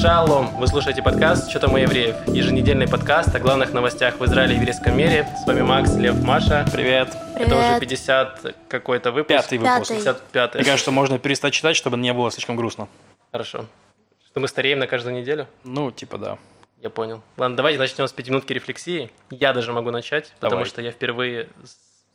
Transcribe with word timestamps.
Шалом! 0.00 0.56
Вы 0.58 0.68
слушаете 0.68 1.02
подкаст 1.02 1.50
«Что 1.50 1.58
там 1.58 1.74
у 1.74 1.76
евреев?» 1.76 2.14
Еженедельный 2.28 2.86
подкаст 2.86 3.34
о 3.34 3.40
главных 3.40 3.72
новостях 3.72 4.20
в 4.20 4.24
Израиле 4.26 4.54
и 4.54 4.58
еврейском 4.58 4.96
мире. 4.96 5.26
С 5.42 5.44
вами 5.44 5.62
Макс, 5.62 5.92
Лев, 5.96 6.22
Маша. 6.22 6.64
Привет. 6.72 7.08
Привет. 7.34 7.48
Это 7.48 7.56
уже 7.56 7.80
50 7.80 8.54
какой-то 8.68 9.10
выпуск. 9.10 9.28
Пятый 9.28 9.58
выпуск. 9.58 9.88
Пятый. 9.88 10.02
55 10.02 10.54
Мне 10.54 10.64
кажется, 10.64 10.90
можно 10.92 11.18
перестать 11.18 11.52
читать, 11.52 11.74
чтобы 11.74 11.96
не 11.96 12.12
было 12.12 12.30
слишком 12.30 12.54
грустно. 12.54 12.86
Хорошо. 13.32 13.66
Что 14.24 14.38
мы 14.38 14.46
стареем 14.46 14.78
на 14.78 14.86
каждую 14.86 15.16
неделю? 15.16 15.48
Ну, 15.64 15.90
типа 15.90 16.16
да. 16.16 16.38
Я 16.80 16.90
понял. 16.90 17.20
Ладно, 17.36 17.56
давайте 17.56 17.80
начнем 17.80 18.06
с 18.06 18.12
пятиминутки 18.12 18.52
рефлексии. 18.52 19.10
Я 19.30 19.52
даже 19.52 19.72
могу 19.72 19.90
начать, 19.90 20.32
потому 20.34 20.50
Давай. 20.50 20.66
что 20.66 20.80
я 20.80 20.92
впервые 20.92 21.48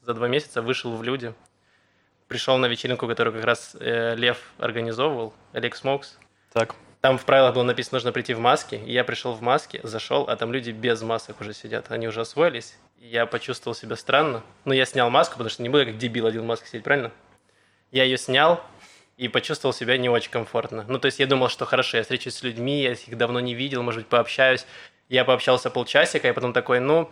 за 0.01 0.13
два 0.13 0.29
месяца 0.29 0.61
вышел 0.61 0.95
в 0.95 1.03
люди. 1.03 1.33
Пришел 2.29 2.57
на 2.57 2.67
вечеринку, 2.67 3.07
которую 3.07 3.33
как 3.33 3.43
раз 3.43 3.75
э, 3.77 4.15
Лев 4.15 4.37
организовывал, 4.57 5.33
Олег 5.51 5.75
Смокс. 5.75 6.17
Так. 6.53 6.75
Там 7.03 7.17
в 7.17 7.25
правилах 7.25 7.53
было 7.53 7.63
написано, 7.63 7.97
нужно 7.97 8.13
прийти 8.13 8.33
в 8.33 8.39
маске. 8.39 8.81
Я 8.85 9.03
пришел 9.03 9.33
в 9.33 9.41
маске, 9.41 9.81
зашел, 9.83 10.23
а 10.29 10.37
там 10.37 10.53
люди 10.53 10.71
без 10.71 11.01
масок 11.01 11.41
уже 11.41 11.53
сидят. 11.53 11.91
Они 11.91 12.07
уже 12.07 12.21
освоились. 12.21 12.77
Я 12.97 13.25
почувствовал 13.25 13.75
себя 13.75 13.97
странно. 13.97 14.41
Ну, 14.63 14.71
я 14.71 14.85
снял 14.85 15.09
маску, 15.09 15.33
потому 15.33 15.49
что 15.49 15.63
не 15.63 15.67
буду 15.67 15.85
как 15.85 15.97
дебил 15.97 16.27
один 16.27 16.43
в 16.43 16.45
маске 16.45 16.69
сидеть, 16.69 16.85
правильно? 16.85 17.11
Я 17.91 18.05
ее 18.05 18.17
снял 18.17 18.63
и 19.17 19.27
почувствовал 19.27 19.73
себя 19.73 19.97
не 19.97 20.07
очень 20.07 20.31
комфортно. 20.31 20.85
Ну, 20.87 20.97
то 20.97 21.07
есть 21.07 21.19
я 21.19 21.27
думал, 21.27 21.49
что 21.49 21.65
хорошо, 21.65 21.97
я 21.97 22.03
встречусь 22.03 22.35
с 22.35 22.41
людьми, 22.41 22.81
я 22.81 22.93
их 22.93 23.17
давно 23.17 23.41
не 23.41 23.53
видел, 23.53 23.83
может 23.83 24.03
быть, 24.03 24.07
пообщаюсь. 24.07 24.65
Я 25.09 25.25
пообщался 25.25 25.69
полчасика, 25.69 26.29
и 26.29 26.31
потом 26.31 26.53
такой, 26.53 26.79
ну, 26.79 27.11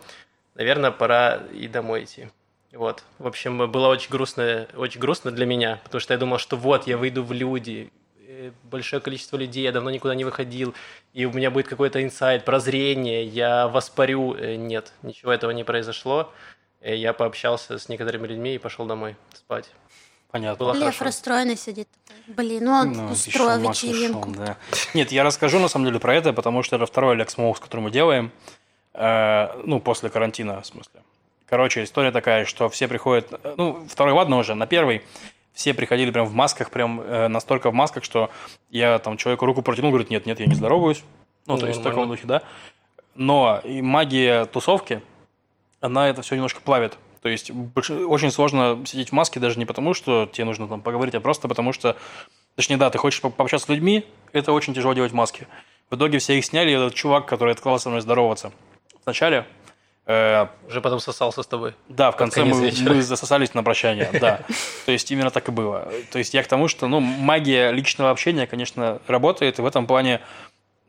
наверное, 0.54 0.90
пора 0.90 1.42
и 1.52 1.68
домой 1.68 2.04
идти. 2.04 2.30
Вот. 2.72 3.04
В 3.18 3.26
общем, 3.26 3.70
было 3.70 3.88
очень 3.88 4.08
грустно, 4.08 4.66
очень 4.74 5.00
грустно 5.00 5.32
для 5.32 5.44
меня, 5.44 5.82
потому 5.84 6.00
что 6.00 6.14
я 6.14 6.18
думал, 6.18 6.38
что 6.38 6.56
вот, 6.56 6.86
я 6.86 6.96
выйду 6.96 7.22
в 7.22 7.32
люди, 7.32 7.92
большое 8.64 9.00
количество 9.00 9.36
людей, 9.36 9.62
я 9.62 9.72
давно 9.72 9.90
никуда 9.90 10.14
не 10.14 10.24
выходил, 10.24 10.74
и 11.12 11.24
у 11.24 11.32
меня 11.32 11.50
будет 11.50 11.68
какой-то 11.68 12.02
инсайт, 12.02 12.44
прозрение, 12.44 13.24
я 13.24 13.68
воспарю. 13.68 14.34
Э, 14.34 14.56
Нет, 14.56 14.92
ничего 15.02 15.32
этого 15.32 15.50
не 15.52 15.64
произошло. 15.64 16.32
Э, 16.80 16.96
Я 16.96 17.12
пообщался 17.12 17.78
с 17.78 17.88
некоторыми 17.88 18.26
людьми 18.26 18.54
и 18.54 18.58
пошел 18.58 18.86
домой 18.86 19.16
спать. 19.34 19.70
Понятно. 20.30 20.64
Было 20.64 20.72
Лев 20.72 20.82
хорошо. 20.82 21.04
расстроенный 21.04 21.56
сидит. 21.56 21.88
Блин, 22.26 22.64
ну 22.64 22.72
он 22.72 22.92
Ну, 22.92 23.12
устроил 23.12 23.60
вечеринку. 23.70 24.30
ушёл, 24.30 24.44
да. 24.44 24.56
Нет, 24.94 25.12
я 25.12 25.24
расскажу 25.24 25.58
на 25.58 25.68
самом 25.68 25.84
деле 25.86 26.00
про 26.00 26.14
это, 26.14 26.32
потому 26.32 26.62
что 26.62 26.76
это 26.76 26.86
второй 26.86 27.16
Alex 27.16 27.30
Smokes, 27.30 27.60
который 27.60 27.80
мы 27.80 27.90
делаем. 27.90 28.30
Э, 28.94 29.48
ну, 29.64 29.80
после 29.80 30.08
карантина, 30.10 30.60
в 30.62 30.66
смысле. 30.66 31.02
Короче, 31.46 31.84
история 31.84 32.12
такая, 32.12 32.46
что 32.46 32.68
все 32.70 32.88
приходят... 32.88 33.26
э, 33.44 33.54
Ну, 33.58 33.86
второй, 33.88 34.14
ладно 34.14 34.38
уже, 34.38 34.54
на 34.54 34.66
первый 34.66 35.02
все 35.52 35.74
приходили 35.74 36.10
прям 36.10 36.26
в 36.26 36.34
масках, 36.34 36.70
прям 36.70 37.00
э, 37.00 37.28
настолько 37.28 37.70
в 37.70 37.74
масках, 37.74 38.04
что 38.04 38.30
я 38.70 38.98
там 38.98 39.16
человеку 39.16 39.46
руку 39.46 39.62
протянул, 39.62 39.90
говорит, 39.90 40.10
нет, 40.10 40.26
нет, 40.26 40.40
я 40.40 40.46
не 40.46 40.54
здороваюсь. 40.54 41.02
Ну, 41.46 41.58
то 41.58 41.66
есть 41.66 41.80
в 41.80 41.82
таком 41.82 42.08
духе, 42.08 42.26
да. 42.26 42.42
Но 43.14 43.60
и 43.64 43.82
магия 43.82 44.46
тусовки, 44.46 45.02
она 45.80 46.08
это 46.08 46.22
все 46.22 46.36
немножко 46.36 46.60
плавит. 46.60 46.96
То 47.20 47.28
есть 47.28 47.52
очень 47.86 48.30
сложно 48.32 48.82
сидеть 48.84 49.10
в 49.10 49.12
маске 49.12 49.38
даже 49.38 49.58
не 49.58 49.64
потому, 49.64 49.94
что 49.94 50.28
тебе 50.32 50.44
нужно 50.44 50.66
там 50.66 50.80
поговорить, 50.80 51.14
а 51.14 51.20
просто 51.20 51.46
потому 51.46 51.72
что, 51.72 51.96
точнее, 52.56 52.78
да, 52.78 52.90
ты 52.90 52.98
хочешь 52.98 53.20
по- 53.20 53.30
пообщаться 53.30 53.66
с 53.66 53.68
людьми, 53.68 54.04
это 54.32 54.52
очень 54.52 54.74
тяжело 54.74 54.92
делать 54.92 55.12
в 55.12 55.14
маске. 55.14 55.46
В 55.88 55.94
итоге 55.94 56.18
все 56.18 56.36
их 56.38 56.44
сняли, 56.44 56.70
и 56.70 56.74
этот 56.74 56.94
чувак, 56.94 57.26
который 57.26 57.52
отказался 57.52 57.84
со 57.84 57.88
мной 57.90 58.00
здороваться 58.00 58.50
вначале, 59.04 59.46
Уже 60.06 60.80
потом 60.82 60.98
сосался 60.98 61.42
с 61.42 61.46
тобой. 61.46 61.74
да, 61.88 62.10
в 62.10 62.16
конце 62.16 62.44
мы, 62.44 62.60
вечера. 62.60 62.92
мы 62.92 63.02
засосались 63.02 63.54
на 63.54 63.62
прощание, 63.62 64.10
да. 64.20 64.40
То 64.86 64.92
есть 64.92 65.10
именно 65.10 65.30
так 65.30 65.48
и 65.48 65.52
было. 65.52 65.88
То 66.10 66.18
есть 66.18 66.34
я 66.34 66.42
к 66.42 66.48
тому, 66.48 66.66
что, 66.68 66.88
ну, 66.88 67.00
магия 67.00 67.70
личного 67.70 68.10
общения, 68.10 68.46
конечно, 68.46 69.00
работает, 69.06 69.58
и 69.58 69.62
в 69.62 69.66
этом 69.66 69.86
плане 69.86 70.20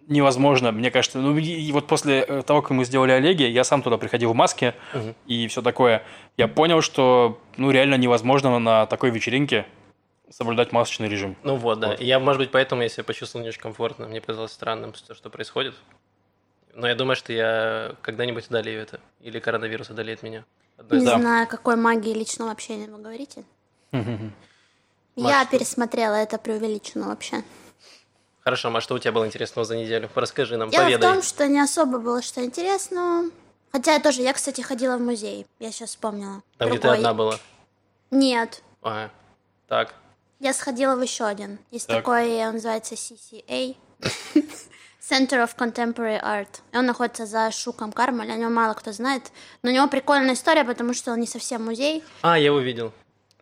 невозможно, 0.07 0.71
мне 0.71 0.91
кажется. 0.91 1.19
Ну, 1.19 1.37
и 1.37 1.71
вот 1.71 1.87
после 1.87 2.21
э, 2.21 2.41
того, 2.41 2.61
как 2.61 2.71
мы 2.71 2.85
сделали 2.85 3.11
Олеги, 3.11 3.43
я 3.43 3.63
сам 3.63 3.81
туда 3.81 3.97
приходил 3.97 4.31
в 4.31 4.35
маске 4.35 4.73
Мгм. 4.93 5.15
и 5.27 5.47
все 5.47 5.61
такое. 5.61 6.03
Я 6.37 6.47
понял, 6.47 6.81
что, 6.81 7.39
ну, 7.57 7.71
реально 7.71 7.95
невозможно 7.95 8.57
на 8.59 8.85
такой 8.85 9.11
вечеринке 9.11 9.65
соблюдать 10.29 10.71
масочный 10.71 11.07
режим. 11.07 11.35
Ну 11.43 11.55
вот, 11.55 11.79
да. 11.79 11.89
Вот. 11.89 12.01
И 12.01 12.05
я, 12.05 12.19
может 12.19 12.39
быть, 12.39 12.51
поэтому 12.51 12.81
я 12.81 12.89
себя 12.89 13.03
почувствовал 13.03 13.43
не 13.43 13.49
очень 13.49 13.61
комфортно. 13.61 14.07
Мне 14.07 14.19
показалось 14.19 14.51
странным 14.51 14.93
то, 14.93 15.13
что 15.13 15.29
происходит. 15.29 15.75
Но 16.73 16.87
я 16.87 16.95
думаю, 16.95 17.15
что 17.15 17.31
я 17.33 17.95
когда-нибудь 18.01 18.47
одолею 18.47 18.81
это. 18.81 18.99
Или 19.21 19.39
коронавирус 19.39 19.89
одолеет 19.89 20.23
меня. 20.23 20.43
Одно 20.77 20.97
Не 20.97 21.05
Да. 21.05 21.19
знаю, 21.19 21.47
какой 21.47 21.75
магии 21.75 22.13
личного 22.13 22.51
общения 22.51 22.87
вы 22.87 22.97
говорите. 22.97 23.43
Я 25.15 25.45
пересмотрела 25.45 26.15
это 26.15 26.39
преувеличено 26.39 27.07
вообще. 27.09 27.43
Хорошо, 28.43 28.71
Маш, 28.71 28.83
что 28.83 28.95
у 28.95 28.99
тебя 28.99 29.11
было 29.11 29.27
интересного 29.27 29.63
за 29.63 29.77
неделю? 29.77 30.09
Расскажи 30.15 30.57
нам, 30.57 30.69
Дело 30.71 30.81
в 30.81 30.85
поведай. 30.85 31.13
том, 31.13 31.21
что 31.21 31.47
не 31.47 31.59
особо 31.61 31.99
было 31.99 32.21
что 32.23 32.43
интересного. 32.43 33.29
Хотя 33.71 33.93
я 33.93 33.99
тоже, 33.99 34.21
я, 34.21 34.33
кстати, 34.33 34.61
ходила 34.61 34.97
в 34.97 35.01
музей. 35.01 35.45
Я 35.59 35.71
сейчас 35.71 35.89
вспомнила. 35.91 36.41
Там, 36.57 36.69
где 36.69 36.79
ты 36.79 36.87
одна 36.87 37.13
была. 37.13 37.37
Нет. 38.11 38.63
Ага. 38.81 39.11
Так. 39.67 39.93
Я 40.39 40.53
сходила 40.53 40.95
в 40.95 41.01
еще 41.01 41.25
один. 41.25 41.57
Есть 41.71 41.87
Так. 41.87 41.97
такой, 41.97 42.45
он 42.47 42.53
называется 42.55 42.95
CCA. 42.95 43.75
Center 45.09 45.43
of 45.43 45.55
Contemporary 45.57 46.21
Art. 46.23 46.61
Он 46.73 46.85
находится 46.85 47.25
за 47.25 47.51
Шуком 47.51 47.91
Кармель, 47.91 48.31
о 48.31 48.35
нем 48.37 48.53
мало 48.53 48.73
кто 48.73 48.93
знает. 48.93 49.31
Но 49.61 49.69
у 49.69 49.73
него 49.73 49.87
прикольная 49.87 50.33
история, 50.33 50.63
потому 50.63 50.93
что 50.93 51.11
он 51.11 51.19
не 51.19 51.27
совсем 51.27 51.65
музей. 51.65 52.03
А, 52.21 52.39
я 52.39 52.45
его 52.45 52.59
видел. 52.59 52.93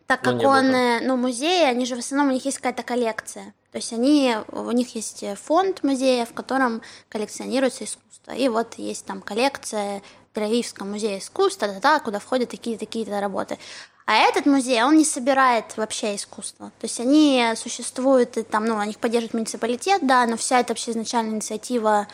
Так 0.06 0.26
Ну, 0.26 0.32
как 0.32 0.42
он, 0.42 0.66
э, 0.74 1.00
ну, 1.02 1.16
музеи, 1.16 1.64
они 1.64 1.86
же 1.86 1.94
в 1.94 2.00
основном, 2.00 2.30
у 2.30 2.32
них 2.32 2.44
есть 2.44 2.58
какая-то 2.58 2.82
коллекция. 2.82 3.54
То 3.70 3.78
есть 3.78 3.92
они, 3.92 4.36
у 4.48 4.70
них 4.72 4.94
есть 4.94 5.22
э, 5.22 5.36
фонд 5.36 5.82
музея, 5.84 6.26
в 6.26 6.34
котором 6.34 6.82
коллекционируется 7.08 7.84
искусство. 7.84 8.32
И 8.32 8.48
вот 8.48 8.74
есть 8.74 9.06
там 9.06 9.22
коллекция 9.22 10.02
Тель-Авивском 10.34 10.84
музее 10.90 11.18
искусства, 11.18 11.68
да, 11.68 11.80
да, 11.80 12.00
куда 12.00 12.18
входят 12.18 12.50
такие-то, 12.50 12.80
такие-то 12.84 13.20
работы. 13.20 13.58
А 14.04 14.16
этот 14.16 14.46
музей, 14.46 14.82
он 14.82 14.96
не 14.96 15.04
собирает 15.04 15.76
вообще 15.76 16.16
искусство. 16.16 16.72
То 16.80 16.86
есть 16.86 16.98
они 16.98 17.52
существуют, 17.56 18.36
и 18.36 18.42
там, 18.42 18.64
ну, 18.64 18.78
они 18.78 18.94
поддерживает 18.94 19.34
муниципалитет, 19.34 20.04
да, 20.06 20.26
но 20.26 20.36
вся 20.36 20.60
эта 20.60 20.70
вообще 20.70 20.90
изначальная 20.90 21.34
инициатива 21.34 22.08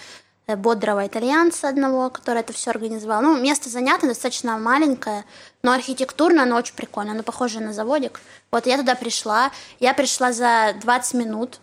э, 0.47 0.57
бодрого 0.57 1.07
итальянца 1.07 1.69
одного, 1.69 2.11
который 2.11 2.41
это 2.41 2.53
все 2.53 2.71
организовал. 2.71 3.23
Ну, 3.23 3.41
место 3.41 3.71
занято, 3.71 4.07
достаточно 4.07 4.59
маленькое, 4.59 5.25
но 5.63 5.73
архитектурно 5.73 6.43
оно 6.43 6.57
очень 6.57 6.75
прикольно, 6.75 7.13
оно 7.13 7.23
похоже 7.23 7.61
на 7.61 7.73
заводик. 7.73 8.21
Вот 8.51 8.67
я 8.67 8.77
туда 8.77 8.95
пришла, 8.95 9.51
я 9.81 9.95
пришла 9.95 10.33
за 10.33 10.75
20 10.81 11.15
минут, 11.15 11.59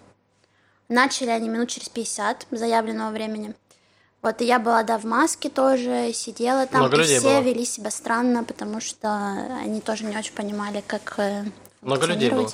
начали 0.90 1.30
они 1.30 1.50
минут 1.50 1.70
через 1.70 1.90
50 1.90 2.48
заявленного 2.50 3.12
времени. 3.12 3.54
Вот, 4.26 4.42
и 4.42 4.46
я 4.46 4.58
была, 4.58 4.82
да, 4.82 4.98
в 4.98 5.04
маске 5.04 5.50
тоже, 5.50 6.12
сидела 6.12 6.66
там, 6.66 6.80
Много 6.82 6.98
и 6.98 7.00
людей 7.02 7.20
все 7.20 7.28
было? 7.28 7.42
вели 7.42 7.64
себя 7.64 7.92
странно, 7.92 8.44
потому 8.44 8.82
что 8.82 9.08
они 9.62 9.82
тоже 9.82 10.04
не 10.04 10.18
очень 10.18 10.34
понимали, 10.34 10.84
как 10.88 11.14
э, 11.20 11.44
Много 11.82 12.08
людей 12.08 12.32
было? 12.32 12.50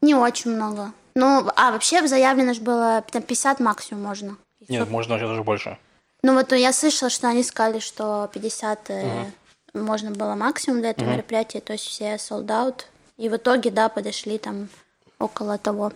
Не 0.00 0.14
очень 0.14 0.50
много. 0.52 0.94
Ну, 1.14 1.46
а 1.56 1.72
вообще 1.72 2.06
заявлено 2.08 2.54
же 2.54 2.62
было 2.62 3.04
там 3.12 3.20
50 3.20 3.60
максимум 3.60 4.02
можно. 4.02 4.38
Нет, 4.66 4.84
всё. 4.84 4.90
можно 4.90 5.18
даже 5.18 5.42
больше. 5.42 5.76
Ну 6.22 6.32
вот 6.32 6.52
я 6.52 6.72
слышала, 6.72 7.10
что 7.10 7.28
они 7.28 7.42
сказали, 7.42 7.80
что 7.80 8.30
50 8.32 8.88
э, 8.88 9.24
можно 9.74 10.12
было 10.12 10.34
максимум 10.36 10.80
для 10.80 10.88
этого 10.88 11.10
мероприятия, 11.10 11.60
то 11.60 11.74
есть 11.74 11.84
все 11.84 12.14
sold 12.14 12.46
out. 12.46 12.84
И 13.18 13.28
в 13.28 13.36
итоге, 13.36 13.70
да, 13.70 13.90
подошли 13.90 14.38
там 14.38 14.70
около 15.18 15.58
того. 15.58 15.92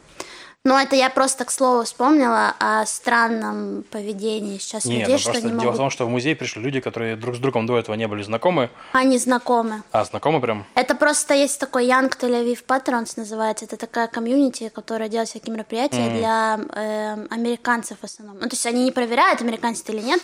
Но 0.66 0.80
это 0.80 0.96
я 0.96 1.10
просто, 1.10 1.44
к 1.44 1.50
слову, 1.50 1.84
вспомнила 1.84 2.54
о 2.58 2.86
странном 2.86 3.84
поведении 3.90 4.56
сейчас 4.56 4.86
Нет, 4.86 5.00
людей, 5.00 5.12
ну 5.12 5.18
что 5.18 5.30
просто 5.32 5.48
они 5.48 5.58
дело 5.58 5.60
в 5.60 5.64
могут... 5.64 5.76
том, 5.76 5.90
что 5.90 6.06
в 6.06 6.08
музей 6.08 6.34
пришли 6.34 6.62
люди, 6.62 6.80
которые 6.80 7.16
друг 7.16 7.36
с 7.36 7.38
другом 7.38 7.66
до 7.66 7.78
этого 7.78 7.94
не 7.96 8.08
были 8.08 8.22
знакомы. 8.22 8.70
Они 8.92 9.18
знакомы. 9.18 9.82
А, 9.92 10.06
знакомы 10.06 10.40
прям? 10.40 10.64
Это 10.74 10.94
просто 10.94 11.34
есть 11.34 11.60
такой 11.60 11.86
Young 11.86 12.10
Tel 12.18 12.42
Aviv 12.42 12.64
Patrons 12.66 13.12
называется. 13.16 13.66
Это 13.66 13.76
такая 13.76 14.06
комьюнити, 14.06 14.70
которая 14.70 15.10
делает 15.10 15.28
всякие 15.28 15.52
мероприятия 15.52 16.08
для 16.08 16.58
э, 16.72 17.26
американцев 17.28 17.98
в 18.00 18.04
основном. 18.04 18.38
Ну, 18.38 18.48
то 18.48 18.54
есть 18.54 18.64
они 18.64 18.84
не 18.84 18.90
проверяют, 18.90 19.42
американцы 19.42 19.84
ты 19.84 19.92
или 19.92 20.00
нет. 20.00 20.22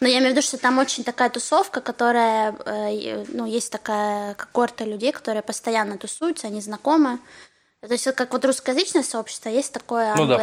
Но 0.00 0.08
я 0.08 0.14
имею 0.14 0.30
в 0.30 0.32
виду, 0.32 0.40
что 0.40 0.56
там 0.56 0.78
очень 0.78 1.04
такая 1.04 1.28
тусовка, 1.28 1.82
которая, 1.82 2.56
э, 2.64 3.24
ну, 3.28 3.44
есть 3.44 3.70
такая 3.70 4.32
когорта 4.32 4.84
людей, 4.84 5.12
которые 5.12 5.42
постоянно 5.42 5.98
тусуются, 5.98 6.46
они 6.46 6.62
знакомы. 6.62 7.18
То 7.86 7.92
есть 7.92 8.06
вот 8.06 8.14
как 8.14 8.32
вот 8.32 8.44
русскоязычное 8.44 9.02
сообщество, 9.02 9.50
есть 9.50 9.72
такое 9.72 10.14
Ну 10.16 10.26
да, 10.26 10.38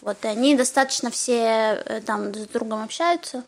вот, 0.00 0.24
и 0.24 0.28
они 0.28 0.56
достаточно 0.56 1.10
все 1.10 1.82
э, 1.84 2.00
там 2.00 2.34
с 2.34 2.48
другом 2.48 2.82
общаются. 2.82 3.44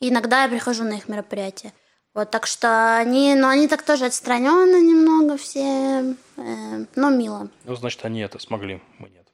И 0.00 0.08
иногда 0.08 0.42
я 0.42 0.48
прихожу 0.48 0.82
на 0.82 0.94
их 0.94 1.08
мероприятия. 1.08 1.72
Вот, 2.12 2.30
так 2.30 2.46
что 2.46 2.96
они, 2.96 3.34
ну, 3.34 3.48
они 3.48 3.68
так 3.68 3.82
тоже 3.82 4.06
отстраненно 4.06 4.80
немного 4.80 5.36
все, 5.36 6.16
э, 6.36 6.84
но 6.96 7.10
мило. 7.10 7.48
Ну, 7.64 7.74
значит, 7.76 8.04
они 8.04 8.20
это 8.20 8.38
смогли, 8.40 8.82
мы 8.98 9.10
нет. 9.10 9.28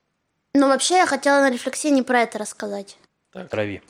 Ну, 0.55 0.69
вообще, 0.69 0.97
я 0.97 1.07
хотела 1.07 1.41
на 1.41 1.51
рефлексии 1.51 1.89
не 1.89 2.03
про 2.03 2.23
это 2.23 2.39
рассказать. 2.39 2.99
Трави. 3.33 3.83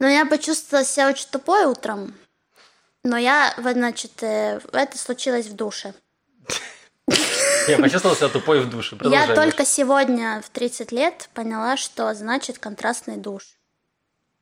Но 0.00 0.08
я 0.08 0.26
почувствовала 0.26 0.84
себя 0.84 1.08
очень 1.08 1.28
тупой 1.30 1.64
утром. 1.64 2.14
Но 3.04 3.16
я, 3.16 3.54
вот, 3.58 3.74
значит, 3.74 4.22
э, 4.22 4.60
это 4.72 4.98
случилось 4.98 5.46
в 5.46 5.54
душе. 5.54 5.94
Я 7.68 7.78
почувствовал 7.78 8.16
себя 8.16 8.28
тупой 8.28 8.60
в 8.60 8.70
душе. 8.70 8.96
Я 9.04 9.34
только 9.34 9.64
сегодня 9.64 10.42
в 10.44 10.50
30 10.50 10.92
лет 10.92 11.28
поняла, 11.34 11.76
что 11.76 12.12
значит 12.14 12.58
контрастный 12.58 13.16
душ. 13.16 13.42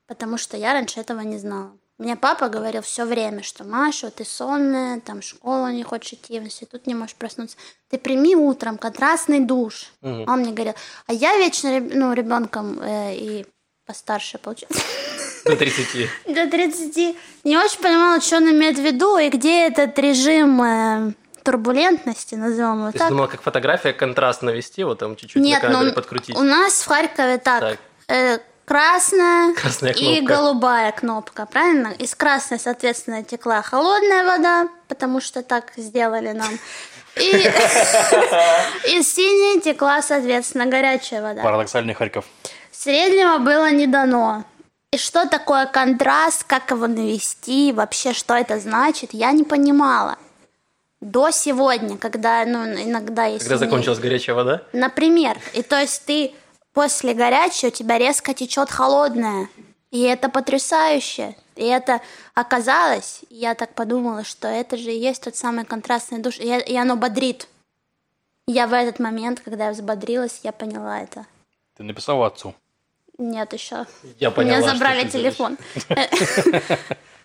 Потому 0.06 0.36
что 0.36 0.56
я 0.56 0.74
раньше 0.74 1.00
этого 1.00 1.20
не 1.20 1.38
знала. 1.38 1.72
Мне 1.96 2.16
папа 2.16 2.48
говорил 2.48 2.82
все 2.82 3.04
время, 3.04 3.42
что 3.42 3.64
Маша, 3.64 4.10
ты 4.10 4.24
сонная, 4.24 5.00
там 5.00 5.20
в 5.20 5.24
школу 5.24 5.68
не 5.68 5.84
хочешь 5.84 6.14
идти, 6.14 6.40
в 6.40 6.44
институт 6.44 6.86
не 6.86 6.94
можешь 6.94 7.14
проснуться. 7.14 7.56
Ты 7.88 7.98
прими 7.98 8.34
утром 8.34 8.78
контрастный 8.78 9.40
душ. 9.40 9.92
Мгм. 10.00 10.28
Он 10.28 10.40
мне 10.40 10.52
говорил, 10.52 10.74
а 11.06 11.12
я 11.12 11.36
вечно 11.38 11.80
ну, 11.80 12.12
ребенком 12.12 12.80
э, 12.80 13.14
и 13.14 13.46
постарше, 13.86 14.38
получается, 14.38 14.82
До 15.44 15.56
30. 15.56 16.10
до 16.34 16.50
30 16.50 17.16
не 17.44 17.56
очень 17.56 17.80
понимала, 17.80 18.20
что 18.20 18.38
он 18.38 18.50
имеет 18.50 18.76
в 18.76 18.82
виду 18.82 19.16
и 19.16 19.28
где 19.28 19.68
этот 19.68 19.96
режим 19.98 20.62
э, 20.62 21.12
турбулентности, 21.44 22.34
назовем 22.34 22.78
его 22.78 22.86
То 22.90 22.96
есть 22.96 22.98
так. 22.98 23.08
думал, 23.10 23.28
как 23.28 23.42
фотография 23.42 23.92
контраст 23.92 24.42
навести, 24.42 24.82
вот 24.82 24.98
там 24.98 25.14
чуть-чуть 25.14 25.42
Нет, 25.42 25.62
на 25.62 25.68
ну 25.68 25.74
камере 25.76 25.92
подкрутить. 25.92 26.36
у 26.36 26.42
нас 26.42 26.82
в 26.82 26.86
Харькове 26.86 27.38
так, 27.38 27.60
Так. 27.60 27.78
э, 28.08 28.38
красная, 28.64 29.54
Красная 29.54 29.92
и 29.92 30.20
голубая 30.20 30.90
кнопка, 30.92 31.46
правильно? 31.46 31.88
Из 31.98 32.14
красной, 32.14 32.58
соответственно, 32.58 33.22
текла 33.22 33.62
холодная 33.62 34.24
вода, 34.24 34.68
потому 34.88 35.20
что 35.20 35.42
так 35.42 35.72
сделали 35.76 36.32
нам. 36.32 36.58
И 37.16 37.30
из 38.86 39.14
синей 39.14 39.60
текла, 39.60 40.02
соответственно, 40.02 40.66
горячая 40.66 41.22
вода. 41.22 41.42
Парадоксальный 41.42 41.94
Харьков. 41.94 42.24
Среднего 42.72 43.38
было 43.38 43.70
не 43.70 43.86
дано. 43.86 44.44
И 44.90 44.96
что 44.96 45.26
такое 45.28 45.66
контраст, 45.66 46.44
как 46.44 46.70
его 46.70 46.86
навести, 46.86 47.72
вообще 47.72 48.12
что 48.12 48.34
это 48.34 48.58
значит, 48.58 49.10
я 49.12 49.32
не 49.32 49.44
понимала. 49.44 50.16
До 51.04 51.30
сегодня, 51.30 51.98
когда, 51.98 52.46
ну, 52.46 52.64
иногда 52.64 53.26
есть... 53.26 53.44
Когда 53.44 53.58
закончилась 53.58 53.98
горячая 53.98 54.34
вода, 54.34 54.62
Например. 54.72 55.36
И 55.52 55.62
то 55.62 55.78
есть 55.78 56.02
ты 56.06 56.32
после 56.72 57.12
горячей 57.12 57.66
у 57.66 57.70
тебя 57.70 57.98
резко 57.98 58.32
течет 58.32 58.70
холодное. 58.70 59.50
И 59.90 60.00
это 60.00 60.30
потрясающе. 60.30 61.36
И 61.56 61.64
это 61.66 62.00
оказалось, 62.32 63.20
я 63.28 63.54
так 63.54 63.74
подумала, 63.74 64.24
что 64.24 64.48
это 64.48 64.78
же 64.78 64.92
и 64.92 64.98
есть 64.98 65.22
тот 65.22 65.36
самый 65.36 65.66
контрастный 65.66 66.20
душ. 66.20 66.38
И, 66.38 66.46
и 66.46 66.74
оно 66.74 66.96
бодрит. 66.96 67.48
Я 68.46 68.66
в 68.66 68.72
этот 68.72 68.98
момент, 68.98 69.40
когда 69.44 69.66
я 69.66 69.72
взбодрилась, 69.72 70.40
я 70.42 70.52
поняла 70.52 71.02
это. 71.02 71.26
Ты 71.76 71.82
написал 71.82 72.24
отцу. 72.24 72.54
Нет, 73.18 73.52
еще. 73.52 73.84
я 74.18 74.30
У 74.30 74.32
поняла, 74.32 74.56
меня 74.56 74.68
что 74.68 74.78
забрали 74.78 75.06
телефон. 75.06 75.58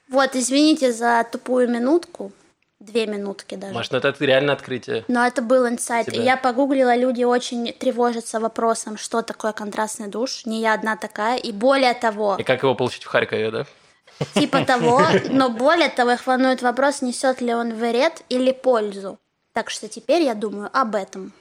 Вот, 0.09 0.35
извините 0.35 0.91
за 0.91 1.23
тупую 1.31 1.69
минутку. 1.69 2.31
Две 2.79 3.07
минутки 3.07 3.55
даже. 3.55 3.73
Маш, 3.73 3.91
ну 3.91 3.97
это 3.97 4.15
реально 4.19 4.53
открытие. 4.53 5.03
Но 5.09 5.25
это 5.25 5.41
был 5.41 5.67
инсайт. 5.67 6.13
И 6.13 6.21
я 6.21 6.37
погуглила, 6.37 6.95
люди 6.95 7.23
очень 7.23 7.73
тревожатся 7.73 8.39
вопросом, 8.39 8.97
что 8.97 9.21
такое 9.21 9.51
контрастный 9.51 10.07
душ. 10.07 10.45
Не 10.45 10.61
я 10.61 10.75
одна 10.75 10.95
такая. 10.95 11.37
И 11.37 11.51
более 11.51 11.93
того, 11.93 12.37
И 12.39 12.43
как 12.43 12.63
его 12.63 12.75
получить 12.75 13.03
в 13.03 13.07
Харькове, 13.07 13.51
да? 13.51 13.65
типа 14.33 14.65
того, 14.65 15.01
но 15.29 15.49
более 15.49 15.89
того, 15.89 16.11
их 16.11 16.25
волнует 16.25 16.61
вопрос, 16.61 17.01
несет 17.01 17.41
ли 17.41 17.53
он 17.53 17.73
вред 17.73 18.23
или 18.29 18.51
пользу. 18.51 19.19
Так 19.53 19.69
что 19.69 19.89
теперь 19.89 20.23
я 20.23 20.33
думаю 20.33 20.69
об 20.71 20.95
этом. 20.95 21.33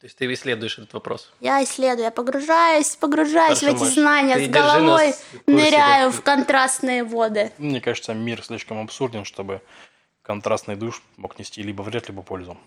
То 0.00 0.04
есть 0.04 0.16
ты 0.16 0.32
исследуешь 0.32 0.78
этот 0.78 0.92
вопрос. 0.92 1.32
Я 1.40 1.62
исследую, 1.64 2.04
я 2.04 2.10
погружаюсь, 2.12 2.94
погружаюсь 2.94 3.58
Хорошо, 3.58 3.78
в 3.78 3.80
эти 3.80 3.84
Маш, 3.84 3.94
знания, 3.94 4.38
с 4.38 4.48
головой 4.48 5.14
ныряю 5.46 6.12
в 6.12 6.22
контрастные 6.22 7.02
воды. 7.02 7.50
Мне 7.58 7.80
кажется, 7.80 8.14
мир 8.14 8.44
слишком 8.44 8.80
абсурден, 8.80 9.24
чтобы 9.24 9.60
контрастный 10.28 10.76
душ 10.76 11.02
мог 11.16 11.38
нести 11.38 11.62
либо 11.62 11.80
вред, 11.80 12.08
либо 12.08 12.22
пользу. 12.22 12.58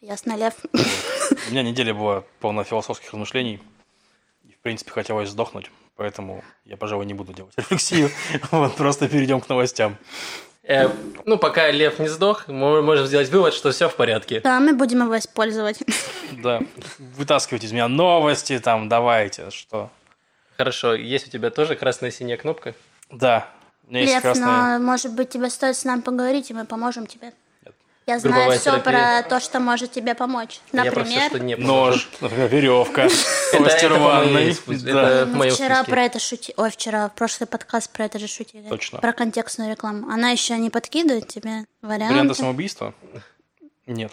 Ясно, 0.00 0.34
Лев. 0.34 0.54
У 0.72 1.50
меня 1.50 1.62
неделя 1.62 1.92
была 1.92 2.24
полна 2.40 2.64
философских 2.64 3.12
размышлений. 3.12 3.60
И, 4.48 4.52
в 4.52 4.58
принципе, 4.60 4.90
хотелось 4.90 5.28
сдохнуть. 5.28 5.70
Поэтому 5.96 6.42
я, 6.64 6.78
пожалуй, 6.78 7.04
не 7.04 7.12
буду 7.12 7.34
делать 7.34 7.52
рефлексию. 7.58 8.08
Вот, 8.50 8.76
просто 8.76 9.08
перейдем 9.08 9.42
к 9.42 9.48
новостям. 9.50 9.98
Э, 10.62 10.88
ну, 11.26 11.36
пока 11.36 11.70
лев 11.70 11.98
не 11.98 12.08
сдох, 12.08 12.48
мы 12.48 12.80
можем 12.80 13.06
сделать 13.06 13.28
вывод, 13.28 13.52
что 13.52 13.72
все 13.72 13.90
в 13.90 13.94
порядке. 13.94 14.40
Да, 14.40 14.58
мы 14.58 14.72
будем 14.72 15.02
его 15.02 15.18
использовать. 15.18 15.78
Да, 16.32 16.62
вытаскивайте 16.98 17.66
из 17.66 17.72
меня 17.72 17.88
новости, 17.88 18.58
там, 18.58 18.88
давайте, 18.88 19.50
что. 19.50 19.90
Хорошо, 20.56 20.94
есть 20.94 21.26
у 21.26 21.30
тебя 21.30 21.50
тоже 21.50 21.74
красная 21.74 22.10
синяя 22.10 22.38
кнопка? 22.38 22.74
Да, 23.10 23.50
Лев, 23.90 24.22
красная... 24.22 24.78
но, 24.78 24.84
может 24.84 25.12
быть, 25.12 25.30
тебе 25.30 25.50
стоит 25.50 25.76
с 25.76 25.84
нами 25.84 26.00
поговорить, 26.00 26.50
и 26.50 26.54
мы 26.54 26.64
поможем 26.64 27.06
тебе. 27.06 27.32
Я 28.06 28.18
знаю 28.18 28.34
Групповая 28.34 28.58
все 28.58 28.70
терапия. 28.70 29.22
про 29.22 29.28
то, 29.28 29.40
что 29.40 29.60
может 29.60 29.92
тебе 29.92 30.14
помочь. 30.14 30.60
Я 30.72 30.90
про 30.90 31.04
всё, 31.04 31.14
Например, 31.14 31.28
что 31.28 31.38
не 31.38 31.56
поможет. 31.56 32.20
Нож, 32.20 32.32
веревка, 32.32 33.08
мастер 33.60 33.92
ванной. 33.98 35.50
вчера 35.50 35.84
про 35.84 36.04
это 36.04 36.18
шутили. 36.18 36.54
Ой, 36.56 36.70
вчера, 36.70 37.08
в 37.08 37.14
прошлый 37.14 37.46
подкаст 37.46 37.90
про 37.92 38.06
это 38.06 38.18
же 38.18 38.26
шутили. 38.26 38.68
Точно. 38.68 38.98
Про 38.98 39.12
контекстную 39.12 39.70
рекламу. 39.70 40.08
Она 40.10 40.30
еще 40.30 40.56
не 40.56 40.70
подкидывает 40.70 41.28
тебе 41.28 41.66
варианты? 41.82 42.14
Варианты 42.14 42.34
самоубийства? 42.34 42.94
Нет. 43.86 44.12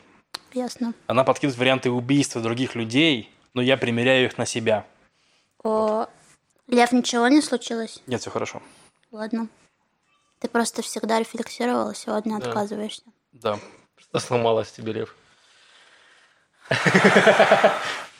Ясно. 0.54 0.94
Она 1.08 1.24
подкидывает 1.24 1.58
варианты 1.58 1.90
убийства 1.90 2.42
других 2.42 2.76
людей, 2.76 3.32
но 3.54 3.62
я 3.62 3.78
примеряю 3.78 4.26
их 4.26 4.38
на 4.38 4.46
себя. 4.46 4.86
О, 5.64 6.08
Лев, 6.68 6.92
ничего 6.92 7.28
не 7.30 7.42
случилось? 7.42 8.02
Нет, 8.06 8.22
все 8.22 8.30
хорошо. 8.30 8.62
Ладно. 9.12 9.48
Ты 10.40 10.48
просто 10.48 10.82
всегда 10.82 11.20
рефлексировал, 11.20 11.94
сегодня 11.94 12.40
Да. 12.40 12.48
отказываешься. 12.48 13.04
Да. 13.32 13.60
Что 13.98 14.20
сломалось 14.20 14.72
тебе, 14.72 14.94
лев? 14.94 15.16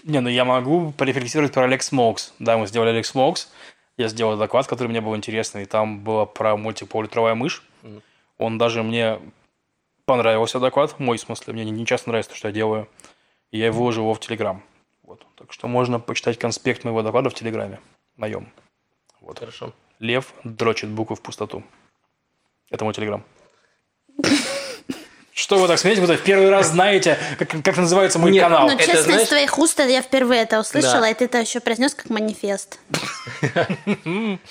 Не, 0.04 0.22
ну 0.22 0.30
я 0.30 0.46
могу 0.46 0.92
порефлексировать 0.92 1.54
про 1.54 1.64
Alex 1.66 1.88
Smokes. 1.88 2.34
Да, 2.40 2.58
мы 2.58 2.68
сделали 2.68 2.90
Alex 2.90 3.10
Smokes. 3.10 3.50
Я 3.98 4.08
сделал 4.08 4.38
доклад, 4.38 4.68
который 4.68 4.88
мне 4.88 5.02
был 5.02 5.16
интересный. 5.16 5.64
И 5.64 5.66
там 5.66 6.00
было 6.04 6.26
про 6.26 6.56
мультик 6.56 6.90
«Полулитровая 6.90 7.36
мышь». 7.36 7.64
Он 8.38 8.58
даже 8.58 8.84
мне 8.84 9.20
понравился 10.06 10.60
доклад. 10.60 11.00
Мой, 11.00 11.18
в 11.18 11.22
смысле, 11.22 11.54
мне 11.54 11.66
не, 11.66 11.72
не 11.72 11.86
часто 11.86 12.10
нравится 12.10 12.32
то, 12.32 12.38
что 12.38 12.48
я 12.48 12.54
делаю. 12.54 12.88
И 13.52 13.58
я 13.58 13.72
выложил 13.72 14.04
его 14.04 14.14
в 14.14 14.20
Телеграм. 14.20 14.64
Вот. 15.04 15.26
Так 15.36 15.52
что 15.52 15.68
можно 15.68 16.00
почитать 16.00 16.38
конспект 16.38 16.84
моего 16.84 17.02
доклада 17.02 17.30
в 17.30 17.34
Телеграме. 17.34 17.80
Моем. 18.16 18.52
Вот. 19.20 19.40
Хорошо. 19.40 19.74
Лев 20.00 20.34
дрочит 20.44 20.90
буквы 20.90 21.16
в 21.16 21.22
пустоту. 21.22 21.64
Это 22.70 22.84
мой 22.86 22.94
Телеграм. 22.94 23.24
Что 25.38 25.60
вы 25.60 25.68
так 25.68 25.78
смеетесь? 25.78 26.02
Вы 26.04 26.18
в 26.18 26.24
первый 26.24 26.50
раз 26.50 26.70
знаете, 26.70 27.16
как, 27.38 27.50
как 27.64 27.78
называется 27.78 28.18
мой 28.18 28.32
Нет, 28.32 28.44
канал. 28.44 28.68
Ну, 28.68 28.74
это 28.74 28.84
честно, 28.84 29.04
знаешь- 29.04 29.22
из 29.22 29.28
твоих 29.30 29.60
уст 29.60 29.80
я 29.80 30.02
впервые 30.02 30.42
это 30.42 30.60
услышала, 30.60 31.02
Да. 31.02 31.10
и 31.10 31.14
ты 31.14 31.26
это 31.26 31.38
еще 31.38 31.60
произнес 31.60 31.94
как 31.94 32.10
манифест. 32.10 32.80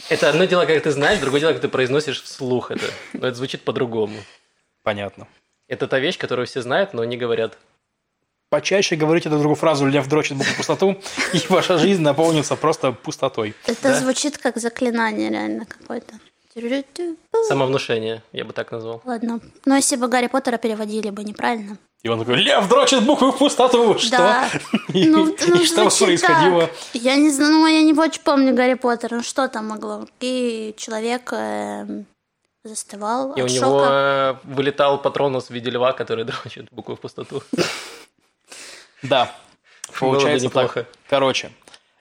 Это 0.08 0.28
одно 0.28 0.44
дело, 0.44 0.64
как 0.64 0.80
ты 0.80 0.92
знаешь, 0.92 1.18
другое 1.18 1.40
дело, 1.40 1.52
как 1.52 1.60
ты 1.60 1.68
произносишь 1.68 2.22
вслух 2.22 2.70
это. 2.70 2.84
Но 3.14 3.26
это 3.26 3.34
звучит 3.36 3.62
по-другому. 3.62 4.16
Понятно. 4.84 5.26
Это 5.66 5.88
та 5.88 5.98
вещь, 5.98 6.18
которую 6.18 6.46
все 6.46 6.62
знают, 6.62 6.94
но 6.94 7.04
не 7.04 7.16
говорят. 7.16 7.58
Почаще 8.48 8.94
говорите 8.94 9.28
эту 9.28 9.38
другую 9.38 9.56
фразу 9.56 9.86
«Лев 9.86 10.06
дрочит 10.06 10.36
букву 10.36 10.52
в 10.52 10.56
пустоту», 10.56 11.02
и 11.32 11.40
ваша 11.48 11.78
жизнь 11.78 12.00
наполнится 12.02 12.54
просто 12.54 12.92
пустотой. 12.92 13.56
Это 13.66 13.92
звучит 13.94 14.38
как 14.38 14.56
заклинание 14.58 15.30
реально 15.30 15.66
какое-то. 15.66 16.14
Самовнушение, 17.48 18.22
я 18.32 18.44
бы 18.44 18.52
так 18.52 18.72
назвал. 18.72 19.02
Ладно. 19.04 19.40
Но 19.64 19.76
если 19.76 19.96
бы 19.96 20.08
Гарри 20.08 20.26
Поттера 20.28 20.56
переводили 20.56 21.10
бы 21.10 21.22
неправильно. 21.22 21.76
И 22.02 22.08
он 22.08 22.18
такой 22.20 22.36
«Лев 22.36 22.68
дрочит 22.68 23.02
букву 23.04 23.32
в 23.32 23.38
пустоту». 23.38 23.98
Что? 23.98 24.16
Да. 24.16 24.48
И, 24.94 25.06
Ну, 25.08 25.28
и 25.28 25.36
ну, 25.48 25.64
что 25.64 25.88
происходило? 26.04 26.60
так. 26.66 26.70
Я 26.94 27.16
не 27.16 27.30
знаю, 27.30 27.52
ну 27.52 27.66
я 27.66 27.82
не 27.82 27.92
очень 27.92 28.22
помню 28.22 28.54
Гарри 28.54 28.74
Поттера. 28.74 29.16
Ну 29.16 29.22
что 29.22 29.48
там 29.48 29.66
могло? 29.68 30.06
И 30.20 30.74
человек 30.76 31.30
эм, 31.32 32.06
застывал 32.64 33.32
И 33.34 33.42
у 33.42 33.48
шока. 33.48 33.56
него 33.66 33.84
э, 33.88 34.34
вылетал 34.44 35.00
патронус 35.02 35.46
в 35.46 35.50
виде 35.50 35.70
льва, 35.70 35.92
который 35.92 36.24
дрочит 36.26 36.68
букву 36.70 36.94
в 36.96 37.00
пустоту. 37.00 37.42
Да, 39.02 39.34
получается 39.98 40.46
неплохо. 40.46 40.84
так. 40.84 40.88
Короче, 41.08 41.50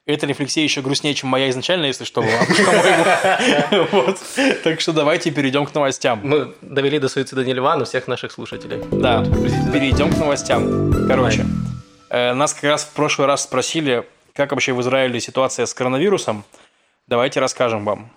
эта 0.06 0.28
рефлексия 0.28 0.64
еще 0.64 0.82
грустнее, 0.82 1.16
чем 1.16 1.30
моя 1.30 1.50
изначальная, 1.50 1.88
если 1.88 2.04
что, 2.04 2.22
была. 2.22 2.32
Вот. 3.92 4.20
Так 4.64 4.80
что 4.80 4.94
давайте 4.94 5.32
перейдем 5.32 5.66
к 5.66 5.74
новостям. 5.74 6.22
Мы 6.24 6.54
довели 6.62 7.00
до 7.00 7.10
суицида 7.10 7.44
не 7.44 7.54
льва, 7.54 7.76
но 7.76 7.86
всех 7.86 8.08
наших 8.08 8.32
слушателей. 8.32 8.84
Да, 8.92 9.24
перейдем 9.74 10.14
к 10.14 10.18
новостям. 10.18 11.08
Короче, 11.08 11.46
э, 12.10 12.34
нас 12.34 12.54
как 12.54 12.64
раз 12.66 12.84
в 12.86 12.92
прошлый 12.94 13.28
раз 13.28 13.44
спросили, 13.44 14.06
как 14.34 14.52
вообще 14.52 14.74
в 14.74 14.82
Израиле 14.82 15.20
ситуация 15.20 15.66
с 15.66 15.74
коронавирусом. 15.74 16.44
Давайте 17.08 17.40
расскажем 17.40 17.86
вам. 17.86 18.12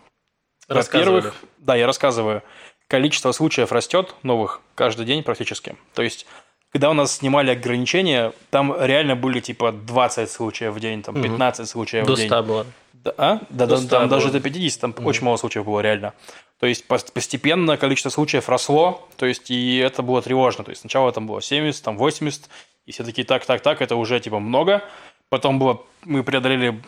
Во-первых, 0.69 1.35
да, 1.59 1.75
я 1.75 1.87
рассказываю. 1.87 2.43
Количество 2.87 3.33
случаев 3.33 3.73
растет 3.73 4.15
новых 4.23 4.61
каждый 4.75 5.07
день 5.07 5.23
практически. 5.23 5.77
То 5.95 6.03
есть, 6.03 6.27
когда 6.71 6.91
у 6.91 6.93
нас 6.93 7.17
снимали 7.17 7.51
ограничения, 7.51 8.33
там 8.51 8.75
реально 8.79 9.17
были 9.17 9.41
типа 9.41 9.73
20 9.73 10.31
случаев 10.31 10.75
в 10.75 10.81
день, 10.81 11.03
там 11.03 11.15
Мгм. 11.15 11.23
15 11.25 11.69
случаев 11.69 12.07
До 12.07 12.15
в 12.15 12.17
день. 12.17 12.27
100 12.29 12.43
было. 12.43 12.67
Да, 12.93 13.15
а? 13.17 13.41
да, 13.51 13.67
До 13.67 13.77
да, 13.77 13.83
100 13.83 13.89
там 13.89 14.09
даже 14.09 14.27
было. 14.27 14.33
до 14.35 14.41
50, 14.41 14.81
там 14.81 14.95
очень 15.07 15.25
мало 15.25 15.37
случаев 15.37 15.65
было 15.65 15.81
реально. 15.81 16.13
То 16.59 16.67
есть 16.67 16.85
пос- 16.89 17.13
постепенно 17.13 17.77
количество 17.77 18.11
случаев 18.11 18.49
росло, 18.49 19.09
то 19.17 19.27
есть 19.27 19.51
и 19.51 19.77
это 19.79 20.03
было 20.03 20.21
тревожно. 20.21 20.65
То 20.65 20.71
есть 20.71 20.81
сначала 20.81 21.13
там 21.13 21.27
было 21.27 21.41
70, 21.41 21.83
там 21.85 21.97
80, 21.97 22.49
И 22.87 22.91
все 22.91 23.05
такие, 23.05 23.25
так, 23.27 23.45
так, 23.47 23.61
так, 23.61 23.83
это 23.83 23.97
уже, 23.97 24.19
типа, 24.19 24.39
много. 24.41 24.83
Потом 25.29 25.59
было, 25.59 25.83
мы 26.05 26.25
преодолели 26.25 26.83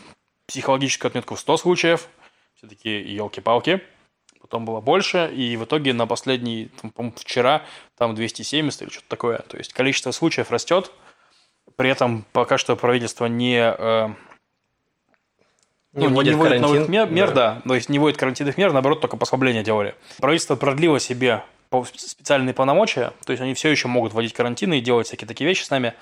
психологическую 0.47 1.11
отметку 1.11 1.35
в 1.35 1.41
100 1.41 1.57
случаев. 1.59 2.09
Все 2.57 2.67
такие, 2.67 3.15
елки-палки. 3.15 3.81
Потом 4.50 4.64
было 4.64 4.80
больше, 4.80 5.30
и 5.33 5.57
в 5.57 5.62
итоге 5.62 5.92
на 5.92 6.09
последний, 6.09 6.73
там, 6.97 7.12
вчера, 7.12 7.62
там 7.97 8.16
270 8.16 8.83
или 8.83 8.90
что-то 8.90 9.07
такое. 9.07 9.38
То 9.38 9.57
есть 9.57 9.73
количество 9.73 10.11
случаев 10.11 10.50
растет, 10.50 10.90
при 11.76 11.88
этом 11.88 12.25
пока 12.33 12.59
что 12.59 12.75
правительство 12.75 13.26
не, 13.26 13.61
э, 13.61 14.09
Не 15.92 16.09
ну, 16.09 16.14
вводят 16.14 16.35
вводит 16.35 16.61
новых 16.61 16.88
мер, 16.88 17.09
мер, 17.09 17.28
Да. 17.28 17.54
да. 17.54 17.62
то 17.64 17.75
есть 17.76 17.88
не 17.88 18.00
вводит 18.00 18.19
карантинных 18.19 18.59
мер, 18.59 18.73
наоборот, 18.73 19.00
только 19.00 19.16
послабления 19.16 19.62
делали. 19.62 19.95
Правительство 20.19 20.57
продлило 20.57 20.99
себе 20.99 21.45
специальные 21.95 22.52
полномочия, 22.52 23.12
то 23.25 23.30
есть 23.30 23.40
они 23.40 23.54
все 23.54 23.69
еще 23.69 23.87
могут 23.87 24.14
вводить 24.14 24.33
карантины 24.33 24.78
и 24.78 24.80
делать 24.80 25.07
всякие 25.07 25.28
такие 25.28 25.47
вещи 25.47 25.62
с 25.62 25.71
нами. 25.71 25.95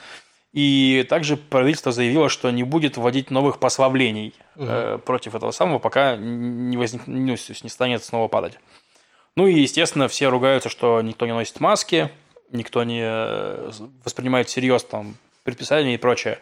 И 0.52 1.06
также 1.08 1.36
правительство 1.36 1.92
заявило, 1.92 2.28
что 2.28 2.50
не 2.50 2.62
будет 2.62 2.96
вводить 2.96 3.30
новых 3.30 3.58
послаблений 3.58 4.34
э, 4.56 4.98
против 5.04 5.34
этого 5.34 5.50
самого, 5.50 5.78
пока 5.78 6.16
не, 6.16 6.76
возник, 6.76 7.02
ну, 7.06 7.16
не 7.18 7.68
станет 7.68 8.02
снова 8.02 8.28
падать. 8.28 8.58
Ну 9.36 9.46
и, 9.46 9.60
естественно, 9.60 10.08
все 10.08 10.28
ругаются, 10.28 10.68
что 10.68 11.02
никто 11.02 11.26
не 11.26 11.32
носит 11.32 11.60
маски, 11.60 12.10
никто 12.50 12.82
не 12.82 13.02
э, 13.04 13.70
воспринимает 14.04 14.48
всерьез 14.48 14.82
там 14.84 15.16
предписания 15.44 15.94
и 15.94 15.98
прочее. 15.98 16.38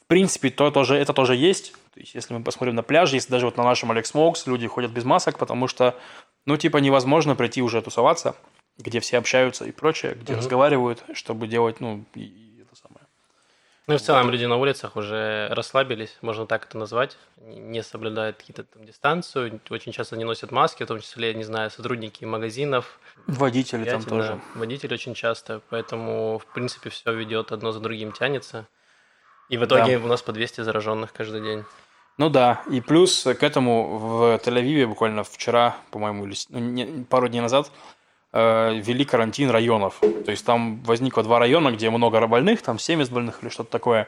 В 0.00 0.06
принципе, 0.06 0.50
то 0.50 0.70
тоже, 0.70 0.96
это 0.96 1.12
тоже 1.12 1.34
есть. 1.34 1.72
То 1.92 2.00
есть, 2.00 2.14
если 2.14 2.34
мы 2.34 2.42
посмотрим 2.42 2.76
на 2.76 2.82
пляже, 2.82 3.16
если 3.16 3.30
даже 3.30 3.46
вот 3.46 3.56
на 3.56 3.64
нашем 3.64 3.90
Алекс 3.90 4.10
Смокс 4.10 4.46
люди 4.46 4.66
ходят 4.66 4.92
без 4.92 5.04
масок, 5.04 5.38
потому 5.38 5.66
что, 5.66 5.98
ну, 6.46 6.56
типа, 6.56 6.76
невозможно 6.78 7.34
прийти 7.34 7.62
уже 7.62 7.82
тусоваться, 7.82 8.36
где 8.78 9.00
все 9.00 9.18
общаются 9.18 9.64
и 9.64 9.72
прочее, 9.72 10.14
где 10.14 10.32
Мгм. 10.34 10.40
разговаривают, 10.40 11.04
чтобы 11.14 11.46
делать, 11.48 11.80
ну, 11.80 12.04
и, 12.14 12.20
и 12.20 12.60
это 12.62 12.76
самое. 12.76 13.06
Ну 13.86 13.94
и 13.94 13.98
в 13.98 14.00
целом 14.00 14.30
люди 14.30 14.46
на 14.46 14.56
улицах 14.56 14.96
уже 14.96 15.48
расслабились, 15.50 16.16
можно 16.22 16.46
так 16.46 16.64
это 16.64 16.78
назвать, 16.78 17.18
не 17.36 17.82
соблюдают 17.82 18.38
какие-то 18.38 18.64
там 18.64 18.86
дистанцию, 18.86 19.60
очень 19.68 19.92
часто 19.92 20.16
не 20.16 20.24
носят 20.24 20.50
маски, 20.50 20.84
в 20.84 20.86
том 20.86 21.00
числе, 21.00 21.34
не 21.34 21.44
знаю, 21.44 21.70
сотрудники 21.70 22.24
магазинов, 22.24 22.98
Водители 23.26 23.84
там 23.84 24.02
тоже. 24.02 24.40
да, 24.54 24.58
водители 24.58 24.94
очень 24.94 25.12
часто, 25.12 25.60
поэтому, 25.68 26.38
в 26.38 26.46
принципе, 26.54 26.88
все 26.88 27.12
ведет 27.12 27.52
одно 27.52 27.72
за 27.72 27.80
другим 27.80 28.12
тянется. 28.12 28.66
И 29.50 29.58
в 29.58 29.64
итоге 29.64 29.98
у 29.98 30.06
нас 30.06 30.22
по 30.22 30.32
200 30.32 30.62
зараженных 30.62 31.12
каждый 31.12 31.42
день. 31.42 31.64
Ну 32.16 32.30
да, 32.30 32.62
и 32.70 32.80
плюс 32.80 33.24
к 33.24 33.42
этому 33.42 33.98
в 33.98 34.40
Тель-Авиве 34.42 34.86
буквально 34.86 35.24
вчера, 35.24 35.76
по-моему, 35.90 36.24
или 36.24 36.34
ну, 36.48 37.04
пару 37.04 37.28
дней 37.28 37.40
назад 37.40 37.70
э, 38.34 38.74
ввели 38.80 39.04
карантин 39.04 39.48
районов. 39.50 39.94
То 40.24 40.30
есть 40.30 40.44
там 40.44 40.82
возникло 40.84 41.22
два 41.22 41.38
района, 41.38 41.70
где 41.70 41.88
много 41.90 42.26
больных, 42.26 42.60
там 42.62 42.78
70 42.78 43.10
больных 43.12 43.42
или 43.42 43.48
что-то 43.50 43.70
такое. 43.70 44.06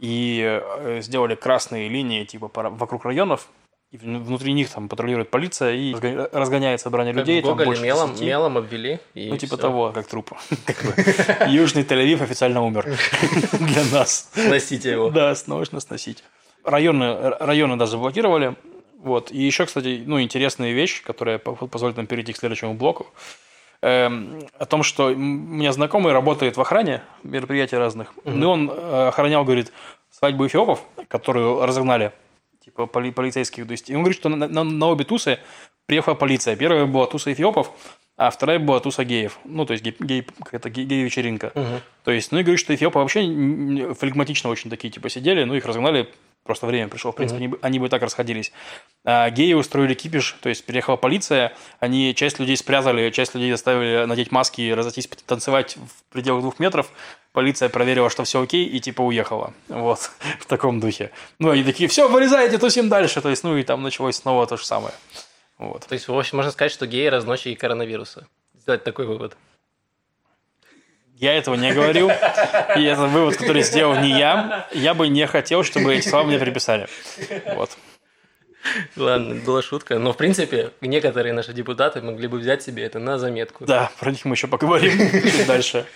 И 0.00 0.42
э, 0.42 1.00
сделали 1.02 1.34
красные 1.34 1.88
линии 1.88 2.24
типа 2.24 2.50
вокруг 2.54 3.04
районов, 3.04 3.46
и 3.92 3.96
вн- 3.96 4.22
внутри 4.22 4.52
них 4.54 4.70
там 4.70 4.88
патрулирует 4.88 5.30
полиция 5.30 5.72
и 5.74 5.92
разго- 5.92 6.28
разгоняет 6.32 6.80
собрание 6.80 7.12
Как 7.12 7.20
людей. 7.20 7.40
в 7.40 7.44
там 7.44 7.50
Гоголе 7.52 7.66
больше 7.66 7.82
мелом, 7.82 8.12
10. 8.12 8.24
мелом 8.26 8.56
обвели. 8.58 8.98
И 9.14 9.28
Ну, 9.30 9.36
типа 9.36 9.56
всё. 9.56 9.62
того, 9.62 9.92
как 9.92 10.06
труп. 10.06 10.32
Южный 11.48 11.82
Тель-Авив 11.82 12.22
официально 12.22 12.62
умер 12.64 12.84
для 13.52 13.84
нас. 13.92 14.30
Сносите 14.32 14.90
его. 14.92 15.10
Да, 15.10 15.34
нужно 15.46 15.80
сносить. 15.80 16.24
Районы, 16.64 17.30
районы 17.40 17.76
даже 17.76 17.98
блокировали. 17.98 18.54
Вот. 19.02 19.30
И 19.32 19.42
еще, 19.42 19.66
кстати, 19.66 20.02
ну, 20.06 20.20
интересная 20.20 20.72
вещь, 20.72 21.02
которая 21.02 21.38
по- 21.38 21.54
позволит 21.66 21.96
нам 21.96 22.06
перейти 22.06 22.32
к 22.32 22.36
следующему 22.36 22.74
блоку. 22.74 23.06
Эм, 23.82 24.42
о 24.58 24.66
том, 24.66 24.82
что 24.82 25.06
у 25.06 25.14
меня 25.16 25.72
знакомый 25.72 26.12
работает 26.12 26.56
в 26.56 26.60
охране 26.60 27.02
мероприятий 27.22 27.76
разных. 27.76 28.12
И 28.26 28.42
он 28.44 28.70
э, 28.70 29.08
охранял, 29.08 29.42
говорит, 29.44 29.72
свадьбу 30.10 30.46
эфиопов, 30.46 30.82
которую 31.08 31.64
разогнали, 31.64 32.12
типа 32.62 32.82
поли- 32.86 33.10
полицейских. 33.12 33.66
То 33.66 33.72
есть, 33.72 33.88
и 33.88 33.94
он 33.94 34.02
говорит, 34.02 34.18
что 34.18 34.28
на, 34.28 34.48
на- 34.48 34.64
на 34.64 34.86
обе 34.88 35.04
тусы 35.04 35.38
приехала 35.86 36.14
полиция. 36.14 36.56
Первая 36.56 36.84
была 36.84 37.06
туса 37.06 37.32
эфиопов, 37.32 37.70
а 38.18 38.28
вторая 38.28 38.58
была 38.58 38.80
туса 38.80 39.02
геев. 39.04 39.38
Ну, 39.44 39.64
то 39.64 39.72
есть 39.72 39.82
гей, 39.82 39.96
гей- 39.98 40.26
какая-то 40.44 40.68
гей- 40.68 40.84
гей-вечеринка. 40.84 41.52
Мгм. 41.54 41.80
То 42.04 42.10
есть, 42.10 42.32
ну 42.32 42.38
и 42.38 42.42
говорит, 42.42 42.60
что 42.60 42.74
эфиопы 42.74 42.98
вообще 42.98 43.22
флегматично 43.98 44.50
очень 44.50 44.68
такие, 44.68 44.90
типа, 44.90 45.08
сидели, 45.08 45.44
ну 45.44 45.54
их 45.54 45.64
разогнали, 45.64 46.10
просто 46.44 46.66
время 46.66 46.88
пришло, 46.88 47.12
в 47.12 47.14
принципе, 47.14 47.38
они, 47.38 47.48
бы, 47.48 47.58
они 47.62 47.78
бы 47.78 47.86
и 47.86 47.88
так 47.88 48.02
расходились. 48.02 48.52
А 49.04 49.30
геи 49.30 49.52
устроили 49.52 49.94
кипиш, 49.94 50.36
то 50.42 50.48
есть 50.48 50.64
приехала 50.64 50.96
полиция, 50.96 51.52
они 51.78 52.14
часть 52.14 52.38
людей 52.38 52.56
спрятали, 52.56 53.10
часть 53.10 53.34
людей 53.34 53.50
заставили 53.50 54.04
надеть 54.04 54.32
маски 54.32 54.60
и 54.60 54.72
разойтись 54.72 55.08
танцевать 55.26 55.76
в 55.76 56.12
пределах 56.12 56.42
двух 56.42 56.58
метров. 56.58 56.90
Полиция 57.32 57.68
проверила, 57.68 58.10
что 58.10 58.24
все 58.24 58.42
окей, 58.42 58.64
и 58.64 58.80
типа 58.80 59.02
уехала. 59.02 59.54
Вот, 59.68 60.10
в 60.40 60.46
таком 60.46 60.80
духе. 60.80 61.10
Ну, 61.38 61.50
они 61.50 61.62
такие, 61.62 61.88
все, 61.88 62.08
вырезайте, 62.08 62.58
тусим 62.58 62.88
дальше. 62.88 63.20
То 63.20 63.30
есть, 63.30 63.44
ну 63.44 63.56
и 63.56 63.62
там 63.62 63.82
началось 63.82 64.16
снова 64.16 64.46
то 64.46 64.56
же 64.56 64.66
самое. 64.66 64.94
Вот. 65.58 65.86
То 65.86 65.92
есть, 65.92 66.08
в 66.08 66.18
общем, 66.18 66.38
можно 66.38 66.50
сказать, 66.52 66.72
что 66.72 66.86
геи 66.86 67.06
разносчики 67.06 67.54
коронавируса. 67.54 68.26
Сделать 68.58 68.82
такой 68.82 69.06
вывод. 69.06 69.36
Я 71.20 71.34
этого 71.34 71.54
не 71.54 71.72
говорил, 71.72 72.08
и 72.76 72.82
это 72.82 73.06
вывод, 73.06 73.36
который 73.36 73.62
сделал 73.62 73.94
не 74.00 74.18
я. 74.18 74.66
Я 74.72 74.94
бы 74.94 75.06
не 75.08 75.26
хотел, 75.26 75.62
чтобы 75.62 75.94
эти 75.94 76.08
слова 76.08 76.24
мне 76.24 76.38
приписали. 76.38 76.88
Вот. 77.54 77.70
Ладно, 78.96 79.34
была 79.36 79.60
шутка. 79.62 79.98
Но, 79.98 80.12
в 80.12 80.16
принципе, 80.16 80.70
некоторые 80.80 81.34
наши 81.34 81.52
депутаты 81.52 82.00
могли 82.00 82.26
бы 82.26 82.38
взять 82.38 82.62
себе 82.62 82.84
это 82.84 82.98
на 82.98 83.18
заметку. 83.18 83.64
Да, 83.66 83.90
про 84.00 84.10
них 84.10 84.24
мы 84.24 84.34
еще 84.34 84.46
поговорим 84.46 84.92
чуть 84.98 85.46
дальше. 85.46 85.86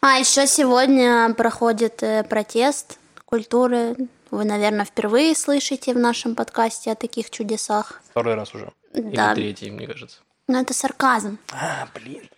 А 0.00 0.18
еще 0.18 0.46
сегодня 0.46 1.34
проходит 1.34 2.02
э, 2.04 2.22
протест 2.22 2.98
культуры. 3.24 3.96
Вы, 4.30 4.44
наверное, 4.44 4.84
впервые 4.84 5.34
слышите 5.34 5.92
в 5.92 5.98
нашем 5.98 6.34
подкасте 6.36 6.92
о 6.92 6.94
таких 6.94 7.30
чудесах. 7.30 8.00
Второй 8.10 8.34
раз 8.34 8.54
уже. 8.54 8.70
Или 8.94 9.16
Да, 9.16 9.34
третий, 9.34 9.70
мне 9.70 9.86
кажется. 9.88 10.18
но 10.46 10.60
это 10.60 10.72
сарказм. 10.72 11.38
А, 11.52 11.88
блин. 11.94 12.28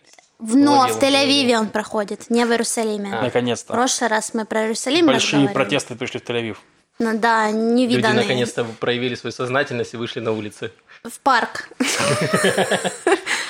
Но 0.41 0.87
в 0.87 0.99
Тель-Авиве 1.01 1.55
он 1.57 1.67
проходит, 1.69 2.29
не 2.29 2.45
в 2.45 2.49
Иерусалиме. 2.51 3.13
А. 3.13 3.19
В 3.21 3.23
Наконец-то. 3.23 3.73
прошлый 3.73 4.09
раз 4.09 4.33
мы 4.33 4.45
про 4.45 4.63
Иерусалим 4.63 5.05
Большие 5.05 5.47
протесты 5.49 5.95
пришли 5.95 6.19
в 6.19 6.23
Тель-Авив. 6.23 6.57
Ну 6.99 7.17
да, 7.17 7.49
Люди 7.49 7.57
невиданные. 7.57 8.21
наконец-то 8.21 8.63
проявили 8.79 9.15
свою 9.15 9.31
сознательность 9.31 9.93
и 9.93 9.97
вышли 9.97 10.19
на 10.19 10.31
улицы. 10.33 10.71
В 11.03 11.19
парк. 11.21 11.69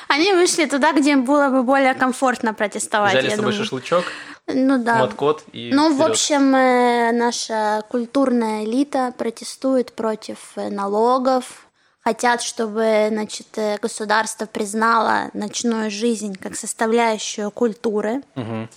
Они 0.07 0.33
вышли 0.33 0.65
туда, 0.65 0.91
где 0.93 1.12
им 1.12 1.24
было 1.25 1.50
бы 1.50 1.63
более 1.63 1.93
комфортно 1.93 2.53
протестовать, 2.53 3.13
Взяли 3.13 3.29
с 3.29 3.36
собой 3.36 3.53
шашлычок, 3.53 4.03
Ну 4.48 4.83
да. 4.83 5.00
маткот 5.00 5.43
и 5.53 5.71
Ну, 5.74 5.89
в 5.89 5.93
вперед. 5.95 6.12
общем, 6.12 6.55
э, 6.55 7.12
наша 7.13 7.83
культурная 7.89 8.65
элита 8.65 9.13
протестует 9.17 9.93
против 9.93 10.38
налогов, 10.55 11.67
хотят, 12.03 12.41
чтобы 12.41 13.08
значит, 13.10 13.48
э, 13.58 13.77
государство 13.81 14.46
признало 14.46 15.29
ночную 15.34 15.89
жизнь 15.91 16.36
как 16.36 16.55
составляющую 16.55 17.51
культуры 17.51 18.22
Мгм. 18.36 18.70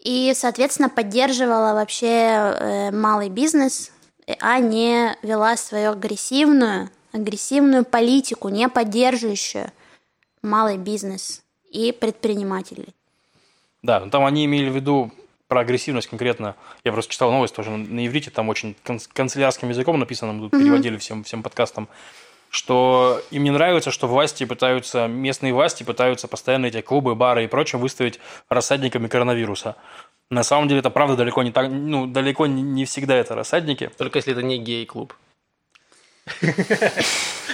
и, 0.00 0.32
соответственно, 0.34 0.88
поддерживала 0.88 1.74
вообще 1.74 2.06
э, 2.06 2.90
малый 2.90 3.28
бизнес, 3.28 3.90
а 4.40 4.58
не 4.58 5.16
вела 5.22 5.56
свою 5.56 5.92
агрессивную, 5.92 6.90
агрессивную 7.12 7.84
политику, 7.84 8.48
не 8.48 8.68
поддерживающую 8.68 9.70
малый 10.42 10.76
бизнес 10.78 11.42
и 11.70 11.92
предпринимателей. 11.92 12.94
Да, 13.82 14.00
ну 14.00 14.10
там 14.10 14.24
они 14.24 14.44
имели 14.44 14.68
в 14.70 14.74
виду 14.74 15.10
про 15.48 15.60
агрессивность 15.60 16.08
конкретно. 16.08 16.56
Я 16.84 16.92
просто 16.92 17.12
читал 17.12 17.30
новость 17.30 17.54
тоже 17.54 17.70
на- 17.70 18.06
иврите, 18.06 18.30
там 18.30 18.48
очень 18.50 18.74
кан- 18.84 19.00
канцелярским 19.12 19.68
языком 19.70 19.98
написано, 19.98 20.32
мы 20.34 20.48
тут 20.50 20.60
переводили 20.60 20.96
всем, 20.98 21.24
всем 21.24 21.42
подкастам, 21.42 21.88
что 22.50 23.20
им 23.30 23.44
не 23.44 23.50
нравится, 23.50 23.90
что 23.90 24.06
власти 24.06 24.44
пытаются, 24.44 25.06
местные 25.06 25.52
власти 25.52 25.82
пытаются 25.82 26.28
постоянно 26.28 26.66
эти 26.66 26.80
клубы, 26.80 27.14
бары 27.14 27.44
и 27.44 27.46
прочее 27.46 27.78
выставить 27.80 28.18
рассадниками 28.48 29.06
коронавируса. 29.08 29.76
На 30.30 30.42
самом 30.42 30.68
деле 30.68 30.80
это 30.80 30.90
правда 30.90 31.16
далеко 31.16 31.42
не 31.42 31.52
так, 31.52 31.68
ну, 31.70 32.06
далеко 32.06 32.46
не- 32.46 32.84
всегда 32.84 33.14
это 33.16 33.34
рассадники. 33.34 33.90
Только 33.96 34.18
если 34.18 34.32
это 34.32 34.42
не 34.42 34.58
гей-клуб. 34.58 35.14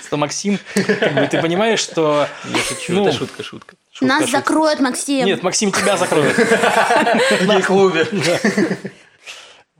Что 0.06 0.16
Максим, 0.16 0.58
как 0.74 1.14
бы, 1.14 1.26
ты 1.28 1.40
понимаешь, 1.40 1.78
что... 1.80 2.26
Я 2.44 2.58
шучу, 2.58 2.92
Ну, 2.94 3.06
это 3.08 3.16
шутка, 3.16 3.42
шутка. 3.44 3.76
шутка, 3.92 4.04
Нас 4.06 4.24
шутка. 4.24 4.38
закроют, 4.38 4.80
Максим. 4.80 5.24
Нет, 5.26 5.42
Максим 5.44 5.70
тебя 5.70 5.96
закроет. 5.96 6.36
В 6.36 7.46
гей-клубе. 7.46 8.06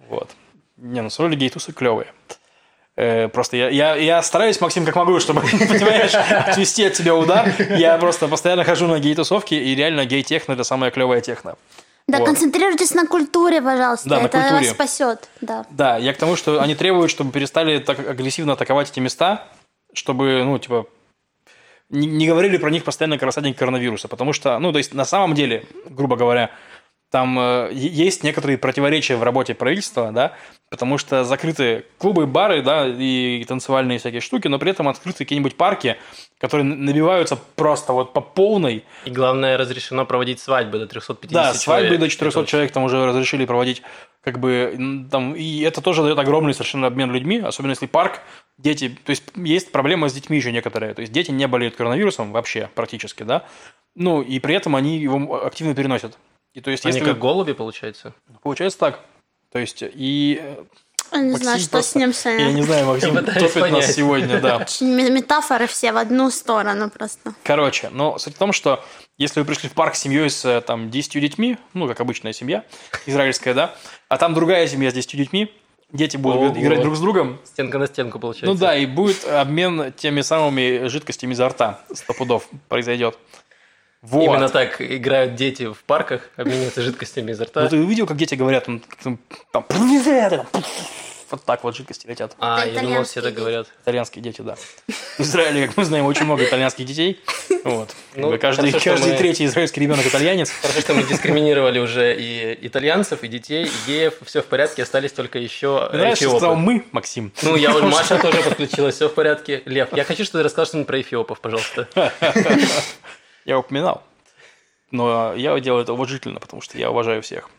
Вот. 0.08 0.30
Не, 0.76 1.00
ну 1.00 1.08
соли 1.10 1.34
гейтусы 1.34 1.72
клевые. 1.72 2.12
Э, 2.96 3.28
Просто 3.28 3.56
я, 3.56 3.68
я, 3.70 3.96
я 3.96 4.22
стараюсь, 4.22 4.60
Максим, 4.60 4.84
как 4.84 4.94
могу, 4.96 5.18
чтобы, 5.20 5.40
понимаешь, 5.50 6.14
отвести 6.14 6.84
от 6.84 6.92
тебя 6.94 7.14
удар. 7.14 7.50
Я 7.76 7.98
просто 7.98 8.28
постоянно 8.28 8.64
хожу 8.64 8.86
на 8.86 8.98
гей-тусовки, 9.00 9.54
и 9.54 9.74
реально 9.74 10.04
гей-техно– 10.04 10.52
это 10.54 10.64
самая 10.64 10.90
клевая 10.90 11.20
техно. 11.20 11.56
Да, 12.06 12.18
Вот. 12.18 12.26
концентрируйтесь 12.26 12.94
на 12.94 13.06
культуре, 13.06 13.62
пожалуйста. 13.62 14.08
Да, 14.08 14.20
на 14.20 14.26
Это 14.26 14.38
культуре. 14.38 14.60
вас 14.60 14.70
спасет. 14.70 15.28
Да. 15.40 15.64
Да, 15.70 15.96
я 15.96 16.12
к 16.12 16.18
тому, 16.18 16.36
что 16.36 16.60
они 16.60 16.74
требуют, 16.74 17.10
чтобы 17.10 17.32
перестали 17.32 17.78
так 17.78 17.98
агрессивно 17.98 18.52
атаковать 18.52 18.90
эти 18.90 19.00
места, 19.00 19.48
чтобы, 19.94 20.44
ну, 20.44 20.58
типа, 20.58 20.86
не, 21.88 22.06
не 22.06 22.26
говорили 22.26 22.58
про 22.58 22.70
них 22.70 22.84
постоянно 22.84 23.16
как 23.16 23.26
рассадник 23.26 23.56
коронавируса. 23.56 24.08
Потому 24.08 24.32
что, 24.34 24.58
ну, 24.58 24.70
то 24.70 24.78
есть, 24.78 24.92
на 24.94 25.04
самом 25.06 25.34
деле, 25.34 25.64
грубо 25.88 26.16
говоря, 26.16 26.50
там 27.14 27.38
э, 27.38 27.70
есть 27.72 28.24
некоторые 28.24 28.58
противоречия 28.58 29.14
в 29.14 29.22
работе 29.22 29.54
правительства, 29.54 30.10
да, 30.10 30.32
потому 30.68 30.98
что 30.98 31.22
закрыты 31.22 31.84
клубы, 31.96 32.26
бары, 32.26 32.60
да, 32.60 32.88
и 32.88 33.44
танцевальные 33.46 34.00
всякие 34.00 34.20
штуки, 34.20 34.48
но 34.48 34.58
при 34.58 34.72
этом 34.72 34.88
открыты 34.88 35.18
какие-нибудь 35.18 35.56
парки, 35.56 35.96
которые 36.40 36.64
набиваются 36.64 37.36
просто 37.54 37.92
вот 37.92 38.14
по 38.14 38.20
полной. 38.20 38.84
И 39.04 39.10
главное, 39.10 39.56
разрешено 39.56 40.04
проводить 40.04 40.40
свадьбы 40.40 40.80
до 40.80 40.88
350 40.88 41.32
да, 41.32 41.40
человек. 41.40 41.54
Да, 41.54 41.60
свадьбы 41.60 41.98
до 41.98 42.08
400 42.08 42.40
это 42.40 42.50
человек 42.50 42.72
там 42.72 42.82
уже 42.82 43.06
разрешили 43.06 43.46
проводить, 43.46 43.82
как 44.20 44.40
бы, 44.40 45.06
там, 45.08 45.36
и 45.36 45.60
это 45.60 45.80
тоже 45.82 46.02
дает 46.02 46.18
огромный 46.18 46.52
совершенно 46.52 46.88
обмен 46.88 47.12
людьми, 47.12 47.38
особенно 47.38 47.70
если 47.70 47.86
парк, 47.86 48.22
дети, 48.58 48.88
то 48.88 49.10
есть 49.10 49.22
есть 49.36 49.70
проблема 49.70 50.08
с 50.08 50.12
детьми 50.12 50.36
еще 50.36 50.50
некоторые, 50.50 50.94
то 50.94 51.00
есть 51.00 51.12
дети 51.12 51.30
не 51.30 51.46
болеют 51.46 51.76
коронавирусом 51.76 52.32
вообще 52.32 52.70
практически, 52.74 53.22
да, 53.22 53.44
ну, 53.94 54.20
и 54.20 54.40
при 54.40 54.56
этом 54.56 54.74
они 54.74 54.98
его 54.98 55.44
активно 55.44 55.76
переносят. 55.76 56.18
И 56.54 56.60
то 56.60 56.70
есть, 56.70 56.86
Они 56.86 56.94
если 56.94 57.08
как 57.08 57.18
голуби, 57.18 57.52
получается? 57.52 58.14
Получается 58.42 58.78
так. 58.78 59.00
То 59.52 59.58
есть, 59.58 59.82
и... 59.82 60.40
Я 61.12 61.20
не 61.20 61.36
знаю, 61.36 61.60
что 61.60 61.82
с 61.82 61.94
ним, 61.94 62.12
Саня. 62.12 62.46
Я 62.46 62.52
не 62.52 62.62
знаю, 62.62 62.86
Максим 62.86 63.14
топит 63.16 63.70
нас 63.70 63.92
сегодня, 63.92 64.40
да. 64.40 64.56
Очень 64.62 64.88
метафоры 64.88 65.66
все 65.66 65.92
в 65.92 65.96
одну 65.96 66.30
сторону 66.30 66.90
просто. 66.90 67.34
Короче, 67.44 67.90
но 67.90 68.18
суть 68.18 68.34
в 68.34 68.38
том, 68.38 68.52
что 68.52 68.84
если 69.16 69.40
вы 69.40 69.46
пришли 69.46 69.68
в 69.68 69.72
парк 69.72 69.94
с 69.94 70.00
семьей 70.00 70.30
с 70.30 70.60
там 70.62 70.90
10 70.90 71.20
детьми, 71.20 71.56
ну, 71.72 71.86
как 71.86 72.00
обычная 72.00 72.32
семья, 72.32 72.64
израильская, 73.06 73.54
да, 73.54 73.76
а 74.08 74.16
там 74.16 74.34
другая 74.34 74.66
семья 74.66 74.90
с 74.90 74.94
10 74.94 75.16
детьми, 75.16 75.52
дети 75.92 76.16
будут 76.16 76.52
Ого. 76.52 76.60
играть 76.60 76.80
друг 76.80 76.96
с 76.96 77.00
другом. 77.00 77.38
Стенка 77.44 77.78
на 77.78 77.86
стенку, 77.86 78.18
получается. 78.18 78.46
Ну 78.46 78.54
да, 78.54 78.76
и 78.76 78.86
будет 78.86 79.24
обмен 79.24 79.92
теми 79.92 80.20
самыми 80.20 80.88
жидкостями 80.88 81.32
изо 81.32 81.48
рта, 81.48 81.80
сто 81.92 82.12
пудов 82.12 82.48
произойдет. 82.68 83.18
Вот. 84.04 84.24
Именно 84.24 84.48
так 84.50 84.80
играют 84.80 85.34
дети 85.34 85.72
в 85.72 85.82
парках, 85.84 86.28
обмениваются 86.36 86.82
жидкостями 86.82 87.30
изо 87.30 87.44
рта. 87.44 87.62
Ну, 87.62 87.68
ты 87.70 87.76
увидел, 87.78 88.06
как 88.06 88.18
дети 88.18 88.34
говорят, 88.34 88.66
там, 88.66 88.82
там, 89.50 89.66
вот 91.30 91.42
так 91.44 91.64
вот 91.64 91.74
жидкости 91.74 92.06
летят. 92.06 92.36
А, 92.38 92.64
я 92.64 92.80
думал, 92.80 93.04
все 93.04 93.22
так 93.22 93.34
говорят. 93.34 93.66
Итальянские 93.82 94.22
дети, 94.22 94.42
да. 94.42 94.56
В 94.86 95.20
Израиле, 95.20 95.66
как 95.66 95.76
мы 95.76 95.84
знаем, 95.84 96.04
очень 96.04 96.26
много 96.26 96.44
итальянских 96.44 96.84
детей. 96.84 97.20
Вот. 97.64 97.94
Ну, 98.14 98.38
каждый 98.38 98.70
хорошо, 98.70 98.90
каждый 98.90 99.12
мы... 99.12 99.18
третий 99.18 99.46
израильский 99.46 99.80
ребенок 99.80 100.06
итальянец. 100.06 100.50
Хорошо, 100.50 100.80
что 100.80 100.94
мы 100.94 101.02
дискриминировали 101.02 101.78
уже 101.78 102.14
и 102.14 102.58
итальянцев, 102.66 103.24
и 103.24 103.28
детей, 103.28 103.64
и 103.64 103.90
геев. 103.90 104.14
Все 104.24 104.42
в 104.42 104.46
порядке, 104.46 104.82
остались 104.82 105.12
только 105.12 105.38
еще 105.38 105.88
Мне 105.90 106.02
нравится, 106.02 106.24
что 106.24 106.36
сказал 106.36 106.56
мы, 106.56 106.84
Максим. 106.92 107.32
Ну, 107.42 107.56
я 107.56 107.70
Маша 107.80 108.18
тоже 108.18 108.42
подключилась, 108.42 108.96
все 108.96 109.08
в 109.08 109.14
порядке. 109.14 109.62
Лев, 109.64 109.88
я 109.92 110.04
хочу, 110.04 110.24
чтобы 110.24 110.40
ты 110.40 110.44
рассказал 110.44 110.66
что-нибудь 110.66 110.86
про 110.86 111.00
эфиопов, 111.00 111.40
пожалуйста. 111.40 111.88
Я 113.44 113.58
упоминал. 113.58 114.02
Но 114.90 115.34
я 115.34 115.58
делаю 115.60 115.82
это 115.82 115.92
уважительно, 115.92 116.40
потому 116.40 116.62
что 116.62 116.78
я 116.78 116.90
уважаю 116.90 117.22
всех. 117.22 117.50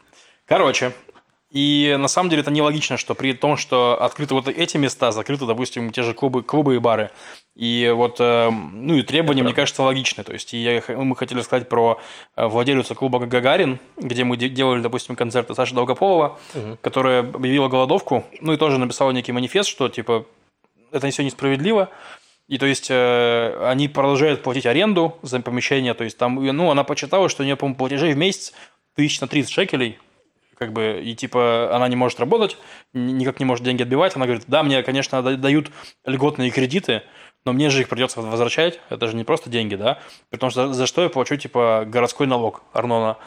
Короче, 0.46 0.94
и 1.56 1.96
на 1.98 2.10
самом 2.10 2.30
деле 2.30 2.42
это 2.42 2.52
нелогично, 2.52 2.98
что 2.98 3.16
при 3.16 3.32
том, 3.32 3.56
что 3.56 4.02
открыты 4.02 4.34
вот 4.34 4.50
эти 4.50 4.76
места, 4.76 5.12
закрыты, 5.14 5.46
допустим, 5.46 5.92
те 5.92 6.04
же 6.04 6.14
клубы, 6.14 6.44
клубы 6.44 6.76
и 6.76 6.80
бары. 6.80 7.12
И 7.56 7.92
вот, 7.96 8.18
э, 8.20 8.50
ну 8.50 8.96
и 8.96 9.04
требования, 9.04 9.42
мне 9.44 9.54
кажется, 9.54 9.82
логичны. 9.82 10.26
То 10.26 10.34
есть 10.34 10.52
я, 10.52 10.84
мы 10.90 11.16
хотели 11.16 11.42
сказать 11.42 11.70
про 11.70 12.02
э, 12.36 12.46
владелицу 12.46 12.94
клуба 12.94 13.20
«Гагарин», 13.20 13.80
где 13.96 14.26
мы 14.26 14.36
делали, 14.36 14.82
допустим, 14.82 15.16
концерты 15.16 15.56
Саши 15.56 15.74
Долгополова, 15.74 16.38
угу. 16.54 16.78
которая 16.82 17.22
объявила 17.22 17.70
голодовку, 17.70 18.26
ну 18.42 18.52
и 18.52 18.58
тоже 18.58 18.78
написала 18.78 19.12
некий 19.12 19.32
манифест, 19.32 19.70
что, 19.70 19.88
типа, 19.88 20.26
это 20.92 21.10
все 21.10 21.24
несправедливо. 21.24 21.90
И 22.48 22.58
то 22.58 22.66
есть 22.66 22.88
э, 22.90 23.68
они 23.68 23.88
продолжают 23.88 24.44
платить 24.44 24.66
аренду 24.66 25.18
за 25.24 25.40
помещение. 25.40 25.94
То 25.94 26.04
есть 26.04 26.18
там, 26.18 26.36
ну, 26.36 26.70
она 26.70 26.84
почитала, 26.84 27.28
что 27.28 27.42
у 27.42 27.46
нее, 27.46 27.56
по-моему, 27.56 27.78
платежей 27.78 28.14
в 28.14 28.18
месяц 28.18 28.54
тысяч 28.96 29.20
на 29.20 29.28
30 29.28 29.52
шекелей. 29.52 29.98
Как 30.58 30.72
бы, 30.72 31.02
и 31.04 31.16
типа 31.16 31.76
она 31.76 31.88
не 31.90 31.98
может 31.98 32.20
работать, 32.20 32.58
никак 32.94 33.40
не 33.40 33.46
может 33.46 33.66
деньги 33.66 33.82
отбивать. 33.82 34.16
Она 34.16 34.26
говорит, 34.26 34.46
да, 34.48 34.64
мне, 34.64 34.84
конечно, 34.84 35.22
дают 35.22 35.72
льготные 36.06 36.50
кредиты, 36.50 37.02
но 37.46 37.52
мне 37.52 37.70
же 37.70 37.82
их 37.82 37.90
придется 37.90 38.22
возвращать. 38.22 38.80
Это 38.90 39.08
же 39.08 39.16
не 39.16 39.24
просто 39.24 39.50
деньги, 39.50 39.76
да? 39.76 40.00
Потому 40.30 40.52
что 40.52 40.72
за 40.72 40.86
что 40.86 41.02
я 41.02 41.10
плачу, 41.10 41.36
типа, 41.36 41.84
городской 41.88 42.28
налог, 42.28 42.64
Арнона. 42.72 43.18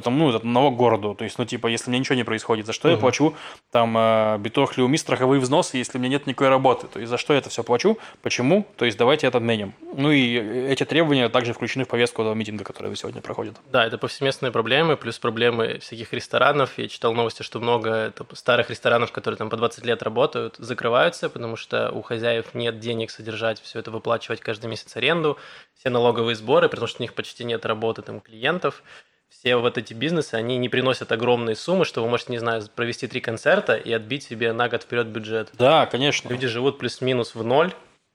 Потом, 0.00 0.18
ну, 0.18 0.34
это 0.34 0.46
налог 0.46 0.76
городу. 0.76 1.14
То 1.14 1.24
есть, 1.24 1.38
ну, 1.38 1.44
типа, 1.44 1.66
если 1.66 1.90
мне 1.90 1.98
ничего 1.98 2.14
не 2.14 2.24
происходит, 2.24 2.64
за 2.64 2.72
что 2.72 2.88
угу. 2.88 2.94
я 2.94 3.00
плачу 3.00 3.34
там 3.70 3.94
э, 3.98 4.38
битох 4.38 4.78
леуми, 4.78 4.96
страховые 4.96 5.40
взносы, 5.40 5.76
если 5.76 5.98
у 5.98 6.00
меня 6.00 6.12
нет 6.12 6.26
никакой 6.26 6.48
работы? 6.48 6.86
То 6.86 7.00
есть, 7.00 7.10
за 7.10 7.18
что 7.18 7.34
я 7.34 7.38
это 7.38 7.50
все 7.50 7.62
плачу? 7.62 7.98
Почему? 8.22 8.66
То 8.76 8.86
есть, 8.86 8.96
давайте 8.96 9.26
это 9.26 9.36
отменим. 9.36 9.74
Ну, 9.94 10.10
и 10.10 10.36
эти 10.36 10.86
требования 10.86 11.28
также 11.28 11.52
включены 11.52 11.84
в 11.84 11.88
повестку 11.88 12.22
этого 12.22 12.32
митинга, 12.32 12.64
который 12.64 12.96
сегодня 12.96 13.20
проходит. 13.20 13.56
Да, 13.70 13.84
это 13.84 13.98
повсеместные 13.98 14.52
проблемы, 14.52 14.96
плюс 14.96 15.18
проблемы 15.18 15.80
всяких 15.80 16.14
ресторанов. 16.14 16.78
Я 16.78 16.88
читал 16.88 17.12
новости, 17.12 17.42
что 17.42 17.60
много 17.60 18.14
старых 18.32 18.70
ресторанов, 18.70 19.12
которые 19.12 19.36
там 19.36 19.50
по 19.50 19.58
20 19.58 19.84
лет 19.84 20.02
работают, 20.02 20.56
закрываются, 20.56 21.28
потому 21.28 21.56
что 21.56 21.90
у 21.92 22.00
хозяев 22.00 22.54
нет 22.54 22.78
денег 22.78 23.10
содержать 23.10 23.60
все 23.60 23.80
это, 23.80 23.90
выплачивать 23.90 24.40
каждый 24.40 24.66
месяц 24.70 24.96
аренду, 24.96 25.36
все 25.74 25.90
налоговые 25.90 26.36
сборы, 26.36 26.70
потому 26.70 26.86
что 26.86 27.02
у 27.02 27.04
них 27.04 27.12
почти 27.12 27.44
нет 27.44 27.66
работы 27.66 28.00
там 28.00 28.20
клиентов 28.20 28.82
все 29.30 29.56
вот 29.56 29.78
эти 29.78 29.94
бизнесы, 29.94 30.34
они 30.34 30.58
не 30.58 30.68
приносят 30.68 31.12
огромные 31.12 31.56
суммы, 31.56 31.84
что 31.84 32.02
вы 32.02 32.10
можете, 32.10 32.32
не 32.32 32.38
знаю, 32.38 32.62
провести 32.74 33.06
три 33.06 33.20
концерта 33.20 33.74
и 33.76 33.92
отбить 33.92 34.24
себе 34.24 34.52
на 34.52 34.68
год 34.68 34.82
вперед 34.82 35.06
бюджет. 35.06 35.50
Да, 35.54 35.86
конечно. 35.86 36.28
Люди 36.28 36.46
живут 36.46 36.78
плюс-минус 36.78 37.34
в 37.34 37.42
ноль, 37.42 37.72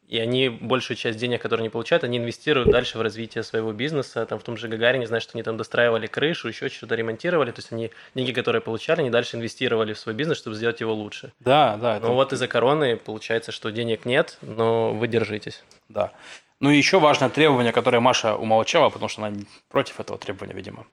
и 0.08 0.20
они 0.20 0.50
большую 0.50 0.98
часть 0.98 1.18
денег, 1.18 1.42
которые 1.42 1.64
они 1.64 1.70
получают, 1.70 2.04
они 2.04 2.20
инвестируют 2.20 2.70
дальше 2.70 3.00
в 3.00 3.02
развитие 3.02 3.44
своего 3.44 3.72
бизнеса. 3.74 4.26
Там 4.28 4.38
в 4.38 4.44
том 4.44 4.56
же 4.56 4.68
Гагарине, 4.68 5.08
знаю, 5.08 5.22
что 5.22 5.32
они 5.34 5.42
там 5.42 5.58
достраивали 5.58 6.06
крышу, 6.06 6.48
еще 6.48 6.70
что-то 6.70 6.94
ремонтировали. 6.94 7.50
То 7.52 7.60
есть 7.60 7.72
они 7.72 7.90
деньги, 8.14 8.32
которые 8.32 8.62
получали, 8.62 9.00
они 9.00 9.10
дальше 9.10 9.38
инвестировали 9.38 9.94
в 9.94 10.00
свой 10.00 10.14
бизнес, 10.14 10.38
чтобы 10.38 10.56
сделать 10.56 10.80
его 10.80 10.94
лучше. 10.94 11.34
Да, 11.40 11.78
да. 11.78 11.94
Но 11.94 11.98
это... 11.98 12.08
вот 12.10 12.34
из-за 12.34 12.48
короны 12.48 12.98
получается, 12.98 13.52
что 13.52 13.72
денег 13.72 14.06
нет, 14.06 14.38
но 14.42 14.94
вы 14.94 15.08
держитесь. 15.08 15.64
Да. 15.90 16.12
Ну 16.60 16.70
и 16.70 16.78
еще 16.78 17.00
важное 17.00 17.30
требование, 17.30 17.74
которое 17.74 18.00
Маша 18.00 18.36
умолчала, 18.36 18.90
потому 18.90 19.10
что 19.10 19.26
она 19.26 19.36
против 19.70 20.00
этого 20.00 20.20
требования, 20.20 20.54
видимо. 20.54 20.86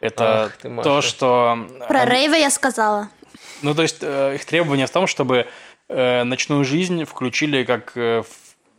Это 0.00 0.44
Ах, 0.44 0.56
ты, 0.56 0.74
то, 0.82 1.02
что... 1.02 1.66
Про 1.88 2.00
они... 2.00 2.10
рейвы 2.10 2.38
я 2.38 2.50
сказала. 2.50 3.08
Ну, 3.62 3.74
то 3.74 3.82
есть, 3.82 3.98
э, 4.00 4.34
их 4.34 4.44
требование 4.44 4.86
в 4.86 4.90
том, 4.90 5.06
чтобы 5.06 5.46
э, 5.88 6.24
ночную 6.24 6.64
жизнь 6.64 7.04
включили 7.04 7.64
как 7.64 7.92
э, 7.96 8.22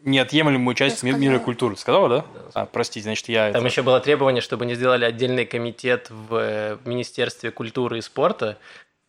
неотъемлемую 0.04 0.74
часть 0.76 1.04
я 1.04 1.12
мира 1.14 1.40
культуры. 1.40 1.76
Сказала, 1.78 2.10
да? 2.10 2.18
да 2.18 2.62
а, 2.62 2.66
простите, 2.66 3.04
значит, 3.04 3.30
я... 3.30 3.52
Там 3.52 3.62
это... 3.62 3.70
еще 3.70 3.82
было 3.84 4.00
требование, 4.00 4.42
чтобы 4.42 4.66
не 4.66 4.76
сделали 4.76 5.06
отдельный 5.06 5.46
комитет 5.46 6.10
в 6.10 6.36
э, 6.36 6.78
Министерстве 6.86 7.52
культуры 7.52 8.00
и 8.00 8.02
спорта, 8.02 8.58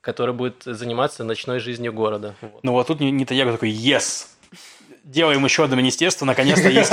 который 0.01 0.35
будет 0.35 0.63
заниматься 0.65 1.25
ночной 1.25 1.61
жизнью 1.61 1.93
города. 1.93 2.35
Вот. 2.41 2.63
Ну, 2.63 2.73
вот 2.73 2.87
тут 2.87 3.01
Нетаньяху 3.01 3.53
такой 3.53 3.71
«Yes!» 3.71 4.27
Делаем 5.05 5.45
еще 5.45 5.65
одно 5.65 5.77
министерство, 5.77 6.25
наконец-то 6.25 6.69
есть. 6.69 6.93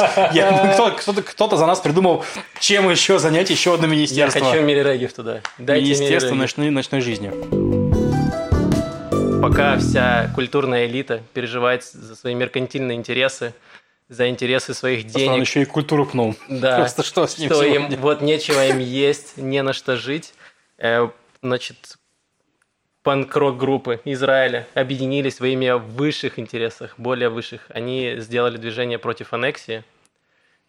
Кто, 1.02 1.22
кто-то, 1.22 1.58
за 1.58 1.66
нас 1.66 1.80
придумал, 1.80 2.24
чем 2.60 2.90
еще 2.90 3.20
занять 3.20 3.50
еще 3.50 3.76
одно 3.76 3.88
министерство. 3.88 4.40
Я 4.40 4.46
хочу 4.46 4.62
Мирирегев 4.64 5.14
туда. 5.14 5.42
Дайте 5.58 5.86
министерство 5.86 6.36
ночной, 6.36 6.70
ночной 6.70 7.02
жизни. 7.02 7.32
Пока 9.42 9.78
вся 9.78 10.32
культурная 10.36 10.86
элита 10.86 11.22
переживает 11.34 11.84
за 11.86 12.16
свои 12.16 12.36
меркантильные 12.36 12.98
интересы, 12.98 13.54
за 14.10 14.28
интересы 14.28 14.74
своих 14.74 15.04
Просто 15.04 15.20
денег. 15.20 15.34
он 15.34 15.42
еще 15.42 15.62
и 15.62 15.66
культуру 15.66 16.06
пнул. 16.06 16.36
Да. 16.50 16.78
Просто 16.78 17.04
что 17.04 17.26
с 17.26 17.38
ним 17.38 17.50
Что 17.50 17.64
им, 17.64 17.90
вот 18.02 18.22
нечего 18.22 18.68
им 18.68 18.80
есть, 18.80 19.38
не 19.38 19.62
на 19.62 19.72
что 19.72 19.96
жить. 19.96 20.34
Э, 20.78 21.10
значит, 21.42 21.99
панк-рок 23.04 23.58
группы 23.58 24.02
Израиля 24.06 24.68
объединились 24.74 25.40
во 25.40 25.48
имя 25.48 25.78
высших 25.78 26.40
интересов, 26.40 26.94
более 26.98 27.30
высших. 27.30 27.66
Они 27.70 28.16
сделали 28.18 28.58
движение 28.58 29.00
против 29.00 29.34
аннексии. 29.34 29.84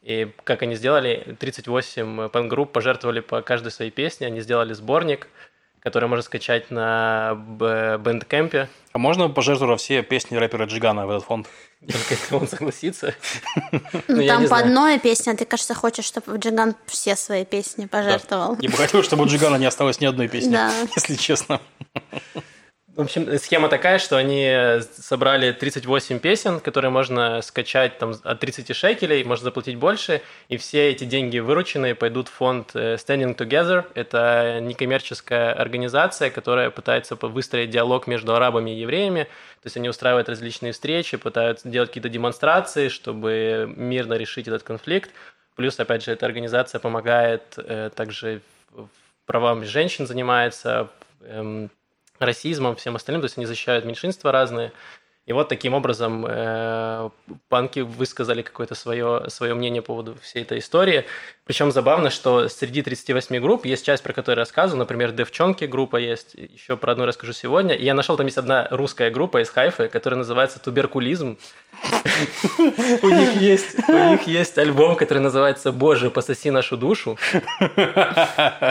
И 0.02 0.32
как 0.44 0.62
они 0.62 0.76
сделали, 0.76 1.36
38 1.38 2.28
панк-групп 2.30 2.72
пожертвовали 2.72 3.20
по 3.20 3.42
каждой 3.42 3.70
своей 3.70 3.90
песне, 3.90 4.26
они 4.26 4.40
сделали 4.40 4.72
сборник, 4.72 5.28
который 5.80 6.08
можно 6.08 6.22
скачать 6.22 6.70
на 6.70 7.34
Bandcamp 7.34 8.42
е. 8.42 8.68
А 8.92 8.98
можно 8.98 9.28
пожертвовать 9.28 9.80
все 9.80 10.02
песни 10.02 10.36
рэпера 10.36 10.66
Джигана 10.66 11.06
в 11.06 11.10
этот 11.10 11.24
фонд? 11.24 11.46
Только 11.80 12.34
он 12.34 12.48
согласится. 12.48 13.14
Ну, 14.08 14.26
там 14.26 14.48
по 14.48 14.58
одной 14.58 14.98
песне, 14.98 15.32
а 15.32 15.36
ты, 15.36 15.44
кажется, 15.44 15.74
хочешь, 15.74 16.04
чтобы 16.04 16.36
Джиган 16.36 16.74
все 16.86 17.16
свои 17.16 17.44
песни 17.44 17.86
пожертвовал. 17.86 18.56
Я 18.60 18.68
бы 18.68 18.76
хотел, 18.76 19.02
чтобы 19.02 19.22
у 19.24 19.26
Джигана 19.26 19.56
не 19.56 19.66
осталось 19.66 20.00
ни 20.00 20.06
одной 20.06 20.28
песни, 20.28 20.58
если 20.96 21.14
честно. 21.14 21.60
В 23.00 23.04
общем, 23.04 23.38
схема 23.38 23.70
такая, 23.70 23.98
что 23.98 24.18
они 24.18 24.78
собрали 24.92 25.52
38 25.52 26.18
песен, 26.18 26.60
которые 26.60 26.90
можно 26.90 27.40
скачать 27.40 27.96
там, 27.96 28.12
от 28.22 28.40
30 28.40 28.76
шекелей, 28.76 29.24
можно 29.24 29.44
заплатить 29.44 29.76
больше, 29.76 30.20
и 30.50 30.58
все 30.58 30.90
эти 30.90 31.04
деньги 31.04 31.38
вырученные 31.38 31.94
пойдут 31.94 32.28
в 32.28 32.32
фонд 32.32 32.72
э, 32.74 32.96
Standing 32.96 33.34
Together. 33.34 33.86
Это 33.94 34.58
некоммерческая 34.60 35.54
организация, 35.54 36.28
которая 36.28 36.68
пытается 36.68 37.14
выстроить 37.14 37.70
диалог 37.70 38.06
между 38.06 38.34
арабами 38.34 38.72
и 38.76 38.80
евреями. 38.80 39.24
То 39.24 39.66
есть 39.66 39.78
они 39.78 39.88
устраивают 39.88 40.28
различные 40.28 40.72
встречи, 40.72 41.16
пытаются 41.16 41.70
делать 41.70 41.88
какие-то 41.88 42.10
демонстрации, 42.10 42.88
чтобы 42.88 43.72
мирно 43.78 44.12
решить 44.12 44.46
этот 44.46 44.62
конфликт. 44.62 45.10
Плюс, 45.56 45.80
опять 45.80 46.04
же, 46.04 46.12
эта 46.12 46.26
организация 46.26 46.80
помогает 46.80 47.54
э, 47.56 47.88
также 47.96 48.42
в 48.72 48.88
правами 49.24 49.64
женщин 49.64 50.06
занимается, 50.06 50.90
эм, 51.22 51.70
расизмом, 52.20 52.76
всем 52.76 52.96
остальным, 52.96 53.22
то 53.22 53.26
есть 53.26 53.36
они 53.36 53.46
защищают 53.46 53.84
меньшинства 53.84 54.30
разные. 54.30 54.72
И 55.26 55.32
вот 55.32 55.48
таким 55.48 55.74
образом 55.74 56.26
э, 56.26 57.10
панки 57.48 57.80
высказали 57.80 58.42
какое-то 58.42 58.74
свое, 58.74 59.28
свое 59.28 59.54
мнение 59.54 59.82
по 59.82 59.88
поводу 59.88 60.16
всей 60.20 60.42
этой 60.42 60.58
истории. 60.58 61.04
Причем 61.50 61.72
забавно, 61.72 62.10
что 62.10 62.48
среди 62.48 62.80
38 62.80 63.40
групп 63.40 63.66
есть 63.66 63.84
часть, 63.84 64.04
про 64.04 64.12
которую 64.12 64.36
я 64.36 64.42
рассказывал, 64.42 64.78
например, 64.78 65.10
Девчонки 65.10 65.64
группа 65.64 65.96
есть, 65.96 66.34
еще 66.34 66.76
про 66.76 66.92
одну 66.92 67.06
расскажу 67.06 67.32
сегодня. 67.32 67.74
И 67.74 67.84
я 67.84 67.92
нашел, 67.92 68.16
там 68.16 68.26
есть 68.26 68.38
одна 68.38 68.68
русская 68.70 69.10
группа 69.10 69.42
из 69.42 69.50
Хайфы, 69.50 69.88
которая 69.88 70.18
называется 70.18 70.60
«Туберкулизм». 70.60 71.38
У 73.02 73.08
них 73.08 73.34
есть, 73.40 73.88
у 73.88 74.10
них 74.10 74.28
есть 74.28 74.58
альбом, 74.58 74.94
который 74.94 75.18
называется 75.18 75.72
«Боже, 75.72 76.08
пососи 76.08 76.52
нашу 76.52 76.76
душу». 76.76 77.18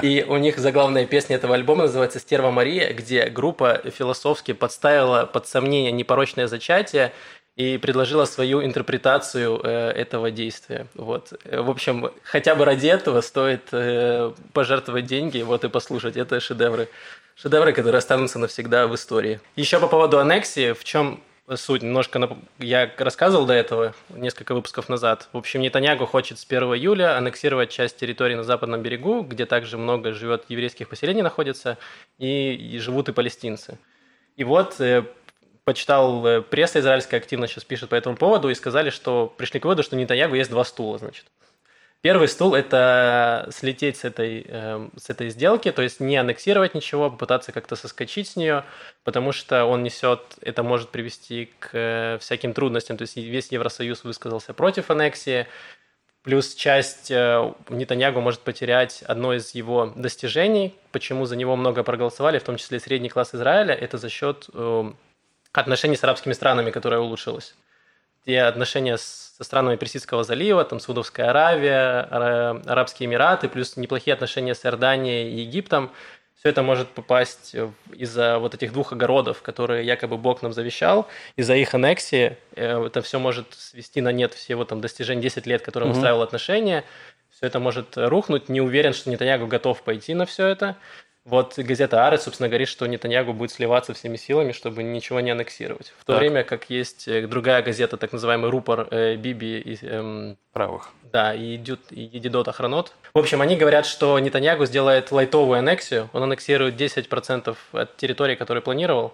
И 0.01 0.25
у 0.25 0.37
них 0.37 0.57
заглавная 0.57 1.05
песня 1.05 1.35
этого 1.35 1.55
альбома 1.55 1.83
называется 1.83 2.19
«Стерва 2.19 2.49
Мария», 2.49 2.93
где 2.93 3.25
группа 3.25 3.81
философски 3.93 4.53
подставила 4.53 5.25
под 5.25 5.47
сомнение 5.47 5.91
непорочное 5.91 6.47
зачатие 6.47 7.11
и 7.59 7.77
предложила 7.77 8.23
свою 8.23 8.63
интерпретацию 8.63 9.59
э, 9.61 9.89
этого 9.91 10.31
действия. 10.31 10.87
Вот. 10.95 11.33
В 11.43 11.69
общем, 11.69 12.09
хотя 12.23 12.55
бы 12.55 12.63
ради 12.63 12.87
этого 12.87 13.19
стоит 13.19 13.67
э, 13.73 14.31
пожертвовать 14.53 15.05
деньги 15.05 15.41
вот, 15.41 15.65
и 15.65 15.67
послушать. 15.67 16.15
Это 16.15 16.39
шедевры. 16.39 16.87
Шедевры, 17.35 17.73
которые 17.73 17.97
останутся 17.97 18.39
навсегда 18.39 18.87
в 18.87 18.95
истории. 18.95 19.41
Еще 19.57 19.77
по 19.81 19.87
поводу 19.87 20.19
аннексии, 20.19 20.71
в 20.71 20.85
чем 20.85 21.21
суть. 21.55 21.81
Немножко 21.81 22.37
я 22.59 22.89
рассказывал 22.97 23.45
до 23.45 23.55
этого, 23.55 23.93
несколько 24.07 24.53
выпусков 24.53 24.87
назад. 24.87 25.27
В 25.33 25.37
общем, 25.37 25.59
Нетаньягу 25.59 26.05
хочет 26.05 26.39
с 26.39 26.45
1 26.45 26.63
июля 26.75 27.17
аннексировать 27.17 27.71
часть 27.71 27.97
территории 27.97 28.35
на 28.35 28.45
западном 28.45 28.81
берегу, 28.81 29.21
где 29.23 29.45
также 29.45 29.77
много 29.77 30.13
живет 30.13 30.45
еврейских 30.47 30.87
поселений 30.87 31.23
находится, 31.23 31.77
и, 32.19 32.53
и 32.53 32.79
живут 32.79 33.09
и 33.09 33.11
палестинцы. 33.11 33.77
И 34.39 34.45
вот 34.45 34.79
э, 34.79 35.03
почитал 35.69 36.25
э, 36.25 36.41
пресса 36.41 36.79
израильская 36.79 37.17
активно 37.17 37.45
сейчас 37.45 37.63
пишет 37.63 37.89
по 37.89 37.95
этому 37.95 38.15
поводу 38.15 38.49
и 38.49 38.55
сказали, 38.55 38.89
что 38.89 39.31
пришли 39.37 39.59
к 39.59 39.65
выводу, 39.65 39.83
что 39.83 39.95
Нетаньягу 39.95 40.33
есть 40.33 40.49
два 40.49 40.63
стула, 40.63 40.97
значит. 40.97 41.25
Первый 42.01 42.27
стул– 42.27 42.55
это 42.55 43.47
слететь 43.51 43.97
с 43.97 44.03
этой, 44.03 44.43
э, 44.47 44.89
с 44.97 45.11
этой 45.11 45.29
сделки, 45.29 45.71
то 45.71 45.83
есть 45.83 45.99
не 45.99 46.17
аннексировать 46.17 46.73
ничего, 46.73 47.11
попытаться 47.11 47.51
как-то 47.51 47.75
соскочить 47.75 48.29
с 48.29 48.35
нее, 48.35 48.63
потому 49.03 49.31
что 49.31 49.65
он 49.65 49.83
несет, 49.83 50.21
это 50.41 50.63
может 50.63 50.89
привести 50.89 51.51
к 51.59 51.69
э, 51.73 52.17
всяким 52.19 52.53
трудностям. 52.53 52.97
То 52.97 53.03
есть 53.03 53.15
весь 53.15 53.51
Евросоюз 53.51 54.03
высказался 54.03 54.55
против 54.55 54.89
аннексии, 54.89 55.45
плюс 56.23 56.55
часть 56.55 57.11
э, 57.11 57.53
Нетаньягу 57.69 58.21
может 58.21 58.39
потерять 58.39 59.03
одно 59.03 59.35
из 59.35 59.53
его 59.53 59.93
достижений, 59.95 60.73
почему 60.91 61.25
за 61.25 61.35
него 61.35 61.55
много 61.55 61.83
проголосовали, 61.83 62.39
в 62.39 62.43
том 62.43 62.57
числе 62.57 62.79
средний 62.79 63.09
класс 63.09 63.35
Израиля, 63.35 63.75
это 63.75 63.99
за 63.99 64.09
счет 64.09 64.49
э, 64.51 64.91
отношений 65.53 65.95
с 65.95 66.03
арабскими 66.03 66.33
странами, 66.33 66.71
которое 66.71 66.99
улучшилось. 66.99 67.55
Те 68.25 68.41
отношения 68.41 68.97
со 68.97 69.43
странами 69.43 69.75
Персидского 69.77 70.23
залива, 70.23 70.65
там 70.65 70.79
Саудовская 70.79 71.29
Аравия, 71.29 72.01
Арабские 72.65 73.07
Эмираты, 73.07 73.47
плюс 73.47 73.77
неплохие 73.77 74.13
отношения 74.13 74.53
с 74.53 74.65
Иорданией 74.65 75.31
и 75.31 75.41
Египтом. 75.41 75.91
Все 76.37 76.49
это 76.49 76.61
может 76.61 76.87
попасть 76.89 77.53
из-за 77.91 78.39
вот 78.39 78.53
этих 78.53 78.71
двух 78.71 78.93
огородов, 78.93 79.41
которые 79.41 79.85
якобы 79.85 80.17
Бог 80.17 80.41
нам 80.41 80.53
завещал, 80.53 81.07
из-за 81.35 81.55
их 81.55 81.73
аннексии. 81.73 82.37
Э, 82.55 82.85
это 82.85 83.01
все 83.01 83.19
может 83.19 83.53
свести 83.55 83.99
на 83.99 84.13
нет 84.13 84.33
все 84.33 84.53
его 84.53 84.63
там 84.63 84.79
достижения 84.79 85.21
10 85.21 85.45
лет, 85.47 85.61
которые 85.61 85.87
он 85.87 85.91
угу. 85.91 85.97
устраивал 85.97 86.21
отношения. 86.21 86.85
Все 87.29 87.45
это 87.45 87.59
может 87.59 87.97
рухнуть. 87.97 88.47
Не 88.47 88.61
уверен, 88.61 88.93
что 88.93 89.09
Нетаньягу 89.09 89.47
готов 89.47 89.81
пойти 89.81 90.13
на 90.13 90.25
все 90.25 90.47
это. 90.47 90.77
Вот 91.25 91.57
газета 91.57 92.07
Арес, 92.07 92.23
собственно, 92.23 92.49
говорит, 92.49 92.67
что 92.67 92.87
Нетаньягу 92.87 93.33
будет 93.33 93.51
сливаться 93.51 93.93
всеми 93.93 94.15
силами, 94.15 94.51
чтобы 94.51 94.83
ничего 94.83 95.19
не 95.19 95.31
аннексировать. 95.31 95.93
В 95.97 96.05
то 96.05 96.13
так. 96.13 96.19
время 96.19 96.43
как 96.43 96.69
есть 96.69 97.07
э, 97.07 97.27
другая 97.27 97.61
газета, 97.61 97.97
так 97.97 98.13
называемый 98.13 98.49
рупор 98.49 98.87
э, 98.89 99.15
Биби 99.15 99.59
и... 99.59 99.77
Эм, 99.85 100.37
Правых. 100.53 100.89
Да, 101.11 101.33
и, 101.33 101.55
идет, 101.55 101.79
и 101.91 102.01
Едидот 102.01 102.47
Охранот. 102.47 102.93
В 103.13 103.19
общем, 103.19 103.41
они 103.41 103.55
говорят, 103.55 103.85
что 103.85 104.17
Нетаньягу 104.17 104.65
сделает 104.65 105.11
лайтовую 105.11 105.59
аннексию. 105.59 106.09
Он 106.13 106.23
аннексирует 106.23 106.75
10% 106.75 107.55
от 107.73 107.97
территории, 107.97 108.35
которую 108.35 108.63
планировал. 108.63 109.13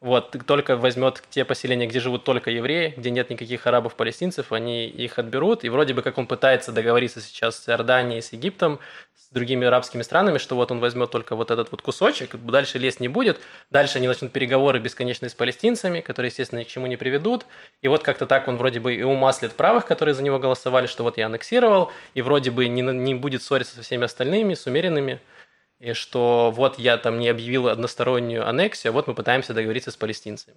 Вот, 0.00 0.34
только 0.46 0.76
возьмет 0.78 1.22
те 1.28 1.44
поселения, 1.44 1.86
где 1.86 2.00
живут 2.00 2.24
только 2.24 2.50
евреи, 2.50 2.94
где 2.96 3.10
нет 3.10 3.28
никаких 3.28 3.66
арабов-палестинцев, 3.66 4.50
они 4.50 4.86
их 4.86 5.18
отберут. 5.18 5.62
И 5.62 5.68
вроде 5.68 5.92
бы 5.92 6.00
как 6.00 6.16
он 6.16 6.26
пытается 6.26 6.72
договориться 6.72 7.20
сейчас 7.20 7.62
с 7.62 7.68
Иорданией, 7.68 8.22
с 8.22 8.32
Египтом, 8.32 8.80
с 9.14 9.28
другими 9.34 9.66
арабскими 9.66 10.00
странами, 10.00 10.38
что 10.38 10.56
вот 10.56 10.70
он 10.70 10.80
возьмет 10.80 11.10
только 11.10 11.36
вот 11.36 11.50
этот 11.50 11.70
вот 11.70 11.82
кусочек, 11.82 12.34
дальше 12.36 12.78
лезть 12.78 13.00
не 13.00 13.08
будет, 13.08 13.40
дальше 13.70 13.98
они 13.98 14.08
начнут 14.08 14.32
переговоры 14.32 14.78
бесконечные 14.78 15.28
с 15.28 15.34
палестинцами, 15.34 16.00
которые, 16.00 16.30
естественно, 16.30 16.60
ни 16.60 16.64
к 16.64 16.68
чему 16.68 16.86
не 16.86 16.96
приведут, 16.96 17.44
и 17.82 17.88
вот 17.88 18.02
как-то 18.02 18.26
так 18.26 18.48
он 18.48 18.56
вроде 18.56 18.80
бы 18.80 18.94
и 18.94 19.02
умаслит 19.02 19.52
правых, 19.52 19.84
которые 19.84 20.14
за 20.14 20.22
него 20.22 20.38
голосовали, 20.38 20.86
что 20.86 21.02
вот 21.02 21.18
я 21.18 21.26
аннексировал, 21.26 21.92
и 22.14 22.22
вроде 22.22 22.50
бы 22.50 22.66
не, 22.68 22.80
не 22.80 23.14
будет 23.14 23.42
ссориться 23.42 23.76
со 23.76 23.82
всеми 23.82 24.04
остальными, 24.04 24.54
с 24.54 24.66
умеренными, 24.66 25.20
и 25.80 25.94
что 25.94 26.52
вот 26.54 26.78
я 26.78 26.98
там 26.98 27.18
не 27.18 27.28
объявил 27.28 27.68
одностороннюю 27.68 28.46
аннексию, 28.46 28.90
а 28.90 28.92
вот 28.92 29.06
мы 29.06 29.14
пытаемся 29.14 29.54
договориться 29.54 29.90
с 29.90 29.96
палестинцами. 29.96 30.56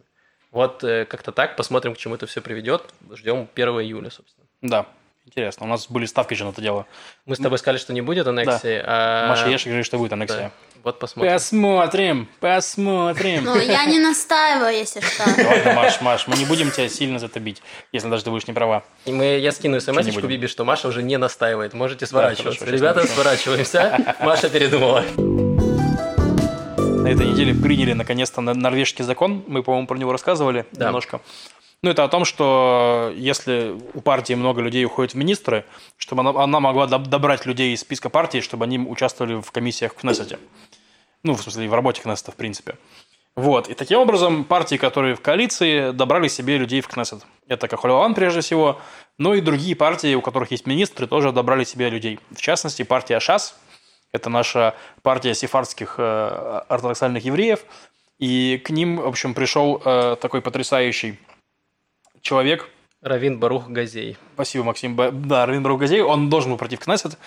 Вот 0.51 0.83
э, 0.83 1.05
как-то 1.05 1.31
так, 1.31 1.55
посмотрим, 1.55 1.95
к 1.95 1.97
чему 1.97 2.15
это 2.15 2.27
все 2.27 2.41
приведет. 2.41 2.83
Ждем 3.11 3.47
1 3.55 3.67
июля, 3.81 4.11
собственно. 4.11 4.45
Да, 4.61 4.87
Интересно, 5.25 5.65
у 5.65 5.69
нас 5.69 5.87
были 5.89 6.05
ставки 6.05 6.33
же 6.33 6.43
на 6.43 6.49
это 6.49 6.61
дело. 6.61 6.85
Мы 7.25 7.35
с 7.37 7.39
тобой 7.39 7.57
сказали, 7.57 7.77
что 7.77 7.93
не 7.93 8.01
будет 8.01 8.27
аннексии, 8.27 8.79
да. 8.79 8.83
а... 8.85 9.29
Маша 9.29 9.47
Ешек 9.47 9.67
говорит, 9.67 9.85
что 9.85 9.97
будет 9.97 10.11
аннексия. 10.11 10.37
Да. 10.37 10.51
Вот 10.83 10.99
посмотрим. 10.99 11.31
Посмотрим, 11.31 12.29
посмотрим. 12.41 13.45
Ну, 13.45 13.57
я 13.57 13.85
не 13.85 13.99
настаиваю, 13.99 14.75
если 14.75 14.99
что. 14.99 15.23
Ладно, 15.47 15.73
Маш, 15.75 16.01
Маш, 16.01 16.27
мы 16.27 16.35
не 16.35 16.43
будем 16.43 16.71
тебя 16.71 16.89
сильно 16.89 17.19
за 17.19 17.27
это 17.27 17.39
бить, 17.39 17.61
если 17.93 18.09
даже 18.09 18.25
ты 18.25 18.31
будешь 18.31 18.47
не 18.47 18.53
права. 18.53 18.83
И 19.05 19.13
мы, 19.13 19.37
я 19.37 19.53
скину 19.53 19.79
смс-очку 19.79 20.27
Биби, 20.27 20.47
что 20.47 20.65
Маша 20.65 20.89
уже 20.89 21.01
не 21.01 21.17
настаивает. 21.17 21.73
Можете 21.73 22.05
сворачиваться. 22.05 22.59
Да, 22.59 22.65
хорошо, 22.65 22.75
Ребята, 22.75 23.07
сворачиваемся. 23.07 24.15
Маша 24.19 24.49
передумала. 24.49 25.05
На 27.03 27.07
этой 27.07 27.27
неделе 27.27 27.53
приняли 27.53 27.93
наконец-то 27.93 28.41
норвежский 28.41 29.05
закон. 29.05 29.45
Мы, 29.47 29.63
по-моему, 29.63 29.87
про 29.87 29.97
него 29.97 30.11
рассказывали 30.11 30.65
да. 30.73 30.87
немножко. 30.87 31.21
Ну, 31.83 31.89
это 31.89 32.05
о 32.05 32.07
том, 32.07 32.23
что 32.23 33.11
если 33.13 33.77
у 33.93 33.99
партии 33.99 34.33
много 34.33 34.61
людей 34.61 34.85
уходит 34.85 35.13
в 35.13 35.17
министры, 35.17 35.65
чтобы 35.97 36.21
она, 36.21 36.43
она 36.43 36.59
могла 36.61 36.87
добрать 36.87 37.45
людей 37.45 37.73
из 37.73 37.81
списка 37.81 38.09
партии, 38.09 38.39
чтобы 38.39 38.63
они 38.63 38.79
участвовали 38.79 39.41
в 39.41 39.51
комиссиях 39.51 39.91
в 39.91 39.95
Кнессете. 39.97 40.39
Ну, 41.23 41.35
в 41.35 41.41
смысле, 41.41 41.67
в 41.67 41.73
работе 41.73 42.01
Кнессета, 42.01 42.31
в 42.31 42.35
принципе. 42.35 42.77
Вот. 43.35 43.67
И 43.67 43.73
таким 43.73 43.99
образом 43.99 44.45
партии, 44.45 44.77
которые 44.77 45.15
в 45.15 45.21
коалиции, 45.21 45.91
добрали 45.91 46.29
себе 46.29 46.57
людей 46.57 46.79
в 46.79 46.87
Кнессет. 46.87 47.25
Это 47.49 47.67
Кахолеван 47.67 48.13
прежде 48.13 48.39
всего, 48.39 48.79
но 49.17 49.33
и 49.33 49.41
другие 49.41 49.75
партии, 49.75 50.15
у 50.15 50.21
которых 50.21 50.51
есть 50.51 50.65
министры, 50.65 51.05
тоже 51.05 51.33
добрали 51.33 51.65
себе 51.65 51.89
людей. 51.89 52.17
В 52.31 52.39
частности, 52.39 52.83
партия 52.83 53.19
ШАС, 53.19 53.57
это 54.13 54.29
наша 54.29 54.73
партия 55.01 55.33
сефардских 55.33 55.95
э, 55.97 56.61
ортодоксальных 56.69 57.25
евреев, 57.25 57.65
и 58.19 58.61
к 58.63 58.69
ним, 58.69 58.97
в 59.01 59.07
общем, 59.07 59.33
пришел 59.33 59.81
э, 59.83 60.15
такой 60.21 60.41
потрясающий 60.41 61.19
человек. 62.23 62.69
Равин 63.01 63.37
Барух 63.37 63.67
Газей. 63.67 64.17
Спасибо, 64.33 64.63
Максим. 64.63 64.95
Да, 65.27 65.45
Равин 65.45 65.61
Барух 65.61 65.81
Газей, 65.81 66.01
он 66.01 66.29
должен 66.29 66.51
был 66.51 66.57
пройти 66.57 66.77
в 66.77 66.79
Кнессет, 66.79 67.19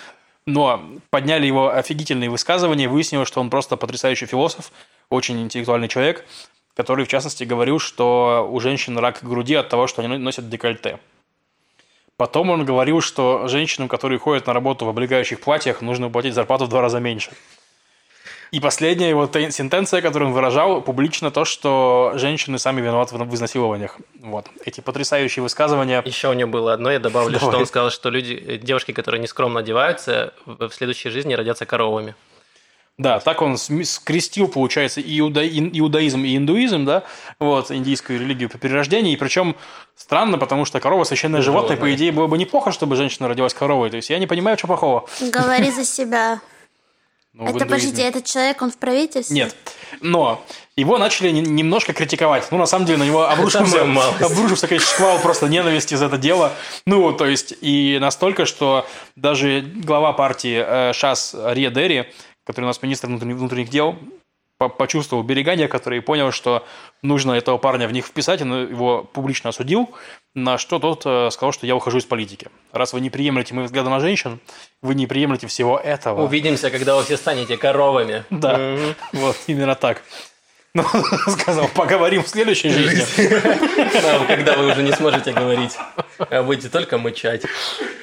но 0.47 0.83
подняли 1.11 1.47
его 1.47 1.71
офигительные 1.71 2.31
высказывания, 2.31 2.89
выяснилось, 2.89 3.29
что 3.29 3.41
он 3.41 3.51
просто 3.51 3.77
потрясающий 3.77 4.27
философ, 4.27 4.73
очень 5.11 5.41
интеллектуальный 5.41 5.89
человек, 5.89 6.25
который, 6.75 7.05
в 7.05 7.09
частности, 7.09 7.45
говорил, 7.45 7.79
что 7.79 8.49
у 8.51 8.59
женщин 8.59 8.97
рак 8.99 9.21
груди 9.23 9.55
от 9.55 9.69
того, 9.69 9.87
что 9.87 10.03
они 10.03 10.17
носят 10.17 10.49
декольте. 10.49 10.99
Потом 12.17 12.49
он 12.49 12.65
говорил, 12.65 13.03
что 13.03 13.47
женщинам, 13.47 13.89
которые 13.89 14.19
ходят 14.19 14.47
на 14.47 14.55
работу 14.55 14.87
в 14.87 14.89
облегающих 14.89 15.41
платьях, 15.41 15.83
нужно 15.83 16.09
платить 16.09 16.33
зарплату 16.33 16.65
в 16.65 16.69
два 16.69 16.81
раза 16.81 16.99
меньше. 17.01 17.33
И 18.57 18.61
последняя 18.61 19.11
его 19.11 19.29
сентенция, 19.51 20.01
которую 20.01 20.31
он 20.31 20.35
выражал 20.35 20.81
публично, 20.81 21.31
то, 21.31 21.45
что 21.45 22.13
женщины 22.15 22.59
сами 22.59 22.81
виноваты 22.81 23.15
в 23.15 23.35
изнасилованиях. 23.35 23.99
Вот. 24.23 24.47
Эти 24.65 24.81
потрясающие 24.81 25.43
высказывания. 25.43 26.03
Еще 26.07 26.31
у 26.31 26.33
него 26.33 26.49
было 26.49 26.73
одно, 26.73 26.91
я 26.91 26.99
добавлю, 26.99 27.39
Давай. 27.39 27.51
что 27.51 27.59
он 27.59 27.67
сказал, 27.67 27.91
что 27.91 28.09
люди, 28.09 28.59
девушки, 28.63 28.93
которые 28.93 29.21
нескромно 29.21 29.61
одеваются, 29.61 30.33
в 30.47 30.71
следующей 30.71 31.11
жизни 31.11 31.35
родятся 31.35 31.67
коровами. 31.67 32.15
Да, 32.97 33.21
так 33.21 33.43
он 33.43 33.59
скрестил, 33.59 34.49
получается, 34.49 35.03
иуда, 35.03 35.47
иудаизм 35.47 36.25
и 36.25 36.35
индуизм, 36.35 36.87
да, 36.87 37.03
вот, 37.39 37.71
индийскую 37.71 38.19
религию 38.19 38.49
по 38.49 38.57
перерождении, 38.57 39.13
и 39.13 39.17
причем 39.17 39.55
странно, 39.97 40.39
потому 40.39 40.65
что 40.65 40.81
корова 40.81 41.05
священное 41.05 41.43
животное, 41.43 41.77
по 41.77 41.93
идее, 41.95 42.11
было 42.11 42.27
бы 42.27 42.39
неплохо, 42.39 42.73
чтобы 42.73 42.97
женщина 42.97 43.29
родилась 43.29 43.53
коровой, 43.53 43.91
то 43.91 43.97
есть 43.97 44.09
я 44.09 44.19
не 44.19 44.27
понимаю, 44.27 44.57
что 44.57 44.67
плохого. 44.67 45.07
Говори 45.21 45.71
за 45.71 45.85
себя. 45.85 46.41
Ну, 47.39 47.47
это, 47.47 47.59
подождите, 47.59 48.01
этот 48.01 48.25
человек, 48.25 48.63
он 48.63 48.71
в 48.71 48.79
правительстве? 48.79 49.37
Нет. 49.37 49.55
Но 50.01 50.43
его 50.75 50.97
начали 50.97 51.29
немножко 51.31 51.93
критиковать. 51.93 52.49
Ну, 52.51 52.57
на 52.57 52.65
самом 52.65 52.87
деле, 52.87 52.99
на 52.99 53.05
него 53.05 53.29
обрушился, 53.29 53.83
обрушился 53.83 54.67
конечно, 54.67 54.89
шквал 54.89 55.19
просто 55.19 55.47
ненависти 55.47 55.97
за 55.97 56.07
это 56.07 56.17
дело. 56.17 56.53
Ну, 56.87 57.13
то 57.13 57.27
есть, 57.27 57.53
и 57.61 57.99
настолько, 58.01 58.47
что 58.47 58.87
даже 59.17 59.61
глава 59.61 60.15
партии 60.15 60.65
э, 60.67 60.93
ШАС 60.95 61.37
Рия 61.53 61.71
Дерри 61.71 62.07
который 62.47 62.67
у 62.67 62.69
нас 62.69 62.81
министр 62.81 63.09
внутренних, 63.09 63.37
внутренних 63.37 63.71
дел, 63.71 63.99
по- 64.59 64.69
почувствовал 64.69 65.23
берегания, 65.23 65.69
который 65.69 66.01
понял, 66.01 66.33
что 66.33 66.65
нужно 67.03 67.33
этого 67.33 67.59
парня 67.59 67.89
в 67.89 67.93
них 67.93 68.07
вписать, 68.07 68.43
он 68.43 68.69
его 68.69 69.05
публично 69.05 69.51
осудил, 69.51 69.91
на 70.35 70.59
что 70.59 70.79
тот 70.79 71.03
э, 71.05 71.31
сказал, 71.31 71.53
что 71.53 71.67
я 71.67 71.77
ухожу 71.77 71.99
из 71.99 72.05
политики. 72.05 72.49
Раз 72.73 72.93
вы 72.93 73.01
не 73.01 73.11
приемлете 73.11 73.55
мои 73.55 73.65
взгляды 73.65 73.91
на 73.91 74.01
женщин, 74.01 74.41
вы 74.83 74.95
не 74.95 75.07
приемлете 75.07 75.47
всего 75.47 75.79
этого. 75.79 76.23
Увидимся, 76.25 76.71
когда 76.71 76.97
вы 76.97 77.05
все 77.05 77.17
станете 77.17 77.57
коровами. 77.57 78.25
Да, 78.31 78.77
вот, 79.13 79.37
именно 79.47 79.75
так. 79.75 80.03
Ну, 80.77 80.85
сказал, 81.29 81.69
поговорим 81.69 82.23
в 82.23 82.29
следующей 82.29 82.69
жизни. 82.69 83.03
Да, 84.03 84.27
Когда 84.27 84.57
вы 84.57 84.71
уже 84.71 84.83
не 84.83 84.93
сможете 84.93 85.33
говорить, 85.33 85.75
а 86.19 86.43
будете 86.43 86.69
только 86.69 86.99
мычать. 86.99 87.45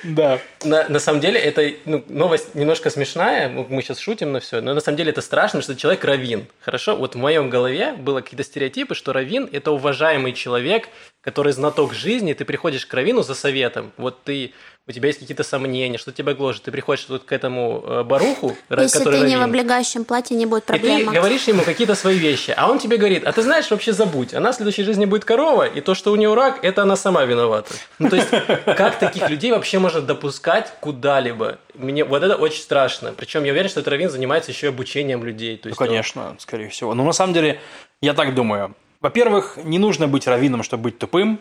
Да. 0.01 0.39
На, 0.63 0.89
на 0.89 0.99
самом 0.99 1.19
деле, 1.19 1.39
это 1.39 1.71
ну, 1.85 2.03
новость 2.07 2.55
немножко 2.55 2.89
смешная, 2.89 3.47
мы 3.47 3.81
сейчас 3.83 3.99
шутим 3.99 4.31
на 4.31 4.39
все, 4.39 4.59
но 4.59 4.73
на 4.73 4.81
самом 4.81 4.97
деле 4.97 5.11
это 5.11 5.21
страшно, 5.21 5.61
что 5.61 5.75
человек 5.75 6.03
равин. 6.03 6.47
Хорошо? 6.61 6.95
Вот 6.95 7.13
в 7.13 7.17
моем 7.19 7.51
голове 7.51 7.93
было 7.93 8.21
какие-то 8.21 8.43
стереотипы, 8.43 8.95
что 8.95 9.13
равин– 9.13 9.47
это 9.51 9.71
уважаемый 9.71 10.33
человек, 10.33 10.89
который 11.21 11.53
знаток 11.53 11.93
жизни, 11.93 12.33
ты 12.33 12.43
приходишь 12.43 12.87
к 12.87 12.93
равину 12.95 13.21
за 13.21 13.35
советом. 13.35 13.91
Вот 13.97 14.23
ты, 14.23 14.51
у 14.85 14.91
тебя 14.91 15.07
есть 15.07 15.19
какие-то 15.19 15.43
сомнения, 15.43 15.97
что 15.97 16.11
тебя 16.11 16.33
гложет, 16.33 16.63
ты 16.63 16.71
приходишь 16.71 17.05
тут 17.05 17.23
к 17.23 17.31
этому 17.31 17.81
э, 17.85 18.03
баруху, 18.03 18.55
Если 18.69 18.97
который 18.97 19.21
ты 19.21 19.27
не 19.27 19.35
в 19.35 19.39
раввин. 19.39 19.43
облегающем 19.55 20.03
платье, 20.03 20.35
не 20.35 20.45
будет 20.45 20.69
И 20.69 20.77
ты 20.77 21.05
говоришь 21.05 21.43
ему 21.47 21.63
какие-то 21.63 21.95
свои 21.95 22.17
вещи, 22.17 22.53
а 22.57 22.69
он 22.69 22.79
тебе 22.79 22.97
говорит, 22.97 23.23
а 23.25 23.31
ты 23.31 23.41
знаешь, 23.43 23.71
вообще 23.71 23.93
забудь, 23.93 24.33
она 24.33 24.51
в 24.51 24.55
следующей 24.55 24.83
жизни 24.83 25.05
будет 25.05 25.23
корова, 25.23 25.63
и 25.65 25.79
то, 25.79 25.95
что 25.95 26.11
у 26.11 26.17
нее 26.17 26.33
рак, 26.33 26.59
это 26.65 26.81
она 26.81 26.97
сама 26.97 27.23
виновата. 27.23 27.73
Ну, 27.97 28.09
то 28.09 28.17
есть, 28.17 28.27
как 28.65 28.99
таких 28.99 29.29
людей 29.29 29.51
вообще 29.51 29.79
можно 29.79 30.01
допускать 30.01 30.73
куда-либо? 30.81 31.59
Мне 31.75 32.03
вот 32.03 32.21
это 32.21 32.35
очень 32.35 32.61
страшно. 32.61 33.13
Причем 33.15 33.45
я 33.45 33.53
уверен, 33.53 33.69
что 33.69 33.79
этот 33.79 33.91
раввин 33.91 34.09
занимается 34.09 34.51
еще 34.51 34.67
и 34.67 34.69
обучением 34.69 35.23
людей. 35.23 35.55
То 35.55 35.67
Ну, 35.67 35.69
есть, 35.69 35.81
он- 35.81 35.87
конечно, 35.87 36.35
скорее 36.39 36.67
всего. 36.67 36.93
Но 36.93 37.05
на 37.05 37.13
самом 37.13 37.33
деле, 37.33 37.61
я 38.01 38.13
так 38.13 38.35
думаю. 38.35 38.75
Во-первых, 38.99 39.57
не 39.63 39.79
нужно 39.79 40.07
быть 40.09 40.27
раввином, 40.27 40.61
чтобы 40.63 40.83
быть 40.83 40.97
тупым. 40.99 41.39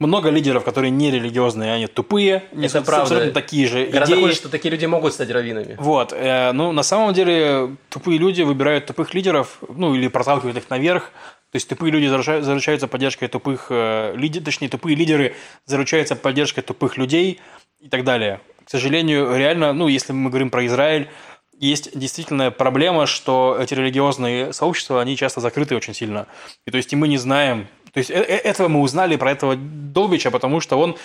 Много 0.00 0.30
лидеров, 0.30 0.64
которые 0.64 0.90
не 0.90 1.10
религиозные, 1.12 1.72
они 1.72 1.86
тупые. 1.86 2.42
Это 2.50 2.56
несут 2.56 2.84
правда. 2.84 3.02
абсолютно 3.02 3.30
такие 3.32 3.68
же 3.68 3.86
Гораздо 3.86 4.14
идеи. 4.16 4.24
хуже, 4.24 4.34
что 4.34 4.48
такие 4.48 4.70
люди 4.72 4.86
могут 4.86 5.14
стать 5.14 5.30
раввинами. 5.30 5.76
Вот, 5.78 6.12
э, 6.12 6.50
ну, 6.52 6.72
на 6.72 6.82
самом 6.82 7.14
деле, 7.14 7.76
тупые 7.90 8.18
люди 8.18 8.42
выбирают 8.42 8.86
тупых 8.86 9.14
лидеров, 9.14 9.58
ну, 9.68 9.94
или 9.94 10.08
проталкивают 10.08 10.56
их 10.56 10.68
наверх. 10.68 11.12
То 11.52 11.56
есть 11.56 11.68
тупые 11.68 11.92
люди 11.92 12.06
заруча- 12.06 12.42
заручаются 12.42 12.88
поддержкой 12.88 13.28
тупых 13.28 13.66
э, 13.70 14.14
лидеров, 14.16 14.46
точнее, 14.46 14.68
тупые 14.68 14.96
лидеры 14.96 15.36
заручаются 15.64 16.16
поддержкой 16.16 16.62
тупых 16.62 16.96
людей 16.96 17.40
и 17.78 17.88
так 17.88 18.02
далее. 18.02 18.40
К 18.64 18.70
сожалению, 18.70 19.36
реально, 19.36 19.72
ну, 19.72 19.86
если 19.86 20.12
мы 20.12 20.30
говорим 20.30 20.50
про 20.50 20.66
Израиль, 20.66 21.08
есть 21.56 21.96
действительно 21.96 22.50
проблема, 22.50 23.06
что 23.06 23.56
эти 23.60 23.74
религиозные 23.74 24.52
сообщества, 24.52 25.00
они 25.00 25.16
часто 25.16 25.40
закрыты 25.40 25.76
очень 25.76 25.94
сильно. 25.94 26.26
И 26.66 26.72
то 26.72 26.76
есть 26.78 26.92
и 26.92 26.96
мы 26.96 27.06
не 27.06 27.16
знаем... 27.16 27.68
То 27.94 27.98
есть 27.98 28.10
э- 28.10 28.14
э- 28.14 28.36
этого 28.36 28.68
мы 28.68 28.80
узнали 28.80 29.16
про 29.16 29.30
этого 29.30 29.56
Долбича, 29.56 30.30
потому 30.30 30.60
что 30.60 30.78
он 30.78 30.96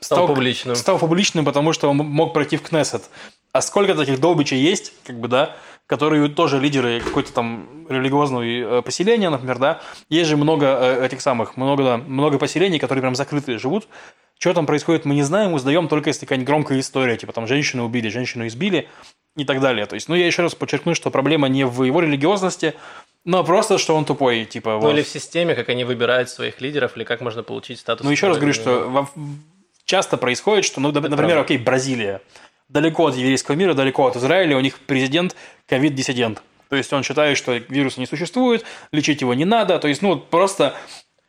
Стал 0.00 0.26
публичным. 0.26 0.74
Стал 0.74 0.98
публичным, 0.98 1.44
потому 1.44 1.74
что 1.74 1.90
он 1.90 1.98
мог 1.98 2.32
пройти 2.32 2.56
в 2.56 2.62
Кнессет. 2.62 3.02
А 3.52 3.60
сколько 3.60 3.94
таких 3.94 4.18
Долбичей 4.18 4.56
есть, 4.56 4.94
как 5.04 5.20
бы, 5.20 5.28
да, 5.28 5.56
которые 5.86 6.26
тоже 6.30 6.58
лидеры 6.58 7.00
какой-то 7.00 7.32
там 7.34 7.86
религиозного 7.88 8.42
э, 8.42 8.82
поселения, 8.82 9.28
например, 9.28 9.58
да. 9.58 9.80
Есть 10.08 10.30
же 10.30 10.38
много 10.38 11.04
этих 11.04 11.20
самых, 11.20 11.58
много, 11.58 11.84
да, 11.84 11.96
много 11.98 12.38
поселений, 12.38 12.78
которые 12.78 13.02
прям 13.02 13.14
закрытые 13.14 13.58
живут. 13.58 13.88
Что 14.40 14.54
там 14.54 14.64
происходит, 14.64 15.04
мы 15.04 15.14
не 15.14 15.22
знаем, 15.22 15.52
узнаем 15.52 15.86
только 15.86 16.08
если 16.08 16.24
какая-нибудь 16.24 16.46
громкая 16.46 16.80
история, 16.80 17.14
типа 17.18 17.34
там 17.34 17.46
женщину 17.46 17.84
убили, 17.84 18.08
женщину 18.08 18.46
избили 18.46 18.88
и 19.36 19.44
так 19.44 19.60
далее. 19.60 19.84
То 19.84 19.94
есть, 19.94 20.08
ну, 20.08 20.14
я 20.14 20.26
еще 20.26 20.40
раз 20.40 20.54
подчеркну, 20.54 20.94
что 20.94 21.10
проблема 21.10 21.46
не 21.48 21.66
в 21.66 21.82
его 21.82 22.00
религиозности, 22.00 22.72
но 23.26 23.44
просто, 23.44 23.76
что 23.76 23.94
он 23.94 24.06
тупой, 24.06 24.46
типа, 24.46 24.70
Ну 24.70 24.80
вот. 24.80 24.94
или 24.94 25.02
в 25.02 25.08
системе, 25.08 25.54
как 25.54 25.68
они 25.68 25.84
выбирают 25.84 26.30
своих 26.30 26.62
лидеров, 26.62 26.96
или 26.96 27.04
как 27.04 27.20
можно 27.20 27.42
получить 27.42 27.80
статус. 27.80 28.02
Ну, 28.02 28.10
еще 28.10 28.28
раз 28.28 28.38
говорю, 28.38 28.54
что 28.54 29.10
часто 29.84 30.16
происходит, 30.16 30.64
что, 30.64 30.80
ну, 30.80 30.90
например, 30.90 31.16
правда. 31.18 31.40
окей, 31.42 31.58
Бразилия. 31.58 32.22
Далеко 32.70 33.08
от 33.08 33.16
еврейского 33.16 33.56
мира, 33.56 33.74
далеко 33.74 34.06
от 34.06 34.16
Израиля, 34.16 34.56
у 34.56 34.60
них 34.60 34.78
президент 34.78 35.36
ковид-диссидент. 35.66 36.42
То 36.70 36.76
есть 36.76 36.90
он 36.94 37.02
считает, 37.02 37.36
что 37.36 37.56
вируса 37.56 38.00
не 38.00 38.06
существует, 38.06 38.64
лечить 38.90 39.20
его 39.20 39.34
не 39.34 39.44
надо. 39.44 39.78
То 39.78 39.88
есть, 39.88 40.00
ну, 40.00 40.16
просто 40.16 40.74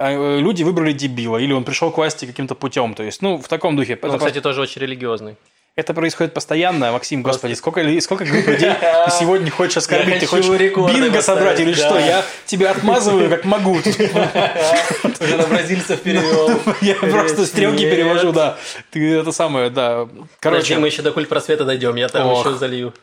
люди 0.09 0.63
выбрали 0.63 0.93
дебила, 0.93 1.37
или 1.37 1.53
он 1.53 1.63
пришел 1.63 1.91
к 1.91 1.97
власти 1.97 2.25
каким-то 2.25 2.55
путем. 2.55 2.93
То 2.93 3.03
есть, 3.03 3.21
ну, 3.21 3.37
в 3.37 3.47
таком 3.47 3.75
духе. 3.75 3.97
Он, 4.01 4.09
это, 4.09 4.17
кстати, 4.17 4.41
тоже 4.41 4.61
очень 4.61 4.81
религиозный. 4.81 5.35
это 5.75 5.93
происходит 5.93 6.33
постоянно, 6.33 6.91
Максим, 6.91 7.21
господи, 7.21 7.53
сколько, 7.53 8.01
сколько 8.01 8.25
групп 8.25 8.47
людей 8.47 8.71
ты 9.05 9.11
сегодня 9.19 9.51
хочешь 9.51 9.77
оскорбить? 9.77 10.19
Ты 10.19 10.25
хочешь 10.25 10.49
бинго 10.49 11.21
собрать 11.21 11.59
или 11.59 11.73
что? 11.73 11.97
Я 11.99 12.23
тебя 12.45 12.71
отмазываю, 12.71 13.29
как 13.29 13.45
могу. 13.45 13.73
Уже 15.21 15.37
на 15.37 15.47
бразильцев 15.47 15.99
перевел. 16.03 16.59
Я 16.81 16.95
просто 16.95 17.45
стрелки 17.45 17.89
перевожу, 17.89 18.31
да. 18.31 18.57
Ты 18.89 19.13
это 19.15 19.31
самое, 19.31 19.69
да. 19.69 20.07
Короче, 20.07 20.29
Короче, 20.39 20.77
мы 20.77 20.87
еще 20.87 21.01
до 21.01 21.11
культ 21.11 21.29
просвета 21.29 21.63
дойдем, 21.65 21.95
я 21.95 22.07
там 22.07 22.31
еще 22.31 22.55
залью. 22.55 22.93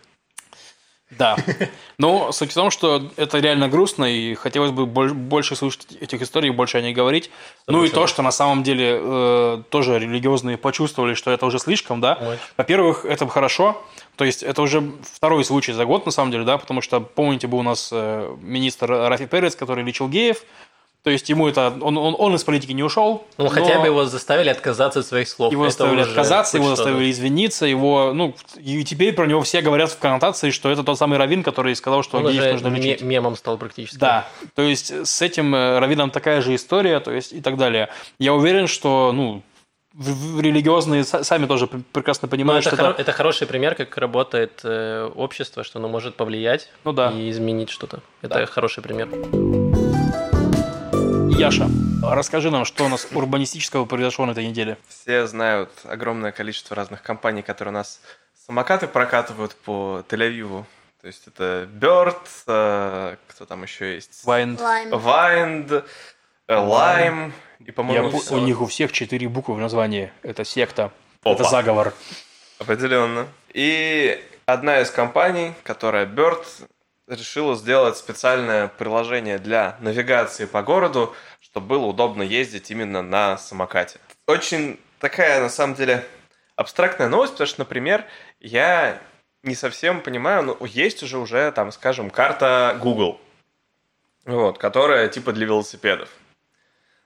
Да. 1.10 1.36
Но 1.96 2.32
суть 2.32 2.50
в 2.50 2.54
том, 2.54 2.70
что 2.70 3.10
это 3.16 3.38
реально 3.38 3.68
грустно, 3.68 4.04
и 4.04 4.34
хотелось 4.34 4.70
бы 4.70 4.86
боль- 4.86 5.14
больше 5.14 5.56
слушать 5.56 5.86
этих 6.00 6.22
историй, 6.22 6.50
больше 6.50 6.78
о 6.78 6.80
них 6.82 6.94
говорить. 6.94 7.30
Ну 7.66 7.84
и 7.84 7.88
то, 7.88 8.06
что 8.06 8.22
на 8.22 8.30
самом 8.30 8.62
деле 8.62 8.98
э, 9.00 9.62
тоже 9.70 9.98
религиозные 9.98 10.58
почувствовали, 10.58 11.14
что 11.14 11.30
это 11.30 11.46
уже 11.46 11.58
слишком, 11.58 12.00
да. 12.00 12.14
Очень. 12.14 12.40
Во-первых, 12.56 13.04
это 13.04 13.26
хорошо. 13.28 13.82
То 14.16 14.24
есть 14.24 14.42
это 14.42 14.62
уже 14.62 14.92
второй 15.14 15.44
случай 15.44 15.72
за 15.72 15.84
год, 15.84 16.04
на 16.04 16.12
самом 16.12 16.30
деле, 16.32 16.44
да, 16.44 16.58
потому 16.58 16.82
что, 16.82 17.00
помните, 17.00 17.46
был 17.46 17.58
у 17.58 17.62
нас 17.62 17.90
э, 17.92 18.36
министр 18.40 18.90
Рафи 18.90 19.26
Перец, 19.26 19.56
который 19.56 19.84
лечил 19.84 20.08
геев. 20.08 20.42
То 21.04 21.10
есть 21.10 21.28
ему 21.30 21.48
это... 21.48 21.72
Он, 21.80 21.96
он, 21.96 22.16
он 22.18 22.34
из 22.34 22.44
политики 22.44 22.72
не 22.72 22.82
ушел. 22.82 23.24
Ну, 23.38 23.48
хотя 23.48 23.76
но- 23.76 23.80
бы 23.80 23.86
его 23.86 24.04
заставили 24.04 24.48
отказаться 24.48 24.98
от 25.00 25.06
своих 25.06 25.28
слов. 25.28 25.52
Его 25.52 25.64
Это 25.64 25.70
заставили 25.70 26.00
отказаться, 26.02 26.56
его 26.58 26.68
заставили 26.74 27.10
извиниться, 27.10 27.66
его, 27.66 28.12
ну, 28.12 28.34
и 28.56 28.84
теперь 28.84 29.14
про 29.14 29.26
него 29.26 29.40
все 29.42 29.60
говорят 29.62 29.90
в 29.90 29.98
коннотации, 29.98 30.50
что 30.50 30.70
это 30.70 30.82
тот 30.82 30.98
самый 30.98 31.16
Равин, 31.18 31.42
который 31.42 31.74
сказал, 31.76 32.02
что 32.02 32.18
Он 32.18 32.30
геев 32.30 32.52
нужно 32.52 32.68
лечить. 32.76 33.00
мемом 33.02 33.36
стал 33.36 33.56
практически. 33.58 33.96
Да, 33.98 34.28
то 34.54 34.62
есть 34.62 35.06
с 35.06 35.22
этим 35.22 35.54
э, 35.54 35.78
Равином 35.78 36.10
такая 36.10 36.42
же 36.42 36.54
история, 36.54 37.00
то 37.00 37.12
есть 37.12 37.32
и 37.32 37.40
так 37.40 37.56
далее. 37.56 37.88
Я 38.18 38.34
уверен, 38.34 38.66
что, 38.66 39.12
ну, 39.14 39.42
религиозные 40.40 41.02
са- 41.02 41.24
сами 41.24 41.46
тоже 41.46 41.66
пр- 41.68 41.82
прекрасно 41.92 42.26
Но 42.26 42.30
понимают, 42.30 42.66
это, 42.66 42.76
что 42.76 42.84
хоро- 42.84 42.90
это... 42.92 43.02
это 43.02 43.12
хороший 43.12 43.46
пример, 43.46 43.74
как 43.74 43.96
работает 43.96 44.60
э, 44.64 45.10
общество, 45.14 45.64
что 45.64 45.78
оно 45.78 45.88
может 45.88 46.16
повлиять 46.16 46.68
Ну 46.84 46.92
да. 46.92 47.10
и 47.12 47.30
изменить 47.30 47.70
что-то. 47.70 48.00
Это 48.22 48.40
Да. 48.40 48.46
хороший 48.46 48.82
пример. 48.82 49.08
Яша, 51.38 51.68
расскажи 52.02 52.50
нам, 52.50 52.64
что 52.64 52.84
у 52.84 52.88
нас 52.88 53.06
урбанистического 53.12 53.84
произошло 53.84 54.26
на 54.26 54.32
этой 54.32 54.44
неделе. 54.44 54.76
Все 54.88 55.24
знают 55.28 55.70
огромное 55.84 56.32
количество 56.32 56.74
разных 56.74 57.00
компаний, 57.00 57.42
которые 57.42 57.70
у 57.70 57.76
нас 57.76 58.00
самокаты 58.44 58.88
прокатывают 58.88 59.54
по 59.54 60.02
Тель-Авиву. 60.08 60.64
То 61.00 61.06
есть 61.06 61.28
это 61.28 61.68
Bird, 61.72 62.16
э, 62.48 63.16
кто 63.28 63.44
там 63.44 63.62
еще 63.62 63.94
есть? 63.94 64.24
Wind, 64.26 64.58
э, 66.48 66.54
Lime 66.54 67.32
и, 67.60 67.66
Я 67.66 67.72
по-моему, 67.72 68.20
у 68.30 68.38
них 68.38 68.60
у 68.60 68.66
всех 68.66 68.90
четыре 68.90 69.28
буквы 69.28 69.54
в 69.54 69.58
названии. 69.58 70.10
Это 70.22 70.44
секта. 70.44 70.90
Опа. 71.22 71.34
Это 71.34 71.44
заговор. 71.44 71.94
Определенно. 72.58 73.28
И 73.54 74.20
одна 74.44 74.80
из 74.80 74.90
компаний, 74.90 75.52
которая 75.62 76.04
Bird, 76.04 76.44
решила 77.08 77.56
сделать 77.56 77.96
специальное 77.96 78.68
приложение 78.68 79.38
для 79.38 79.76
навигации 79.80 80.44
по 80.44 80.62
городу, 80.62 81.14
чтобы 81.40 81.66
было 81.66 81.86
удобно 81.86 82.22
ездить 82.22 82.70
именно 82.70 83.02
на 83.02 83.38
самокате. 83.38 83.98
Очень 84.26 84.78
такая, 84.98 85.40
на 85.40 85.48
самом 85.48 85.74
деле, 85.74 86.04
абстрактная 86.56 87.08
новость, 87.08 87.32
потому 87.32 87.48
что, 87.48 87.60
например, 87.60 88.04
я 88.40 89.00
не 89.42 89.54
совсем 89.54 90.00
понимаю, 90.00 90.42
ну, 90.42 90.64
есть 90.66 91.02
уже 91.02 91.18
уже, 91.18 91.50
там, 91.52 91.72
скажем, 91.72 92.10
карта 92.10 92.76
Google, 92.80 93.20
вот, 94.24 94.58
которая 94.58 95.08
типа 95.08 95.32
для 95.32 95.46
велосипедов. 95.46 96.10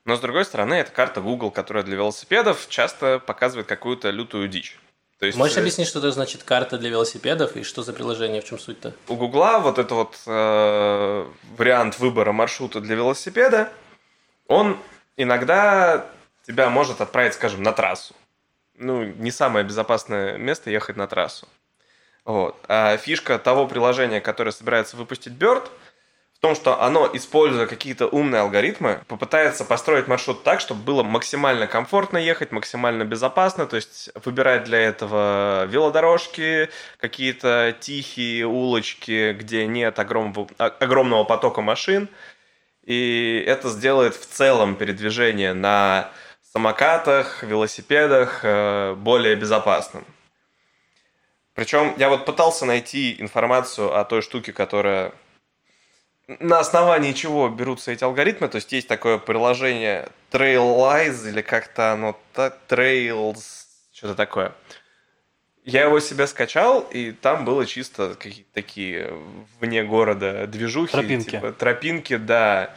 Но, 0.04 0.16
с 0.16 0.20
другой 0.20 0.44
стороны, 0.44 0.74
эта 0.74 0.90
карта 0.90 1.20
Google, 1.20 1.52
которая 1.52 1.84
для 1.84 1.94
велосипедов, 1.96 2.66
часто 2.68 3.20
показывает 3.20 3.68
какую-то 3.68 4.10
лютую 4.10 4.48
дичь. 4.48 4.78
То 5.22 5.26
есть, 5.26 5.38
Можешь 5.38 5.56
э, 5.56 5.60
объяснить, 5.60 5.86
что 5.86 6.00
это 6.00 6.10
значит 6.10 6.42
карта 6.42 6.78
для 6.78 6.90
велосипедов 6.90 7.54
и 7.54 7.62
что 7.62 7.84
за 7.84 7.92
приложение, 7.92 8.42
в 8.42 8.44
чем 8.44 8.58
суть-то? 8.58 8.92
у 9.06 9.14
Гугла 9.14 9.60
вот 9.60 9.78
этот 9.78 9.92
вот 9.92 10.18
э, 10.26 11.26
вариант 11.56 12.00
выбора 12.00 12.32
маршрута 12.32 12.80
для 12.80 12.96
велосипеда, 12.96 13.68
он 14.48 14.76
иногда 15.16 16.06
тебя 16.44 16.70
может 16.70 17.00
отправить, 17.00 17.34
скажем, 17.34 17.62
на 17.62 17.70
трассу. 17.70 18.16
Ну, 18.74 19.04
не 19.04 19.30
самое 19.30 19.64
безопасное 19.64 20.38
место 20.38 20.70
ехать 20.70 20.96
на 20.96 21.06
трассу. 21.06 21.46
Вот. 22.24 22.56
А 22.66 22.96
фишка 22.96 23.38
того 23.38 23.68
приложения, 23.68 24.20
которое 24.20 24.50
собирается 24.50 24.96
выпустить 24.96 25.34
Bird, 25.34 25.68
том, 26.42 26.56
что 26.56 26.82
оно, 26.82 27.08
используя 27.12 27.66
какие-то 27.66 28.08
умные 28.08 28.40
алгоритмы, 28.40 29.00
попытается 29.06 29.64
построить 29.64 30.08
маршрут 30.08 30.42
так, 30.42 30.58
чтобы 30.58 30.82
было 30.82 31.04
максимально 31.04 31.68
комфортно 31.68 32.18
ехать, 32.18 32.50
максимально 32.50 33.04
безопасно, 33.04 33.64
то 33.66 33.76
есть 33.76 34.10
выбирать 34.24 34.64
для 34.64 34.80
этого 34.80 35.66
велодорожки, 35.66 36.68
какие-то 36.98 37.76
тихие 37.78 38.44
улочки, 38.44 39.36
где 39.38 39.68
нет 39.68 40.00
огромного, 40.00 40.48
огромного 40.58 41.22
потока 41.22 41.60
машин, 41.60 42.08
и 42.82 43.44
это 43.46 43.68
сделает 43.68 44.16
в 44.16 44.26
целом 44.26 44.74
передвижение 44.74 45.52
на 45.52 46.10
самокатах, 46.52 47.44
велосипедах 47.44 48.40
э, 48.42 48.94
более 48.94 49.36
безопасным. 49.36 50.04
Причем 51.54 51.94
я 51.98 52.08
вот 52.08 52.24
пытался 52.24 52.64
найти 52.64 53.14
информацию 53.20 53.96
о 53.96 54.04
той 54.04 54.22
штуке, 54.22 54.52
которая 54.52 55.12
на 56.40 56.58
основании 56.58 57.12
чего 57.12 57.48
берутся 57.48 57.92
эти 57.92 58.04
алгоритмы. 58.04 58.48
То 58.48 58.56
есть 58.56 58.72
есть 58.72 58.88
такое 58.88 59.18
приложение 59.18 60.08
Trailize 60.30 61.28
или 61.28 61.42
как-то 61.42 61.92
оно 61.92 62.18
Trails, 62.34 63.42
что-то 63.92 64.14
такое. 64.14 64.52
Я 65.64 65.82
его 65.82 66.00
себе 66.00 66.26
скачал, 66.26 66.80
и 66.80 67.12
там 67.12 67.44
было 67.44 67.66
чисто 67.66 68.16
какие-то 68.18 68.52
такие 68.52 69.14
вне 69.60 69.84
города 69.84 70.46
движухи. 70.48 70.92
Тропинки. 70.92 71.30
Типа, 71.30 71.52
тропинки, 71.52 72.16
да. 72.16 72.74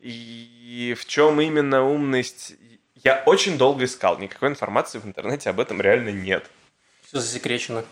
И 0.00 0.96
в 0.98 1.04
чем 1.06 1.40
именно 1.40 1.84
умность? 1.84 2.54
Я 2.96 3.22
очень 3.26 3.58
долго 3.58 3.84
искал. 3.84 4.18
Никакой 4.18 4.48
информации 4.48 4.98
в 4.98 5.04
интернете 5.04 5.50
об 5.50 5.60
этом 5.60 5.80
реально 5.80 6.08
нет. 6.08 6.48
Все 7.06 7.20
засекречено. 7.20 7.84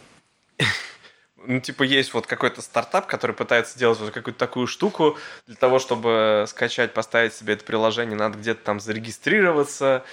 Ну, 1.47 1.61
типа, 1.61 1.83
есть 1.85 2.13
вот 2.13 2.27
какой-то 2.27 2.61
стартап, 2.63 3.07
который 3.07 3.35
пытается 3.35 3.75
сделать 3.75 3.99
вот 3.99 4.11
какую-то 4.11 4.39
такую 4.39 4.67
штуку. 4.67 5.17
Для 5.47 5.57
того, 5.57 5.79
чтобы 5.79 6.45
скачать, 6.49 6.93
поставить 6.93 7.35
себе 7.35 7.55
это 7.55 7.65
приложение, 7.65 8.17
надо 8.17 8.39
где-то 8.39 8.63
там 8.63 8.81
зарегистрироваться. 8.81 10.05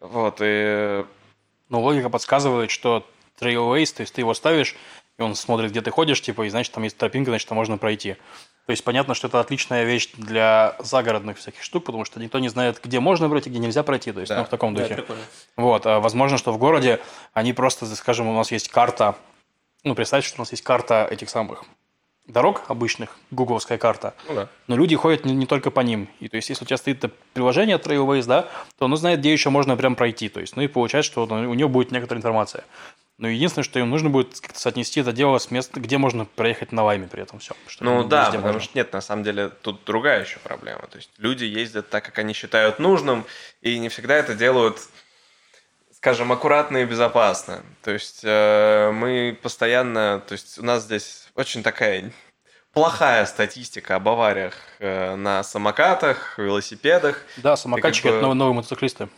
Вот, 0.00 0.38
и... 0.40 1.04
Но 1.68 1.80
логика 1.80 2.10
подсказывает, 2.10 2.70
что 2.70 3.06
Trailways, 3.40 3.94
то 3.94 4.00
есть 4.02 4.14
ты 4.14 4.20
его 4.20 4.34
ставишь, 4.34 4.74
и 5.18 5.22
он 5.22 5.34
смотрит, 5.34 5.70
где 5.70 5.80
ты 5.82 5.90
ходишь, 5.90 6.20
типа, 6.20 6.42
и 6.42 6.48
значит, 6.50 6.72
там 6.72 6.82
есть 6.82 6.96
тропинка, 6.96 7.30
значит, 7.30 7.48
там 7.48 7.56
можно 7.56 7.78
пройти. 7.78 8.16
То 8.66 8.72
есть 8.72 8.84
понятно, 8.84 9.14
что 9.14 9.28
это 9.28 9.40
отличная 9.40 9.84
вещь 9.84 10.10
для 10.14 10.76
загородных 10.78 11.38
всяких 11.38 11.62
штук, 11.62 11.84
потому 11.86 12.04
что 12.04 12.20
никто 12.20 12.38
не 12.38 12.48
знает, 12.48 12.80
где 12.82 13.00
можно 13.00 13.28
пройти, 13.28 13.50
где 13.50 13.58
нельзя 13.58 13.82
пройти. 13.82 14.12
То 14.12 14.20
есть, 14.20 14.30
Да. 14.30 14.38
ну, 14.38 14.44
в 14.44 14.48
таком 14.48 14.74
Да, 14.74 14.82
духе. 14.82 14.94
прикольно. 14.96 15.22
Вот, 15.56 15.86
а 15.86 16.00
возможно, 16.00 16.38
что 16.38 16.52
в 16.52 16.58
городе 16.58 17.00
они 17.32 17.52
просто, 17.52 17.86
скажем, 17.96 18.28
у 18.28 18.34
нас 18.34 18.52
есть 18.52 18.68
карта, 18.68 19.16
ну, 19.84 19.94
представьте, 19.94 20.28
что 20.28 20.38
у 20.38 20.42
нас 20.42 20.50
есть 20.50 20.62
карта 20.62 21.06
этих 21.10 21.30
самых 21.30 21.64
дорог 22.26 22.62
обычных, 22.68 23.16
гугловская 23.30 23.78
карта, 23.78 24.14
Ну 24.28 24.34
да. 24.34 24.48
но 24.68 24.76
люди 24.76 24.94
ходят 24.94 25.24
не, 25.24 25.34
не 25.34 25.46
только 25.46 25.70
по 25.70 25.80
ним. 25.80 26.08
И 26.20 26.28
то 26.28 26.36
есть, 26.36 26.48
если 26.48 26.64
у 26.64 26.66
тебя 26.66 26.76
стоит 26.76 26.98
это 26.98 27.12
приложение 27.34 27.76
Trailways, 27.76 28.26
да, 28.26 28.48
то 28.78 28.84
оно 28.84 28.96
знает, 28.96 29.20
где 29.20 29.32
еще 29.32 29.50
можно 29.50 29.76
прям 29.76 29.96
пройти. 29.96 30.28
То 30.28 30.40
есть, 30.40 30.54
ну 30.56 30.62
и 30.62 30.68
получается, 30.68 31.10
что 31.10 31.24
у 31.26 31.54
него 31.54 31.68
будет 31.68 31.90
некоторая 31.90 32.20
информация. 32.20 32.64
Но 33.18 33.28
единственное, 33.28 33.64
что 33.64 33.78
им 33.78 33.90
нужно 33.90 34.08
будет 34.08 34.40
как-то 34.40 34.58
соотнести 34.58 35.00
это 35.00 35.12
дело 35.12 35.36
с 35.36 35.50
места, 35.50 35.78
где 35.78 35.98
можно 35.98 36.24
проехать 36.24 36.72
на 36.72 36.82
лайме 36.84 37.06
при 37.06 37.22
этом 37.22 37.38
все. 37.38 37.54
Ну 37.80 38.02
да, 38.04 38.30
потому 38.30 38.60
что 38.60 38.78
нет, 38.78 38.92
на 38.94 39.02
самом 39.02 39.24
деле 39.24 39.50
тут 39.50 39.84
другая 39.84 40.24
еще 40.24 40.38
проблема. 40.38 40.86
То 40.90 40.96
есть 40.96 41.10
люди 41.18 41.44
ездят 41.44 41.90
так, 41.90 42.02
как 42.04 42.18
они 42.18 42.32
считают 42.32 42.78
нужным, 42.78 43.26
и 43.60 43.78
не 43.78 43.90
всегда 43.90 44.14
это 44.14 44.34
делают, 44.34 44.78
скажем, 46.00 46.32
аккуратно 46.32 46.78
и 46.78 46.86
безопасно. 46.86 47.62
То 47.82 47.90
есть 47.90 48.20
э, 48.22 48.90
мы 48.90 49.38
постоянно, 49.42 50.22
то 50.26 50.32
есть 50.32 50.58
у 50.58 50.64
нас 50.64 50.84
здесь 50.84 51.28
очень 51.34 51.62
такая 51.62 52.10
плохая 52.72 53.26
статистика 53.26 53.96
об 53.96 54.08
авариях 54.08 54.54
э, 54.78 55.14
на 55.16 55.42
самокатах, 55.42 56.38
велосипедах, 56.38 57.22
Да, 57.36 57.54
самокатчики 57.54 58.04
как 58.04 58.12
бы- 58.12 58.16
это 58.16 58.22
новые, 58.22 58.38
новые 58.38 58.54
мотоциклисты. 58.54 59.10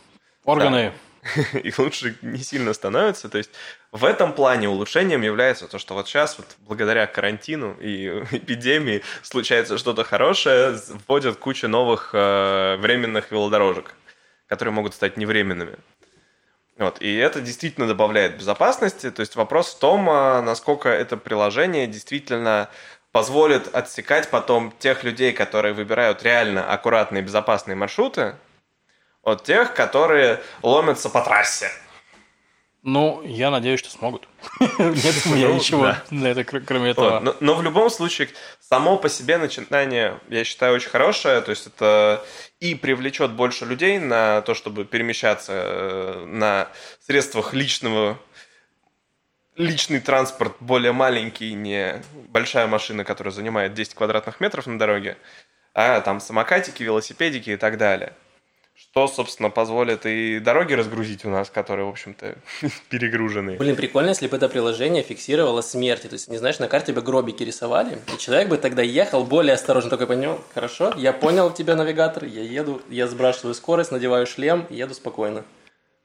Органы. 0.43 0.91
и 1.53 1.73
лучше 1.77 2.17
не 2.21 2.43
сильно 2.43 2.73
становится. 2.73 3.29
То 3.29 3.37
есть 3.37 3.51
в 3.93 4.03
этом 4.03 4.33
плане 4.33 4.67
улучшением 4.67 5.21
является 5.21 5.69
то, 5.69 5.79
что 5.79 5.93
вот 5.93 6.09
сейчас 6.09 6.37
вот 6.37 6.47
благодаря 6.67 7.07
карантину 7.07 7.77
и 7.79 8.09
эпидемии 8.31 9.03
случается 9.21 9.77
что-то 9.77 10.03
хорошее, 10.03 10.77
вводят 11.07 11.37
кучу 11.37 11.69
новых 11.69 12.09
э, 12.11 12.75
временных 12.75 13.31
велодорожек, 13.31 13.95
которые 14.47 14.73
могут 14.73 14.95
стать 14.95 15.15
невременными. 15.15 15.77
Вот, 16.77 17.01
и 17.01 17.15
это 17.15 17.39
действительно 17.39 17.87
добавляет 17.87 18.37
безопасности. 18.37 19.11
То 19.11 19.19
есть 19.19 19.35
вопрос 19.35 19.73
в 19.73 19.79
том, 19.79 20.09
а, 20.09 20.41
насколько 20.41 20.89
это 20.89 21.17
приложение 21.17 21.85
действительно 21.85 22.69
позволит 23.11 23.73
отсекать 23.75 24.29
потом 24.29 24.73
тех 24.79 25.03
людей, 25.03 25.33
которые 25.33 25.73
выбирают 25.73 26.23
реально 26.23 26.71
аккуратные 26.71 27.21
безопасные 27.21 27.75
маршруты, 27.75 28.35
от 29.21 29.43
тех, 29.43 29.73
которые 29.73 30.41
ломятся 30.63 31.09
по 31.09 31.21
трассе. 31.21 31.69
Ну, 32.83 33.21
я 33.23 33.49
надеюсь, 33.49 33.79
что 33.79 33.89
смогут. 33.89 34.27
Нет 34.59 35.15
у 35.25 35.29
меня 35.29 35.53
ничего 35.53 35.95
на 36.11 36.27
это, 36.27 36.43
кр- 36.43 36.61
кроме 36.67 36.91
этого. 36.91 37.21
Но, 37.21 37.35
но 37.39 37.55
в 37.55 37.63
любом 37.63 37.89
случае, 37.89 38.27
само 38.59 38.97
по 38.97 39.07
себе 39.07 39.37
начинание, 39.37 40.19
я 40.27 40.43
считаю, 40.43 40.75
очень 40.75 40.89
хорошее. 40.89 41.39
То 41.41 41.51
есть 41.51 41.65
это 41.65 42.23
и 42.59 42.75
привлечет 42.75 43.31
больше 43.31 43.63
людей 43.65 43.99
на 43.99 44.41
то, 44.41 44.53
чтобы 44.53 44.83
перемещаться 44.83 45.53
э, 45.55 46.25
на 46.25 46.67
средствах 47.05 47.53
личного 47.53 48.19
личный 49.55 49.99
транспорт 49.99 50.55
более 50.59 50.91
маленький, 50.91 51.53
не 51.53 52.01
большая 52.29 52.67
машина, 52.67 53.03
которая 53.05 53.31
занимает 53.31 53.73
10 53.73 53.93
квадратных 53.93 54.39
метров 54.41 54.67
на 54.67 54.77
дороге, 54.79 55.17
а 55.73 56.01
там 56.01 56.19
самокатики, 56.19 56.83
велосипедики 56.83 57.51
и 57.51 57.55
так 57.57 57.77
далее. 57.77 58.13
Что, 58.91 59.07
собственно, 59.07 59.49
позволит 59.49 60.05
и 60.05 60.39
дороги 60.39 60.73
разгрузить 60.73 61.25
у 61.25 61.29
нас, 61.29 61.49
которые, 61.49 61.85
в 61.85 61.89
общем-то, 61.89 62.35
перегружены. 62.89 63.57
Блин, 63.57 63.75
прикольно, 63.75 64.09
если 64.09 64.27
бы 64.27 64.37
это 64.37 64.47
приложение 64.49 65.01
фиксировало 65.01 65.61
смерти. 65.61 66.07
То 66.07 66.13
есть, 66.13 66.27
не 66.27 66.37
знаешь, 66.37 66.59
на 66.59 66.67
карте 66.67 66.93
бы 66.93 67.01
гробики 67.01 67.41
рисовали, 67.43 67.97
и 68.13 68.17
человек 68.19 68.49
бы 68.49 68.57
тогда 68.57 68.83
ехал 68.83 69.23
более 69.23 69.55
осторожно. 69.55 69.89
Такой 69.89 70.05
понял, 70.07 70.39
хорошо, 70.53 70.93
я 70.97 71.11
понял 71.11 71.51
тебя, 71.51 71.75
навигатор, 71.75 72.25
я 72.25 72.43
еду, 72.43 72.81
я 72.89 73.07
сбрасываю 73.07 73.55
скорость, 73.55 73.91
надеваю 73.91 74.27
шлем, 74.27 74.67
и 74.69 74.75
еду 74.75 74.93
спокойно. 74.93 75.43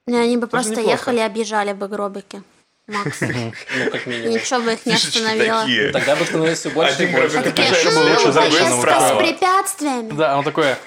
Не, 0.07 0.17
они 0.19 0.37
бы 0.39 0.47
Тоже 0.47 0.51
просто 0.53 0.71
неплохо. 0.81 0.91
ехали 0.93 1.17
и 1.19 1.23
объезжали 1.23 1.73
бы 1.75 1.89
гробики. 1.89 2.43
Макс. 2.87 3.21
Ну, 3.21 3.91
как 3.91 4.07
минимум. 4.07 4.31
ничего 4.33 4.61
бы 4.61 4.73
их 4.73 4.87
не 4.87 4.95
остановило. 4.95 5.61
такие. 5.61 5.91
Тогда 5.93 6.17
бы 6.17 6.25
становилось 6.25 6.59
все 6.61 6.71
больше 6.71 6.95
Один 6.95 7.09
и 7.11 7.13
больше. 7.13 7.29
гробик 7.37 7.55
Такие, 7.55 7.69
объезжаешь 7.69 7.87
«М, 7.87 7.95
было 8.03 8.09
лучше 8.13 8.21
слева, 8.23 8.33
другой 8.33 8.51
закончено 8.61 8.83
поездка 8.83 9.09
с 9.09 9.19
препятствиями. 9.19 10.11
Да, 10.17 10.33
оно 10.33 10.43
такое. 10.43 10.79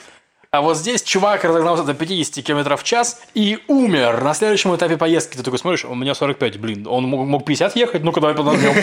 А 0.53 0.59
вот 0.59 0.75
здесь 0.75 1.01
чувак 1.01 1.45
разогнался 1.45 1.85
до 1.85 1.93
50 1.93 2.43
км 2.43 2.75
в 2.75 2.83
час 2.83 3.21
и 3.33 3.63
умер 3.69 4.21
на 4.21 4.33
следующем 4.33 4.75
этапе 4.75 4.97
поездки. 4.97 5.37
Ты 5.37 5.43
такой 5.43 5.57
смотришь, 5.57 5.85
у 5.85 5.95
меня 5.95 6.13
45, 6.13 6.57
блин, 6.57 6.87
он 6.87 7.05
мог, 7.05 7.25
мог 7.25 7.45
50 7.45 7.73
ехать, 7.77 8.03
ну-ка 8.03 8.19
давай 8.19 8.35
подождем. 8.35 8.73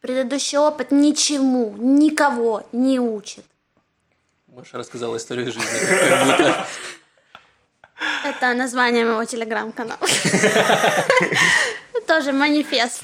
Предыдущий 0.00 0.58
опыт 0.58 0.92
ничему, 0.92 1.74
никого 1.78 2.64
не 2.70 3.00
учит. 3.00 3.44
Маша 4.46 4.78
рассказала 4.78 5.16
историю 5.16 5.46
жизни. 5.46 5.64
Это 8.24 8.54
название 8.54 9.04
моего 9.04 9.24
телеграм-канала. 9.24 9.98
Тоже 12.06 12.32
манифест. 12.32 13.02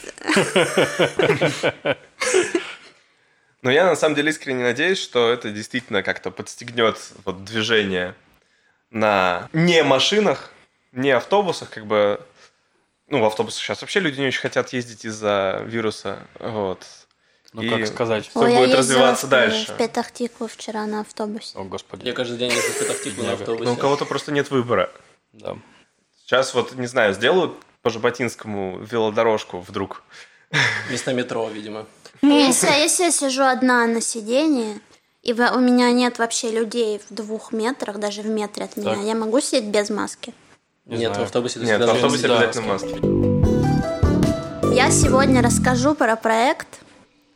Но 3.63 3.71
я 3.71 3.87
на 3.87 3.95
самом 3.97 4.17
деле 4.17 4.31
искренне 4.31 4.63
надеюсь, 4.65 4.99
что 4.99 5.31
это 5.31 5.51
действительно 5.51 6.03
как-то 6.03 6.31
подстегнет 6.31 6.99
вот 7.25 7.45
движение 7.45 8.15
на 8.91 9.49
не 9.53 9.83
машинах, 9.85 10.51
не 10.93 11.11
автобусах, 11.11 11.71
как 11.71 11.87
бы. 11.87 12.21
Ну, 13.09 13.21
в 13.21 13.25
автобусах 13.25 13.63
сейчас 13.63 13.81
вообще 13.83 14.01
люди 14.01 14.21
не 14.21 14.27
очень 14.29 14.41
хотят 14.41 14.73
ездить 14.73 15.05
из-за 15.05 15.63
вируса. 15.67 16.19
Вот. 16.41 16.85
Ну, 17.53 17.63
И 17.63 17.69
как 17.69 17.87
сказать. 17.87 18.27
Всё 18.29 18.41
будет 18.41 18.53
ездила 18.59 18.79
развиваться 18.79 19.27
в- 19.27 19.31
дальше. 19.31 19.73
в 19.73 19.77
Петахтику 19.77 20.47
вчера 20.49 20.87
на 20.87 21.01
автобусе. 21.01 21.59
О, 21.59 21.65
господи. 21.65 22.07
я 22.07 22.15
каждый 22.15 22.39
день 22.39 22.51
езжу 22.51 22.69
в 22.73 22.79
Петахтику 22.79 23.23
на 23.23 23.33
автобусе. 23.33 23.65
Но 23.65 23.75
у 23.75 23.77
кого-то 23.77 24.07
просто 24.07 24.33
нет 24.33 24.51
выбора. 24.51 24.91
Да. 25.33 25.57
Сейчас 26.25 26.55
вот, 26.55 26.75
не 26.75 26.87
знаю, 26.87 27.13
сделают 27.13 27.53
по 27.83 27.91
Жаботинскому 27.91 28.79
велодорожку 28.79 29.61
вдруг. 29.61 30.03
Вместо 30.89 31.13
метро, 31.13 31.47
видимо. 31.49 31.87
Если, 32.23 32.69
если 32.69 33.05
я 33.05 33.11
сижу 33.11 33.43
одна 33.43 33.85
на 33.87 34.01
сидении, 34.01 34.81
и 35.23 35.33
у 35.33 35.59
меня 35.59 35.91
нет 35.91 36.19
вообще 36.19 36.51
людей 36.51 37.01
в 37.09 37.15
двух 37.15 37.53
метрах, 37.53 37.99
даже 37.99 38.23
в 38.23 38.27
метре 38.27 38.65
от 38.65 38.77
меня, 38.77 38.95
Так. 38.95 39.05
я 39.05 39.15
могу 39.17 39.41
сидеть 39.41 39.65
без 39.65 39.91
маски? 39.91 40.33
Не 40.87 40.99
Нет, 40.99 41.09
знаю. 41.13 41.21
в 41.23 41.25
автобусе 41.25 41.59
Нет, 41.61 41.81
в 41.81 41.91
автобусе 41.91 42.27
обязательно 42.27 42.67
маски. 42.69 43.23
Я 44.75 44.91
сегодня 44.91 45.43
расскажу 45.43 45.95
про 45.95 46.17
проект, 46.17 46.69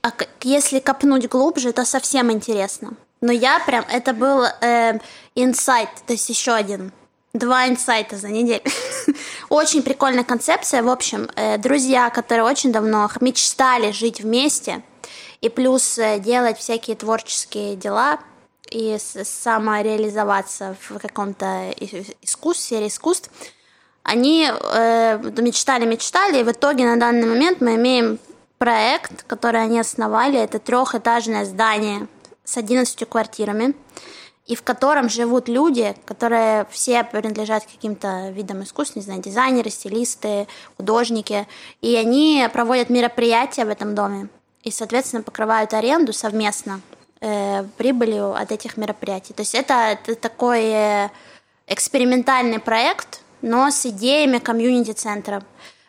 а 0.02 0.12
если 0.42 0.78
копнуть 0.78 1.28
глубже, 1.28 1.72
то 1.72 1.84
совсем 1.84 2.30
интересно. 2.30 2.92
Но 3.20 3.32
я 3.32 3.58
прям, 3.66 3.84
это 3.90 4.12
был 4.12 4.44
э, 4.44 4.98
инсайт, 5.34 5.88
то 6.06 6.12
есть 6.12 6.28
еще 6.28 6.52
один 6.52 6.92
Два 7.36 7.68
инсайта 7.68 8.16
за 8.16 8.28
неделю. 8.28 8.62
очень 9.50 9.82
прикольная 9.82 10.24
концепция. 10.24 10.82
В 10.82 10.88
общем, 10.88 11.28
э, 11.36 11.58
друзья, 11.58 12.08
которые 12.08 12.44
очень 12.44 12.72
давно 12.72 13.10
мечтали 13.20 13.90
жить 13.90 14.22
вместе, 14.22 14.82
и 15.42 15.50
плюс 15.50 15.98
э, 15.98 16.18
делать 16.18 16.56
всякие 16.56 16.96
творческие 16.96 17.76
дела, 17.76 18.20
и 18.70 18.96
самореализоваться 18.98 20.76
в 20.88 20.98
каком-то 20.98 21.74
искусстве, 22.22 22.64
сфере 22.64 22.86
искусств, 22.86 23.30
они 24.02 24.50
э, 24.50 25.18
мечтали, 25.36 25.84
мечтали, 25.84 26.40
и 26.40 26.42
в 26.42 26.50
итоге 26.50 26.86
на 26.86 26.96
данный 26.96 27.28
момент 27.28 27.60
мы 27.60 27.74
имеем 27.74 28.18
проект, 28.56 29.24
который 29.24 29.62
они 29.62 29.78
основали. 29.78 30.38
Это 30.38 30.58
трехэтажное 30.58 31.44
здание 31.44 32.08
с 32.44 32.56
11 32.56 33.06
квартирами, 33.06 33.74
и 34.46 34.54
в 34.54 34.62
котором 34.62 35.08
живут 35.08 35.48
люди, 35.48 35.94
которые 36.04 36.66
все 36.70 37.02
принадлежат 37.02 37.64
каким-то 37.64 38.30
видам 38.30 38.62
искусств, 38.62 38.96
не 38.96 39.02
знаю, 39.02 39.20
дизайнеры, 39.20 39.70
стилисты, 39.70 40.46
художники, 40.76 41.46
и 41.80 41.96
они 41.96 42.48
проводят 42.52 42.88
мероприятия 42.88 43.64
в 43.64 43.68
этом 43.68 43.94
доме 43.94 44.28
и, 44.62 44.70
соответственно, 44.70 45.22
покрывают 45.22 45.74
аренду 45.74 46.12
совместно 46.12 46.80
э, 47.20 47.64
прибылью 47.76 48.34
от 48.34 48.52
этих 48.52 48.76
мероприятий. 48.76 49.32
То 49.32 49.42
есть 49.42 49.54
это, 49.54 49.74
это 49.74 50.14
такой 50.14 50.64
э, 50.64 51.08
экспериментальный 51.66 52.60
проект, 52.60 53.20
но 53.42 53.70
с 53.70 53.84
идеями 53.86 54.38
комьюнити-центра. 54.38 55.42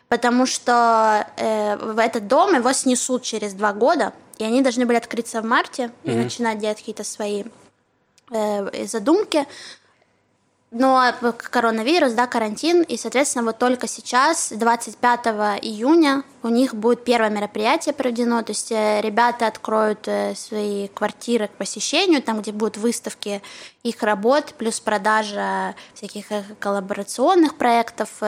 Потому 0.08 0.46
что 0.46 1.26
э, 1.36 1.76
в 1.76 1.98
этот 1.98 2.26
дом 2.26 2.54
его 2.54 2.72
снесут 2.72 3.22
через 3.22 3.52
два 3.52 3.72
года, 3.72 4.12
и 4.38 4.44
они 4.44 4.62
должны 4.62 4.86
были 4.86 4.96
открыться 4.96 5.42
в 5.42 5.44
марте 5.44 5.90
mm-hmm. 6.04 6.12
и 6.12 6.14
начинать 6.14 6.58
делать 6.58 6.78
какие-то 6.78 7.04
свои 7.04 7.44
задумки 8.30 9.46
но 10.70 11.14
коронавирус, 11.50 12.12
да, 12.12 12.26
карантин, 12.26 12.82
и, 12.82 12.98
соответственно, 12.98 13.44
вот 13.44 13.58
только 13.58 13.88
сейчас, 13.88 14.52
25 14.54 15.26
июня, 15.62 16.24
у 16.42 16.48
них 16.48 16.74
будет 16.74 17.04
первое 17.04 17.30
мероприятие 17.30 17.94
проведено, 17.94 18.42
то 18.42 18.52
есть 18.52 18.70
э, 18.70 19.00
ребята 19.00 19.46
откроют 19.46 20.06
э, 20.06 20.34
свои 20.34 20.88
квартиры 20.88 21.48
к 21.48 21.52
посещению, 21.52 22.22
там, 22.22 22.42
где 22.42 22.52
будут 22.52 22.76
выставки 22.76 23.40
их 23.82 24.02
работ, 24.02 24.54
плюс 24.58 24.78
продажа 24.78 25.74
всяких 25.94 26.30
э, 26.30 26.44
коллаборационных 26.60 27.56
проектов, 27.56 28.20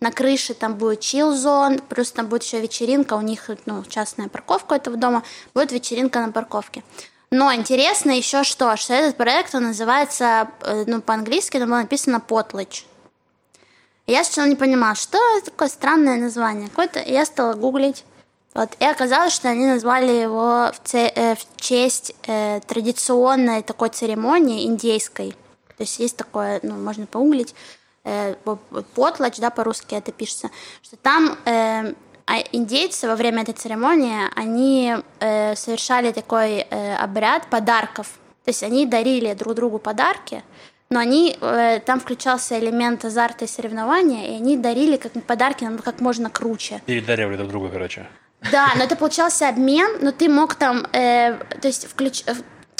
на 0.00 0.12
крыше 0.12 0.54
там 0.54 0.76
будет 0.76 1.00
чил-зон, 1.00 1.80
плюс 1.88 2.12
там 2.12 2.28
будет 2.28 2.44
еще 2.44 2.60
вечеринка, 2.60 3.14
у 3.14 3.20
них, 3.20 3.50
ну, 3.66 3.82
частная 3.84 4.28
парковка 4.28 4.76
этого 4.76 4.96
дома, 4.96 5.24
будет 5.54 5.72
вечеринка 5.72 6.20
на 6.20 6.30
парковке. 6.30 6.84
Но 7.32 7.54
интересно 7.54 8.10
еще 8.10 8.42
что, 8.42 8.76
что 8.76 8.92
этот 8.92 9.16
проект, 9.16 9.54
он 9.54 9.64
называется, 9.64 10.50
э, 10.62 10.84
ну, 10.88 11.00
по-английски 11.00 11.58
там 11.58 11.68
было 11.68 11.78
написано 11.78 12.18
«Потлыч». 12.18 12.84
Я 14.08 14.24
сначала 14.24 14.48
не 14.48 14.56
понимала, 14.56 14.96
что 14.96 15.18
это 15.36 15.52
такое 15.52 15.68
странное 15.68 16.16
название. 16.16 16.68
Какое-то, 16.68 16.98
я 17.00 17.24
стала 17.24 17.54
гуглить. 17.54 18.04
Вот, 18.52 18.70
и 18.80 18.84
оказалось, 18.84 19.32
что 19.32 19.48
они 19.48 19.64
назвали 19.66 20.10
его 20.10 20.72
в, 20.72 20.80
це, 20.82 21.12
э, 21.14 21.34
в 21.36 21.60
честь 21.60 22.16
э, 22.26 22.60
традиционной 22.66 23.62
такой 23.62 23.90
церемонии 23.90 24.66
индейской. 24.66 25.36
То 25.76 25.84
есть 25.84 26.00
есть 26.00 26.16
такое, 26.16 26.58
ну, 26.64 26.74
можно 26.74 27.06
погуглить, 27.06 27.54
э, 28.02 28.34
потлач, 28.94 29.38
да, 29.38 29.50
по-русски 29.50 29.94
это 29.94 30.10
пишется, 30.10 30.50
что 30.82 30.96
там 30.96 31.38
э, 31.44 31.94
а 32.26 32.38
индейцы 32.52 33.08
во 33.08 33.16
время 33.16 33.42
этой 33.42 33.54
церемонии, 33.54 34.28
они 34.36 34.96
э, 35.20 35.54
совершали 35.56 36.12
такой 36.12 36.66
э, 36.70 36.94
обряд 36.96 37.46
подарков. 37.46 38.06
То 38.44 38.50
есть 38.50 38.62
они 38.62 38.86
дарили 38.86 39.34
друг 39.34 39.54
другу 39.54 39.78
подарки, 39.78 40.42
но 40.90 40.98
они, 40.98 41.36
э, 41.40 41.80
там 41.84 42.00
включался 42.00 42.58
элемент 42.58 43.04
азарта 43.04 43.44
и 43.44 43.48
соревнования, 43.48 44.32
и 44.32 44.36
они 44.36 44.56
дарили 44.56 44.96
как 44.96 45.12
подарки 45.24 45.64
нам 45.64 45.78
как 45.78 46.00
можно 46.00 46.30
круче. 46.30 46.82
Передаривали 46.86 47.36
друг 47.36 47.48
друга, 47.50 47.68
короче. 47.68 48.06
Да, 48.50 48.72
но 48.76 48.84
это 48.84 48.96
получался 48.96 49.48
обмен, 49.48 49.98
но 50.00 50.12
ты 50.12 50.28
мог 50.28 50.54
там, 50.54 50.86
э, 50.92 51.36
то 51.60 51.68
есть 51.68 51.86
включ 51.88 52.22
э, 52.26 52.34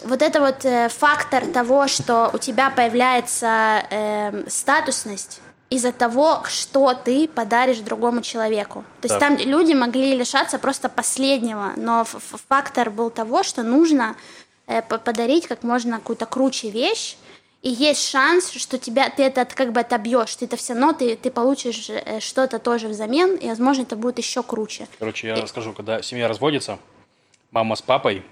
вот 0.04 0.22
это 0.22 0.40
вот 0.40 0.64
э, 0.64 0.88
фактор 0.88 1.46
того, 1.46 1.86
что 1.86 2.30
у 2.32 2.38
тебя 2.38 2.70
появляется 2.70 3.82
э, 3.90 4.44
статусность, 4.48 5.40
из-за 5.70 5.92
того, 5.92 6.42
что 6.48 6.94
ты 6.94 7.28
подаришь 7.28 7.78
другому 7.78 8.22
человеку. 8.22 8.84
То 9.00 9.08
есть 9.08 9.20
там 9.20 9.36
люди 9.36 9.72
могли 9.72 10.16
лишаться 10.16 10.58
просто 10.58 10.88
последнего, 10.88 11.72
но 11.76 12.04
фактор 12.04 12.90
был 12.90 13.10
того, 13.10 13.44
что 13.44 13.62
нужно 13.62 14.16
э, 14.66 14.82
подарить 14.82 15.46
как 15.46 15.62
можно 15.62 15.98
какую-то 15.98 16.26
круче 16.26 16.70
вещь, 16.70 17.16
и 17.62 17.68
есть 17.68 18.08
шанс, 18.08 18.50
что 18.50 18.78
тебя 18.78 19.10
ты 19.10 19.22
это 19.22 19.44
как 19.44 19.72
бы 19.72 19.80
отобьешь, 19.80 20.34
ты 20.34 20.46
это 20.46 20.56
все 20.56 20.72
равно 20.72 20.92
ты, 20.92 21.14
ты 21.14 21.30
получишь 21.30 21.88
э, 21.88 22.18
что-то 22.18 22.58
тоже 22.58 22.88
взамен, 22.88 23.36
и 23.36 23.48
возможно 23.48 23.82
это 23.82 23.94
будет 23.94 24.18
еще 24.18 24.42
круче. 24.42 24.88
Короче, 24.98 25.28
я 25.28 25.36
и... 25.36 25.40
расскажу, 25.42 25.72
когда 25.72 26.02
семья 26.02 26.26
разводится, 26.26 26.78
мама 27.52 27.76
с 27.76 27.82
папой 27.82 28.24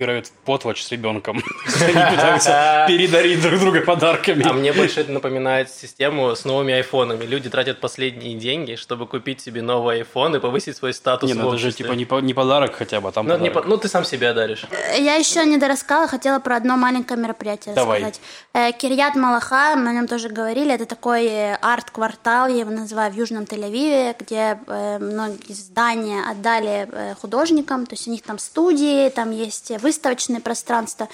играют 0.00 0.26
в 0.28 0.32
потвач 0.46 0.82
с 0.82 0.90
ребенком. 0.90 1.42
Они 1.80 2.16
пытаются 2.16 2.84
передарить 2.88 3.42
друг 3.42 3.60
друга 3.60 3.82
подарками. 3.82 4.46
А 4.48 4.52
мне 4.52 4.72
больше 4.72 5.00
это 5.00 5.12
напоминает 5.12 5.70
систему 5.70 6.34
с 6.34 6.44
новыми 6.44 6.72
айфонами. 6.74 7.24
Люди 7.24 7.50
тратят 7.50 7.80
последние 7.80 8.34
деньги, 8.34 8.76
чтобы 8.76 9.06
купить 9.06 9.40
себе 9.40 9.62
новый 9.62 10.00
iPhone 10.00 10.36
и 10.36 10.40
повысить 10.40 10.76
свой 10.76 10.94
статус 10.94 11.28
Не, 11.28 11.34
ну 11.34 11.48
это 11.48 11.58
же 11.58 11.72
типа 11.72 11.92
не, 11.92 12.06
не 12.22 12.34
подарок 12.34 12.74
хотя 12.74 13.00
бы, 13.00 13.08
а 13.08 13.12
там 13.12 13.26
ну, 13.26 13.36
не, 13.38 13.50
ну, 13.50 13.76
ты 13.76 13.88
сам 13.88 14.04
себя 14.04 14.32
даришь. 14.32 14.64
Я 14.98 15.16
еще 15.16 15.44
не 15.44 15.58
дорассказала, 15.58 16.08
хотела 16.08 16.38
про 16.38 16.56
одно 16.56 16.76
маленькое 16.76 17.20
мероприятие 17.20 17.74
Давай. 17.74 18.02
рассказать. 18.02 18.20
Э, 18.54 18.72
Кирьят 18.72 19.14
Малаха, 19.16 19.76
мы 19.76 19.90
о 19.90 19.92
нем 19.92 20.08
тоже 20.08 20.28
говорили, 20.28 20.72
это 20.72 20.86
такой 20.86 21.54
арт-квартал, 21.54 22.48
я 22.48 22.60
его 22.60 22.70
называю, 22.70 23.12
в 23.12 23.16
Южном 23.16 23.44
Тель-Авиве, 23.44 24.16
где 24.18 24.58
э, 24.66 24.98
многие 24.98 25.52
здания 25.52 26.22
отдали 26.30 26.88
э, 26.90 27.14
художникам, 27.20 27.86
то 27.86 27.94
есть 27.94 28.08
у 28.08 28.10
них 28.10 28.22
там 28.22 28.38
студии, 28.38 29.08
там 29.10 29.30
есть 29.30 29.70
выставочные 29.90 30.40
пространства. 30.40 31.08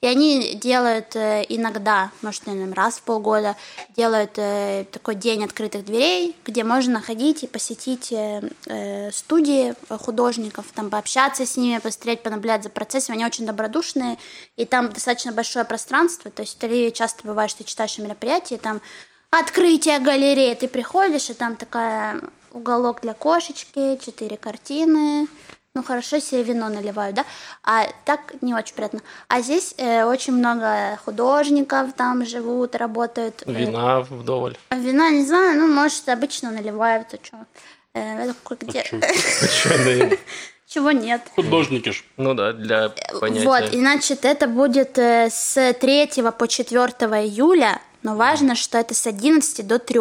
И 0.00 0.06
они 0.06 0.54
делают 0.54 1.14
э, 1.14 1.44
иногда, 1.50 2.10
может, 2.22 2.46
наверное, 2.46 2.74
раз 2.74 2.96
в 2.96 3.02
полгода, 3.02 3.54
делают 3.94 4.32
э, 4.36 4.86
такой 4.90 5.14
день 5.14 5.44
открытых 5.44 5.84
дверей, 5.84 6.34
где 6.46 6.64
можно 6.64 7.02
ходить 7.02 7.42
и 7.42 7.46
посетить 7.46 8.10
э, 8.10 9.10
студии 9.12 9.74
художников, 9.90 10.64
там 10.74 10.88
пообщаться 10.88 11.44
с 11.44 11.58
ними, 11.58 11.78
посмотреть, 11.78 12.22
понаблюдать 12.22 12.62
за 12.62 12.70
процессом. 12.70 13.16
Они 13.16 13.26
очень 13.26 13.44
добродушные, 13.44 14.16
и 14.56 14.64
там 14.64 14.90
достаточно 14.90 15.32
большое 15.32 15.66
пространство. 15.66 16.30
То 16.30 16.42
есть 16.42 16.56
в 16.56 16.62
Тель-Авиве 16.62 16.92
часто 16.92 17.26
бывает, 17.26 17.50
что 17.50 17.62
ты 17.62 17.68
читаешь 17.68 17.98
мероприятие, 17.98 18.58
там 18.58 18.80
открытие 19.28 19.98
галереи, 19.98 20.54
ты 20.54 20.66
приходишь, 20.66 21.28
и 21.28 21.34
там 21.34 21.56
такая 21.56 22.22
уголок 22.52 23.02
для 23.02 23.12
кошечки, 23.12 23.98
четыре 24.02 24.38
картины, 24.38 25.28
ну 25.74 25.82
хорошо 25.84 26.20
себе 26.20 26.42
вино 26.42 26.68
наливают, 26.68 27.16
да, 27.16 27.24
а 27.62 27.86
так 28.04 28.20
не 28.42 28.54
очень 28.54 28.74
приятно. 28.74 29.00
А 29.28 29.40
здесь 29.40 29.74
э, 29.78 30.04
очень 30.04 30.32
много 30.32 30.98
художников 31.04 31.92
там 31.96 32.26
живут, 32.26 32.74
работают. 32.74 33.42
Э, 33.46 33.52
вина 33.52 34.00
вдоволь. 34.00 34.56
Вина, 34.70 35.10
не 35.10 35.24
знаю, 35.24 35.58
ну, 35.60 35.72
может, 35.72 36.08
обычно 36.08 36.50
наливают, 36.50 37.14
а 37.14 37.18
что? 37.24 37.46
Э, 37.94 38.32
где? 38.60 38.84
Чего 40.66 40.92
нет? 40.92 41.22
Художники 41.34 41.90
ж. 41.90 42.04
Ну 42.16 42.34
да, 42.34 42.52
для 42.52 42.90
понятия. 43.20 43.46
Вот, 43.46 43.74
и 43.74 43.78
значит, 43.78 44.24
это 44.24 44.46
будет 44.46 44.98
э, 44.98 45.28
с 45.30 45.72
3 45.72 46.06
по 46.38 46.46
4 46.46 46.82
июля, 47.24 47.80
но 48.02 48.16
важно, 48.16 48.54
что 48.54 48.78
это 48.78 48.94
с 48.94 49.06
11 49.06 49.66
до 49.66 49.78
3. 49.78 50.00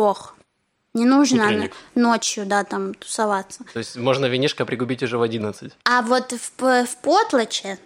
Не 0.94 1.06
нужно 1.06 1.46
Утренник. 1.46 1.74
ночью, 1.96 2.46
да, 2.46 2.64
там 2.64 2.94
тусоваться. 2.96 3.64
То 3.74 3.80
есть 3.80 3.96
можно 3.96 4.26
винишко 4.26 4.66
пригубить 4.66 5.04
уже 5.04 5.18
в 5.18 5.22
11. 5.22 5.72
А 5.86 6.02
вот 6.02 6.32
в, 6.32 6.86
в 6.86 6.98
Потлаче, 7.02 7.78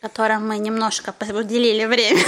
котором 0.00 0.48
мы 0.48 0.58
немножко 0.58 1.14
уделили 1.20 1.84
время 1.84 2.24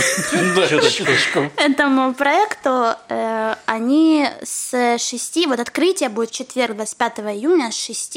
этому 1.56 2.14
проекту, 2.14 2.94
э, 3.08 3.54
они 3.66 4.28
с 4.42 4.98
6, 4.98 5.46
вот 5.46 5.58
открытие 5.58 6.08
будет 6.08 6.30
четверг, 6.30 6.76
25 6.76 7.20
июня, 7.20 7.70
с 7.70 7.76
6 7.76 8.16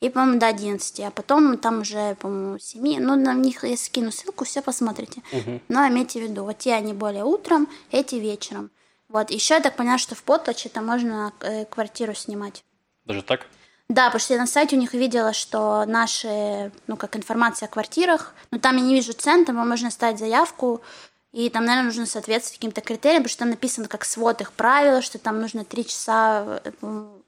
и, 0.00 0.08
по-моему, 0.08 0.40
до 0.40 0.46
11, 0.46 1.00
а 1.00 1.10
потом 1.10 1.58
там 1.58 1.80
уже, 1.80 2.16
по-моему, 2.18 2.58
7, 2.58 3.00
ну, 3.00 3.14
на 3.16 3.34
них 3.34 3.64
я 3.64 3.76
скину 3.76 4.10
ссылку, 4.10 4.44
все 4.44 4.62
посмотрите. 4.62 5.22
Но 5.68 5.86
имейте 5.86 6.20
в 6.20 6.22
виду, 6.22 6.44
вот 6.44 6.58
те 6.58 6.74
они 6.74 6.94
более 6.94 7.24
утром, 7.24 7.68
эти 7.92 8.16
вечером. 8.16 8.70
Вот, 9.14 9.30
еще 9.30 9.54
я 9.54 9.60
так 9.60 9.76
поняла, 9.76 9.96
что 9.96 10.16
в 10.16 10.24
Потлаче 10.24 10.68
там 10.68 10.86
можно 10.86 11.32
э, 11.40 11.66
квартиру 11.66 12.14
снимать. 12.14 12.64
Даже 13.04 13.22
так? 13.22 13.46
Да, 13.88 14.06
потому 14.06 14.18
что 14.18 14.34
я 14.34 14.40
на 14.40 14.48
сайте 14.48 14.74
у 14.74 14.78
них 14.80 14.92
видела, 14.92 15.32
что 15.32 15.84
наши, 15.86 16.72
ну, 16.88 16.96
как 16.96 17.14
информация 17.14 17.68
о 17.68 17.70
квартирах, 17.70 18.34
ну, 18.50 18.58
там 18.58 18.76
я 18.76 18.82
не 18.82 18.92
вижу 18.92 19.12
цен, 19.12 19.44
там 19.44 19.54
можно 19.54 19.92
ставить 19.92 20.18
заявку, 20.18 20.82
и 21.30 21.48
там, 21.48 21.64
наверное, 21.64 21.90
нужно 21.90 22.06
соответствовать 22.06 22.56
каким-то 22.56 22.80
критериям, 22.80 23.22
потому 23.22 23.30
что 23.30 23.38
там 23.38 23.50
написано 23.50 23.86
как 23.86 24.04
свод 24.04 24.40
их 24.40 24.52
правил, 24.52 25.00
что 25.00 25.20
там 25.20 25.40
нужно 25.40 25.64
три 25.64 25.86
часа 25.86 26.60
э, 26.64 26.72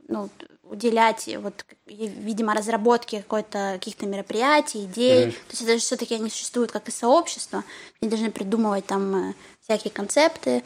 ну, 0.08 0.28
уделять, 0.64 1.28
вот, 1.38 1.64
видимо, 1.86 2.54
разработке 2.54 3.18
какой-то 3.18 3.74
каких-то 3.74 4.06
мероприятий, 4.06 4.86
идей. 4.86 5.26
Mm-hmm. 5.26 5.30
То 5.30 5.50
есть 5.50 5.62
это 5.62 5.78
все-таки 5.78 6.14
они 6.16 6.30
существуют 6.30 6.72
как 6.72 6.88
и 6.88 6.90
сообщество, 6.90 7.62
они 8.00 8.10
должны 8.10 8.32
придумывать 8.32 8.86
там 8.86 9.30
э, 9.30 9.34
всякие 9.60 9.92
концепты. 9.92 10.64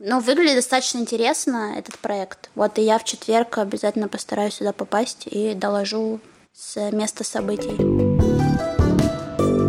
Но 0.00 0.20
выглядит 0.20 0.56
достаточно 0.56 0.98
интересно 0.98 1.74
этот 1.76 1.98
проект. 1.98 2.50
Вот 2.54 2.78
и 2.78 2.82
я 2.82 2.98
в 2.98 3.04
четверг 3.04 3.58
обязательно 3.58 4.08
постараюсь 4.08 4.54
сюда 4.54 4.72
попасть 4.72 5.26
и 5.26 5.54
доложу 5.54 6.20
с 6.52 6.90
места 6.90 7.24
событий. 7.24 7.76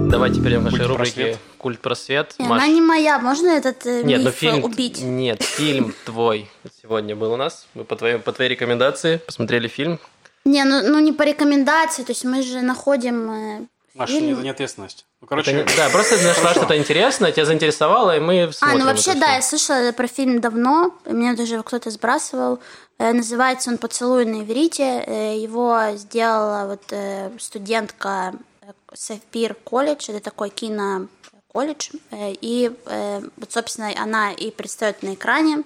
Давайте 0.10 0.42
перейдем 0.42 0.62
к 0.62 0.64
нашей 0.66 0.78
Культ 0.78 0.90
рубрике 0.90 1.14
просвет. 1.14 1.38
«Культ 1.60 1.80
просвет». 1.80 2.36
Не, 2.40 2.48
Маш, 2.48 2.64
Она 2.64 2.68
не 2.74 2.82
моя, 2.82 3.20
можно 3.20 3.50
этот 3.50 3.86
э, 3.86 4.02
Нет, 4.04 4.22
ну 4.22 4.26
миф 4.28 4.36
фильм... 4.36 4.64
убить? 4.64 5.02
Нет, 5.02 5.44
фильм 5.44 5.94
твой 6.06 6.50
сегодня 6.82 7.16
был 7.16 7.34
у 7.34 7.36
нас. 7.36 7.68
Мы 7.76 7.84
по 7.84 7.96
твоей, 7.96 8.18
по 8.18 8.32
твоей 8.32 8.50
рекомендации 8.50 9.18
посмотрели 9.18 9.68
фильм. 9.68 10.00
Не, 10.46 10.64
ну, 10.64 10.82
ну 10.82 11.00
не 11.00 11.14
по 11.14 11.22
рекомендации, 11.22 12.04
то 12.04 12.12
есть 12.12 12.26
мы 12.26 12.42
же 12.42 12.62
находим 12.62 13.68
э, 13.94 13.98
Маша, 14.00 14.14
фильм. 14.14 14.38
не, 14.38 14.44
не 14.44 14.50
ответственность. 14.50 15.06
Ну, 15.22 15.26
Это 15.26 15.30
короче, 15.30 15.54
не- 15.54 15.64
Да, 15.78 15.90
просто 15.90 16.18
ты 16.18 16.24
нашла 16.24 16.42
Хорошо. 16.44 16.60
что-то 16.62 16.78
интересное, 16.78 17.32
тебя 17.32 17.46
заинтересовало, 17.46 18.16
и 18.18 18.20
мы 18.20 18.44
А, 18.44 18.52
смотрим 18.52 18.80
ну 18.80 18.86
вообще, 18.86 19.12
это 19.12 19.20
да, 19.22 19.36
я 19.36 19.42
слышала 19.42 19.92
про 19.92 20.08
фильм 20.08 20.40
давно, 20.42 20.94
и 21.06 21.12
мне 21.14 21.34
даже 21.34 21.62
кто-то 21.64 21.90
сбрасывал. 21.92 22.60
Э, 22.98 23.14
Называется 23.14 23.70
он 23.70 23.78
«Поцелуй 23.78 24.26
на 24.26 24.42
иврите». 24.44 25.04
Э, 25.06 25.38
Его 25.38 25.96
сделала 25.96 26.68
вот 26.68 26.84
э, 26.92 27.32
студентка 27.40 28.34
э, 28.62 28.72
Сафир 28.94 29.54
колледж, 29.54 30.10
это 30.10 30.20
такой 30.20 30.50
кино 30.50 31.08
колледж, 31.48 31.90
Э, 32.12 32.32
и 32.34 32.72
э, 32.86 33.22
вот, 33.38 33.52
собственно, 33.52 33.92
она 33.98 34.32
и 34.32 34.52
предстает 34.52 35.02
на 35.04 35.14
экране. 35.14 35.64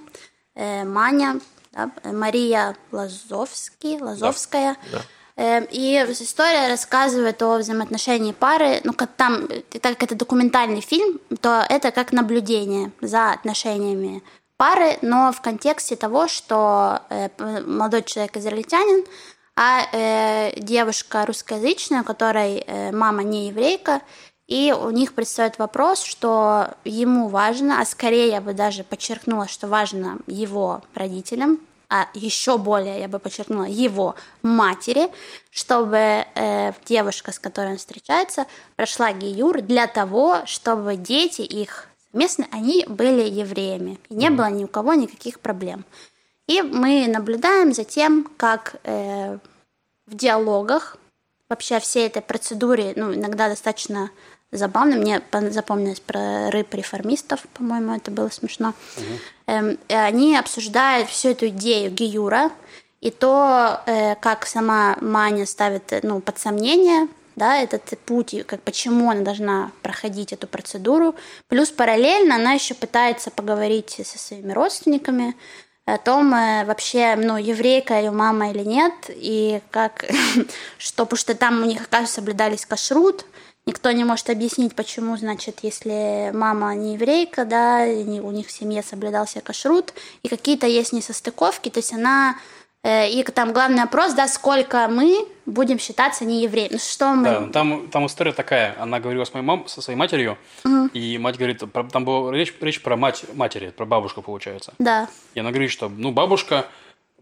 Э, 0.55 0.83
Маня, 0.83 1.39
да, 1.71 1.89
э, 2.03 2.11
Мария 2.11 2.75
Лазовский, 2.91 3.99
Лазовская. 3.99 4.77
да. 4.91 4.99
Э, 4.99 5.01
И 5.35 6.05
история 6.09 6.67
рассказывает 6.67 7.41
о 7.41 7.57
взаимоотношении 7.57 8.33
пары. 8.33 8.81
Ну, 8.83 8.93
как 8.93 9.13
там, 9.13 9.47
так 9.47 9.97
как 9.97 10.03
это 10.03 10.15
документальный 10.15 10.81
фильм, 10.81 11.19
то 11.41 11.65
это 11.67 11.91
как 11.91 12.11
наблюдение 12.11 12.91
за 13.01 13.31
отношениями 13.31 14.21
пары, 14.57 14.97
но 15.01 15.31
в 15.31 15.41
контексте 15.41 15.95
того, 15.95 16.27
что 16.27 17.01
э, 17.09 17.29
молодой 17.65 18.03
человек 18.03 18.37
израильтянин, 18.37 19.05
а 19.55 19.87
э, 19.91 20.59
девушка 20.59 21.25
русскоязычная, 21.25 22.01
у 22.01 22.05
которой 22.05 22.63
э, 22.65 22.91
мама 22.91 23.23
не 23.23 23.47
еврейка, 23.47 24.01
и 24.47 24.73
у 24.77 24.89
них 24.89 25.13
предстает 25.13 25.57
вопрос, 25.57 26.03
что 26.03 26.69
ему 26.83 27.27
важно, 27.27 27.81
а 27.81 27.85
скорее 27.85 28.29
я 28.29 28.41
бы 28.41 28.53
даже 28.53 28.83
подчеркнула, 28.83 29.47
что 29.47 29.67
важно 29.67 30.19
его 30.27 30.81
родителям, 30.95 31.59
а 31.93 32.07
еще 32.15 32.57
более 32.57 33.01
я 33.01 33.07
бы 33.07 33.19
подчеркнула 33.19 33.65
его 33.65 34.15
матери, 34.41 35.11
чтобы 35.51 36.25
э, 36.33 36.73
девушка, 36.85 37.31
с 37.31 37.37
которой 37.37 37.73
он 37.73 37.77
встречается, 37.77 38.47
прошла 38.75 39.13
гиюр 39.13 39.61
для 39.61 39.85
того, 39.85 40.41
чтобы 40.47 40.95
дети 40.95 41.41
их 41.41 41.87
совместно, 42.11 42.47
они 42.49 42.83
были 42.87 43.29
евреями, 43.29 43.99
и 44.09 44.15
не 44.15 44.31
было 44.31 44.49
ни 44.49 44.63
у 44.63 44.67
кого 44.67 44.95
никаких 44.95 45.39
проблем. 45.39 45.85
И 46.47 46.63
мы 46.63 47.05
наблюдаем 47.07 47.73
за 47.73 47.83
тем, 47.83 48.27
как 48.37 48.77
э, 48.85 49.37
в 50.07 50.15
диалогах 50.15 50.97
вообще 51.47 51.79
всей 51.79 52.07
этой 52.07 52.23
процедуре, 52.23 52.93
ну, 52.95 53.13
иногда 53.13 53.49
достаточно 53.49 54.09
забавно. 54.57 54.95
Мне 54.95 55.21
запомнилось 55.51 55.99
про 55.99 56.49
рыб-реформистов, 56.49 57.41
по-моему, 57.53 57.95
это 57.95 58.11
было 58.11 58.29
смешно. 58.29 58.73
Эм, 59.47 59.77
и 59.87 59.93
они 59.93 60.37
обсуждают 60.37 61.09
всю 61.09 61.29
эту 61.29 61.47
идею 61.47 61.91
Гиюра 61.91 62.51
и 63.01 63.11
то, 63.11 63.81
э, 63.85 64.15
как 64.15 64.45
сама 64.45 64.95
Маня 65.01 65.45
ставит 65.45 65.91
э, 65.91 65.99
ну, 66.03 66.21
под 66.21 66.39
сомнение 66.39 67.07
да, 67.35 67.57
этот 67.57 67.97
путь, 68.05 68.33
и 68.33 68.43
как, 68.43 68.61
почему 68.61 69.09
она 69.09 69.21
должна 69.21 69.71
проходить 69.81 70.33
эту 70.33 70.47
процедуру. 70.47 71.15
Плюс 71.47 71.69
параллельно 71.69 72.35
она 72.35 72.53
еще 72.53 72.75
пытается 72.75 73.31
поговорить 73.31 73.99
со 74.05 74.17
своими 74.17 74.51
родственниками 74.51 75.35
о 75.85 75.97
том, 75.97 76.33
э, 76.33 76.63
вообще, 76.65 77.15
ну, 77.17 77.37
еврейка 77.37 77.95
ее 77.95 78.11
мама 78.11 78.51
или 78.51 78.63
нет, 78.63 78.93
и 79.09 79.61
как, 79.69 80.05
что, 80.77 81.05
потому 81.05 81.17
что 81.17 81.35
там 81.35 81.61
у 81.61 81.65
них, 81.65 81.81
оказывается, 81.81 82.15
соблюдались 82.15 82.65
кашрут, 82.65 83.25
никто 83.65 83.91
не 83.91 84.03
может 84.03 84.29
объяснить, 84.29 84.75
почему, 84.75 85.17
значит, 85.17 85.59
если 85.61 86.31
мама 86.33 86.75
не 86.75 86.93
еврейка, 86.93 87.45
да, 87.45 87.83
у 87.85 88.31
них 88.31 88.47
в 88.47 88.51
семье 88.51 88.83
соблюдался 88.83 89.41
кашрут, 89.41 89.93
и 90.21 90.27
какие-то 90.27 90.67
есть 90.67 90.93
несостыковки, 90.93 91.69
то 91.69 91.79
есть 91.79 91.93
она 91.93 92.35
э, 92.83 93.09
и 93.09 93.23
там 93.23 93.53
главный 93.53 93.81
вопрос, 93.81 94.13
да, 94.13 94.27
сколько 94.27 94.87
мы 94.87 95.27
будем 95.45 95.79
считаться 95.79 96.25
не 96.25 96.43
евреем. 96.43 96.69
Ну, 96.73 96.79
что 96.79 97.13
мы... 97.13 97.23
Да, 97.23 97.47
там, 97.47 97.87
там 97.89 98.05
история 98.05 98.33
такая. 98.33 98.75
Она 98.79 98.99
говорила 98.99 99.23
с 99.23 99.33
моей 99.33 99.45
мам, 99.45 99.67
со 99.67 99.81
своей 99.81 99.97
матерью, 99.97 100.37
и 100.93 101.17
мать 101.17 101.37
говорит, 101.37 101.63
там 101.91 102.05
была 102.05 102.31
речь, 102.31 102.53
речь 102.61 102.81
про 102.81 102.97
мать 102.97 103.25
матери, 103.33 103.69
про 103.69 103.85
бабушку, 103.85 104.21
получается. 104.21 104.73
Да. 104.79 105.07
И 105.33 105.39
она 105.39 105.49
говорит, 105.51 105.71
что, 105.71 105.89
ну, 105.89 106.11
бабушка, 106.11 106.67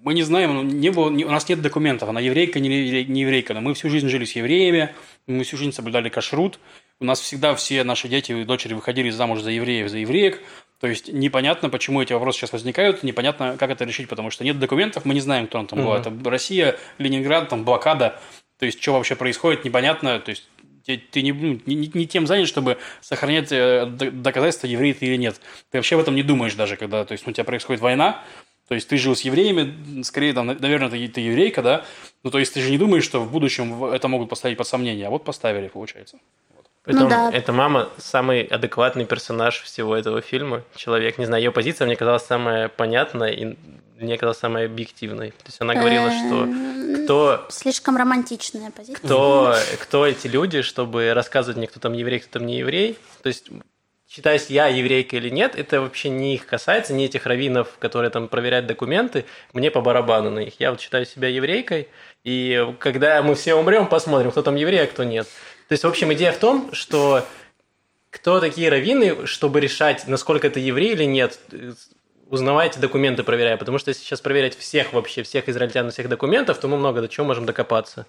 мы 0.03 0.13
не 0.13 0.23
знаем, 0.23 0.53
ну, 0.53 0.63
не 0.63 0.89
было, 0.89 1.07
у 1.09 1.31
нас 1.31 1.47
нет 1.47 1.61
документов, 1.61 2.09
она 2.09 2.19
еврейка, 2.19 2.59
не, 2.59 2.69
евре- 2.69 3.05
не 3.05 3.21
еврейка, 3.21 3.53
но 3.53 3.61
мы 3.61 3.73
всю 3.73 3.89
жизнь 3.89 4.07
жили 4.09 4.25
с 4.25 4.35
евреями, 4.35 4.89
мы 5.27 5.43
всю 5.43 5.57
жизнь 5.57 5.71
соблюдали 5.71 6.09
кашрут, 6.09 6.59
у 6.99 7.05
нас 7.05 7.19
всегда 7.19 7.55
все 7.55 7.83
наши 7.83 8.07
дети 8.07 8.31
и 8.31 8.43
дочери 8.43 8.73
выходили 8.73 9.09
замуж 9.09 9.41
за 9.41 9.51
евреев, 9.51 9.89
за 9.89 9.99
евреек, 9.99 10.41
то 10.79 10.87
есть 10.87 11.13
непонятно, 11.13 11.69
почему 11.69 12.01
эти 12.01 12.13
вопросы 12.13 12.39
сейчас 12.39 12.53
возникают, 12.53 13.03
непонятно, 13.03 13.55
как 13.59 13.69
это 13.69 13.85
решить, 13.85 14.09
потому 14.09 14.31
что 14.31 14.43
нет 14.43 14.57
документов, 14.57 15.05
мы 15.05 15.13
не 15.13 15.21
знаем, 15.21 15.45
кто 15.45 15.59
он 15.59 15.67
там 15.67 15.79
был. 15.79 15.93
Это 15.93 16.11
Россия, 16.29 16.77
Ленинград, 16.97 17.49
там 17.49 17.63
блокада, 17.63 18.19
то 18.57 18.65
есть 18.65 18.81
что 18.81 18.93
вообще 18.93 19.15
происходит, 19.15 19.63
непонятно, 19.63 20.19
то 20.19 20.29
есть 20.29 20.47
ты, 20.85 20.97
ты 20.97 21.21
не, 21.21 21.31
ну, 21.31 21.59
не, 21.67 21.91
не 21.93 22.07
тем 22.07 22.25
занят, 22.25 22.47
чтобы 22.47 22.79
сохранять 23.01 23.51
э, 23.51 23.85
доказательства, 23.85 24.65
еврей 24.65 24.93
ты 24.93 25.05
или 25.05 25.17
нет. 25.17 25.39
Ты 25.69 25.77
вообще 25.77 25.95
об 25.95 26.01
этом 26.01 26.15
не 26.15 26.23
думаешь 26.23 26.55
даже, 26.55 26.75
когда 26.75 27.05
то 27.05 27.11
есть, 27.11 27.27
у 27.27 27.31
тебя 27.31 27.43
происходит 27.43 27.81
война, 27.81 28.23
то 28.71 28.75
есть 28.75 28.87
ты 28.87 28.95
жил 28.95 29.17
с 29.17 29.21
евреями, 29.23 30.01
скорее, 30.03 30.31
там, 30.31 30.47
наверное, 30.47 30.89
ты, 30.89 31.05
ты 31.09 31.19
еврейка, 31.19 31.61
да? 31.61 31.83
Ну, 32.23 32.31
то 32.31 32.39
есть 32.39 32.53
ты 32.53 32.61
же 32.61 32.71
не 32.71 32.77
думаешь, 32.77 33.03
что 33.03 33.19
в 33.19 33.29
будущем 33.29 33.83
это 33.83 34.07
могут 34.07 34.29
поставить 34.29 34.57
под 34.57 34.65
сомнение, 34.65 35.07
а 35.07 35.09
вот 35.09 35.25
поставили, 35.25 35.67
получается. 35.67 36.19
Притом, 36.83 37.03
Ну 37.03 37.09
да. 37.09 37.29
эта 37.33 37.51
мама 37.51 37.89
самый 37.97 38.43
адекватный 38.43 39.03
персонаж 39.05 39.59
всего 39.63 39.93
этого 39.93 40.21
фильма. 40.21 40.63
Человек, 40.77 41.17
не 41.17 41.25
знаю, 41.25 41.43
ее 41.43 41.51
позиция 41.51 41.85
мне 41.85 41.97
казалась 41.97 42.23
самая 42.23 42.69
понятная 42.69 43.31
и 43.31 43.57
мне 43.99 44.17
казалась 44.17 44.37
самая 44.37 44.67
объективной. 44.67 45.31
То 45.31 45.47
есть 45.47 45.59
она 45.59 45.73
говорила, 45.73 46.09
что 46.09 46.45
Эм, 46.45 47.03
кто, 47.03 47.45
Слишком 47.49 47.97
романтичная 47.97 48.71
позиция. 48.71 48.95
кто, 49.03 49.53
кто 49.81 50.07
эти 50.07 50.27
люди, 50.27 50.61
чтобы 50.61 51.13
рассказывать 51.13 51.57
мне, 51.57 51.67
кто 51.67 51.81
там 51.81 51.91
еврей, 51.91 52.19
кто 52.19 52.39
там 52.39 52.47
не 52.47 52.59
еврей. 52.59 52.97
То 53.21 53.27
есть 53.27 53.49
считаюсь 54.13 54.47
я 54.47 54.67
еврейка 54.67 55.15
или 55.15 55.29
нет, 55.29 55.55
это 55.55 55.79
вообще 55.79 56.09
не 56.09 56.35
их 56.35 56.45
касается, 56.45 56.93
не 56.93 57.05
этих 57.05 57.25
раввинов, 57.25 57.77
которые 57.79 58.11
там 58.11 58.27
проверяют 58.27 58.65
документы, 58.65 59.23
мне 59.53 59.71
по 59.71 59.79
барабану 59.79 60.29
на 60.29 60.39
них. 60.39 60.59
Я 60.59 60.71
вот 60.71 60.81
считаю 60.81 61.05
себя 61.05 61.29
еврейкой, 61.29 61.87
и 62.25 62.73
когда 62.79 63.23
мы 63.23 63.35
все 63.35 63.55
умрем, 63.55 63.87
посмотрим, 63.87 64.31
кто 64.31 64.41
там 64.41 64.55
еврей, 64.55 64.83
а 64.83 64.87
кто 64.87 65.05
нет. 65.05 65.27
То 65.69 65.73
есть, 65.73 65.85
в 65.85 65.87
общем, 65.87 66.11
идея 66.13 66.33
в 66.33 66.39
том, 66.39 66.73
что 66.73 67.25
кто 68.09 68.41
такие 68.41 68.67
раввины, 68.67 69.25
чтобы 69.25 69.61
решать, 69.61 70.05
насколько 70.07 70.47
это 70.47 70.59
еврей 70.59 70.91
или 70.91 71.05
нет, 71.05 71.39
узнавайте 72.29 72.81
документы, 72.81 73.23
проверяя. 73.23 73.55
Потому 73.55 73.77
что 73.77 73.89
если 73.89 74.03
сейчас 74.03 74.19
проверять 74.19 74.57
всех 74.57 74.91
вообще, 74.91 75.23
всех 75.23 75.47
израильтян, 75.47 75.89
всех 75.89 76.09
документов, 76.09 76.59
то 76.59 76.67
мы 76.67 76.75
много 76.75 76.99
до 76.99 77.07
чего 77.07 77.25
можем 77.25 77.45
докопаться 77.45 78.05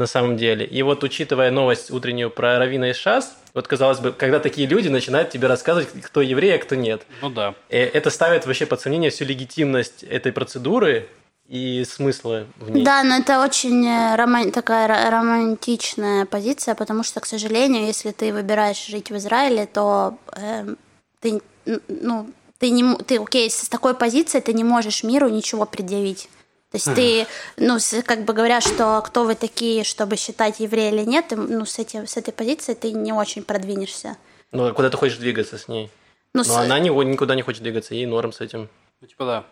на 0.00 0.06
самом 0.06 0.36
деле. 0.36 0.66
И 0.66 0.82
вот 0.82 1.04
учитывая 1.04 1.50
новость 1.52 1.90
утреннюю 1.92 2.30
про 2.30 2.58
Равина 2.58 2.90
из 2.90 2.96
ШАС, 2.96 3.36
вот 3.54 3.68
казалось 3.68 4.00
бы, 4.00 4.12
когда 4.12 4.40
такие 4.40 4.66
люди 4.66 4.88
начинают 4.88 5.30
тебе 5.30 5.46
рассказывать, 5.46 5.88
кто 6.02 6.20
еврей, 6.22 6.56
а 6.56 6.58
кто 6.58 6.74
нет. 6.74 7.02
Ну 7.22 7.30
да. 7.30 7.54
Э, 7.68 7.84
Это 7.84 8.10
ставит 8.10 8.46
вообще 8.46 8.66
под 8.66 8.80
сомнение 8.80 9.10
всю 9.10 9.24
легитимность 9.24 10.02
этой 10.02 10.32
процедуры 10.32 11.06
и 11.48 11.84
смысла 11.84 12.46
в 12.56 12.70
ней. 12.70 12.84
Да, 12.84 13.02
но 13.04 13.16
это 13.16 13.42
очень 13.44 13.86
э, 13.86 14.14
роман- 14.16 14.52
такая 14.52 14.88
ро- 14.88 15.10
романтичная 15.10 16.24
позиция, 16.26 16.74
потому 16.74 17.02
что, 17.04 17.20
к 17.20 17.26
сожалению, 17.26 17.86
если 17.86 18.10
ты 18.12 18.32
выбираешь 18.32 18.86
жить 18.86 19.10
в 19.10 19.16
Израиле, 19.16 19.66
то 19.66 20.14
эм, 20.36 20.78
ты, 21.20 21.40
ну, 21.88 22.30
ты 22.58 22.70
не, 22.70 22.96
ты, 23.04 23.18
окей, 23.18 23.50
с 23.50 23.68
такой 23.68 23.94
позицией 23.94 24.42
ты 24.42 24.52
не 24.54 24.64
можешь 24.64 25.02
миру 25.04 25.28
ничего 25.28 25.66
предъявить. 25.66 26.28
То 26.70 26.76
есть 26.76 26.94
ты, 26.94 27.26
ну, 27.56 27.78
как 28.06 28.24
бы 28.24 28.32
говоря, 28.32 28.60
что 28.60 29.02
кто 29.04 29.24
вы 29.24 29.34
такие, 29.34 29.82
чтобы 29.82 30.16
считать 30.16 30.60
еврея 30.60 30.92
или 30.92 31.04
нет, 31.04 31.28
ты, 31.28 31.36
ну, 31.36 31.64
с, 31.66 31.78
этим, 31.80 32.06
с 32.06 32.16
этой 32.16 32.32
позиции 32.32 32.74
ты 32.74 32.92
не 32.92 33.12
очень 33.12 33.42
продвинешься. 33.42 34.16
Ну, 34.52 34.66
а 34.66 34.72
куда 34.72 34.88
ты 34.88 34.96
хочешь 34.96 35.18
двигаться 35.18 35.58
с 35.58 35.66
ней? 35.66 35.90
Ну, 36.32 36.42
Но 36.42 36.44
с- 36.44 36.56
она 36.56 36.78
не, 36.78 36.90
никуда 36.90 37.34
не 37.34 37.42
хочет 37.42 37.62
двигаться, 37.62 37.94
ей 37.94 38.06
норм 38.06 38.32
с 38.32 38.40
этим. 38.40 38.68
Ну, 39.00 39.06
типа 39.08 39.24
да. 39.24 39.44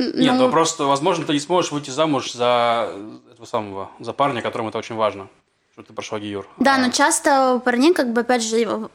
Нет, 0.00 0.34
ну, 0.34 0.46
вопрос, 0.46 0.70
что, 0.70 0.88
возможно, 0.88 1.24
ты 1.24 1.34
не 1.34 1.40
сможешь 1.40 1.70
выйти 1.70 1.90
замуж 1.90 2.32
за 2.32 2.90
этого 3.32 3.46
самого, 3.46 3.90
за 4.00 4.12
парня, 4.12 4.42
которому 4.42 4.70
это 4.70 4.78
очень 4.78 4.96
важно, 4.96 5.28
что 5.72 5.82
ты 5.84 5.92
прошла 5.92 6.18
Гиюр. 6.18 6.48
Да, 6.58 6.74
А, 6.76 6.78
но 6.78 6.90
часто 6.90 7.54
у 7.54 7.60
парней, 7.60 7.92
как 7.94 8.12
бы, 8.12 8.22
опять 8.22 8.42
же, 8.42 8.88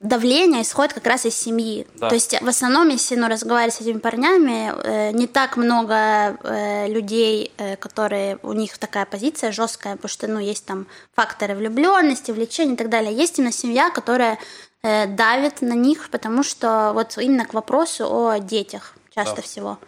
давление 0.00 0.62
исходит 0.62 0.94
как 0.94 1.06
раз 1.06 1.26
из 1.26 1.36
семьи. 1.36 1.86
Да. 1.96 2.08
То 2.08 2.14
есть 2.14 2.40
в 2.40 2.48
основном, 2.48 2.88
если 2.88 3.16
ну, 3.16 3.28
разговаривать 3.28 3.74
с 3.74 3.80
этими 3.82 3.98
парнями, 3.98 4.72
э, 4.82 5.10
не 5.12 5.26
так 5.26 5.56
много 5.58 6.38
э, 6.42 6.88
людей, 6.88 7.52
э, 7.58 7.76
которые 7.76 8.38
у 8.42 8.52
них 8.54 8.78
такая 8.78 9.04
позиция 9.04 9.52
жесткая, 9.52 9.96
потому 9.96 10.08
что 10.08 10.26
ну, 10.26 10.40
есть 10.40 10.64
там 10.64 10.86
факторы 11.14 11.54
влюбленности, 11.54 12.30
влечения 12.30 12.74
и 12.74 12.76
так 12.76 12.88
далее. 12.88 13.12
Есть 13.14 13.38
именно 13.38 13.52
семья, 13.52 13.90
которая 13.90 14.38
э, 14.82 15.06
давит 15.06 15.60
на 15.60 15.74
них, 15.74 16.08
потому 16.10 16.42
что 16.42 16.92
вот 16.94 17.18
именно 17.18 17.44
к 17.44 17.52
вопросу 17.52 18.04
о 18.10 18.38
детях 18.38 18.94
часто 19.14 19.36
Да. 19.36 19.42
всего. 19.42 19.78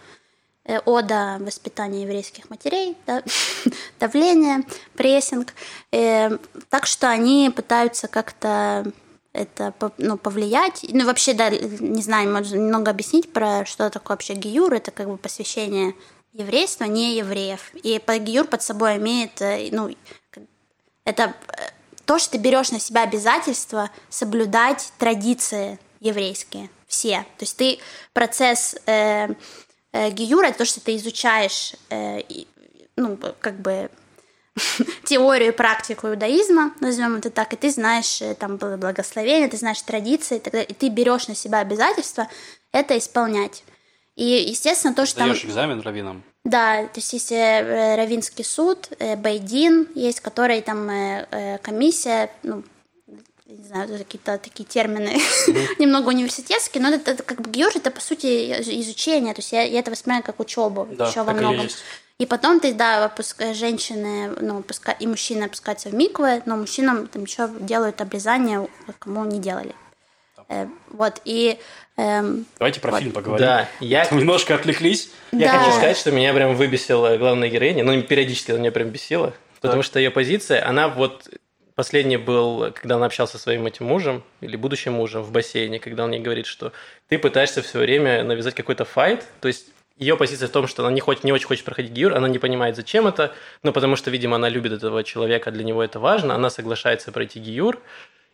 Э, 0.64 0.78
Ода 0.84 1.38
воспитания 1.40 2.02
еврейских 2.02 2.50
матерей, 2.50 2.96
да, 3.06 3.22
давление, 3.98 4.64
прессинг. 4.94 5.54
Э, 5.90 6.36
так 6.68 6.86
что 6.86 7.08
они 7.08 7.50
пытаются 7.54 8.08
как-то 8.08 8.84
это 9.32 9.72
ну, 9.98 10.16
повлиять. 10.16 10.84
Ну, 10.88 11.06
вообще, 11.06 11.32
да, 11.32 11.50
не 11.50 12.02
знаю, 12.02 12.32
можно 12.32 12.56
немного 12.56 12.90
объяснить 12.90 13.32
про 13.32 13.64
что 13.64 13.90
такое 13.90 14.16
вообще 14.16 14.34
гиюр. 14.34 14.72
Это 14.74 14.90
как 14.90 15.08
бы 15.08 15.16
посвящение 15.16 15.94
еврейства 16.32 16.84
не 16.84 17.16
евреев. 17.16 17.72
И 17.82 18.00
гиюр 18.18 18.46
под 18.46 18.62
собой 18.62 18.96
имеет, 18.96 19.40
э, 19.40 19.68
ну, 19.72 19.94
это 21.04 21.34
э, 21.48 21.62
то, 22.04 22.18
что 22.18 22.32
ты 22.32 22.38
берешь 22.38 22.70
на 22.72 22.78
себя 22.78 23.02
обязательство 23.02 23.90
соблюдать 24.10 24.92
традиции 24.98 25.78
еврейские, 26.00 26.68
все. 26.86 27.24
То 27.38 27.44
есть 27.44 27.56
ты 27.56 27.78
процесс 28.12 28.76
э, 28.86 29.28
э, 29.92 30.10
гиюра, 30.10 30.52
то, 30.52 30.64
что 30.64 30.80
ты 30.80 30.96
изучаешь, 30.96 31.74
э, 31.90 32.20
ну, 32.96 33.18
как 33.40 33.60
бы 33.60 33.90
теорию 35.04 35.52
и 35.52 35.56
практику 35.56 36.08
иудаизма, 36.08 36.72
назовем 36.80 37.16
это 37.16 37.30
так, 37.30 37.52
и 37.52 37.56
ты 37.56 37.70
знаешь 37.70 38.20
э, 38.20 38.34
там 38.34 38.56
бл- 38.56 38.76
благословение, 38.76 39.48
ты 39.48 39.56
знаешь 39.56 39.80
традиции, 39.82 40.36
и, 40.36 40.40
так 40.40 40.52
далее, 40.52 40.68
и 40.68 40.74
ты 40.74 40.88
берешь 40.88 41.28
на 41.28 41.34
себя 41.34 41.58
обязательство 41.58 42.28
это 42.72 42.96
исполнять. 42.98 43.64
И, 44.14 44.24
естественно, 44.24 44.94
то, 44.94 45.06
что 45.06 45.18
там... 45.18 45.28
Сдаешь 45.28 45.44
экзамен 45.44 45.80
раввинам. 45.80 46.22
Да, 46.44 46.84
то 46.84 46.98
есть 46.98 47.12
есть 47.12 47.32
э, 47.32 47.94
Равинский 47.96 48.44
суд, 48.44 48.88
э, 48.98 49.16
Байдин 49.16 49.88
есть, 49.94 50.20
который 50.20 50.60
там 50.60 50.90
э, 50.90 51.26
э, 51.30 51.58
комиссия, 51.58 52.30
ну, 52.42 52.62
не 53.46 53.64
знаю, 53.64 53.88
какие-то 53.98 54.38
такие 54.38 54.64
термины 54.64 55.18
немного 55.78 56.08
университетские, 56.08 56.82
но 56.82 56.90
это, 56.90 57.12
это 57.12 57.22
как 57.22 57.40
бы 57.42 57.50
геор, 57.50 57.72
это 57.74 57.90
по 57.90 58.00
сути 58.00 58.52
изучение, 58.80 59.34
то 59.34 59.40
есть 59.40 59.52
я, 59.52 59.62
я 59.62 59.80
это 59.80 59.90
воспринимаю 59.90 60.24
как 60.24 60.40
учебу 60.40 60.88
Да, 60.90 61.08
еще 61.08 61.22
во 61.22 61.32
многом. 61.32 61.64
есть. 61.64 61.78
И 62.22 62.26
потом 62.26 62.60
ты, 62.60 62.72
да, 62.72 63.04
опуска- 63.04 63.52
женщины, 63.52 64.30
ну, 64.40 64.60
опуска- 64.60 64.94
и 65.00 65.08
мужчины 65.08 65.42
опускаются 65.42 65.88
в 65.88 65.94
миквы, 65.94 66.40
но 66.46 66.56
мужчинам 66.56 67.08
там 67.08 67.24
еще 67.24 67.50
делают 67.58 68.00
обрезание, 68.00 68.68
кому 69.00 69.24
не 69.24 69.40
делали. 69.40 69.74
Э, 70.48 70.68
вот, 70.90 71.20
и... 71.24 71.58
эм, 71.96 72.46
Давайте 72.60 72.78
про 72.78 72.92
Вот. 72.92 73.00
фильм 73.00 73.10
поговорим. 73.10 73.44
Да, 73.44 73.68
я, 73.80 74.04
немножко 74.12 74.54
отвлеклись. 74.54 75.10
я 75.32 75.50
Да. 75.50 75.58
хочу 75.58 75.72
сказать, 75.72 75.96
что 75.96 76.12
меня 76.12 76.32
прям 76.32 76.54
выбесила 76.54 77.16
главная 77.16 77.48
героиня, 77.48 77.82
ну, 77.82 78.00
периодически 78.02 78.52
она 78.52 78.60
меня 78.60 78.70
прям 78.70 78.90
бесила, 78.90 79.34
потому 79.60 79.82
что 79.82 79.98
ее 79.98 80.12
позиция, 80.12 80.64
она 80.64 80.86
вот... 80.86 81.28
Последний 81.74 82.18
был, 82.18 82.70
когда 82.72 82.96
она 82.96 83.06
общалась 83.06 83.32
со 83.32 83.38
своим 83.38 83.66
этим 83.66 83.86
мужем, 83.86 84.22
или 84.42 84.56
будущим 84.56 84.92
мужем 84.92 85.22
в 85.22 85.32
бассейне, 85.32 85.80
когда 85.80 86.04
он 86.04 86.12
ей 86.12 86.20
говорит, 86.20 86.44
что 86.44 86.70
ты 87.08 87.18
пытаешься 87.18 87.62
все 87.62 87.78
время 87.78 88.22
навязать 88.22 88.54
какой-то 88.54 88.84
файт, 88.84 89.24
то 89.40 89.48
есть 89.48 89.68
ее 89.98 90.16
позиция 90.16 90.48
в 90.48 90.50
том, 90.50 90.66
что 90.66 90.84
она 90.84 90.92
не, 90.92 91.00
хочет, 91.00 91.24
не 91.24 91.32
очень 91.32 91.46
хочет 91.46 91.64
проходить 91.64 91.92
гиюр, 91.92 92.14
она 92.14 92.28
не 92.28 92.38
понимает, 92.38 92.76
зачем 92.76 93.06
это, 93.06 93.32
но 93.62 93.72
потому 93.72 93.96
что, 93.96 94.10
видимо, 94.10 94.36
она 94.36 94.48
любит 94.48 94.72
этого 94.72 95.04
человека, 95.04 95.50
для 95.50 95.64
него 95.64 95.82
это 95.82 95.98
важно, 96.00 96.34
она 96.34 96.50
соглашается 96.50 97.12
пройти 97.12 97.40
гиюр, 97.40 97.78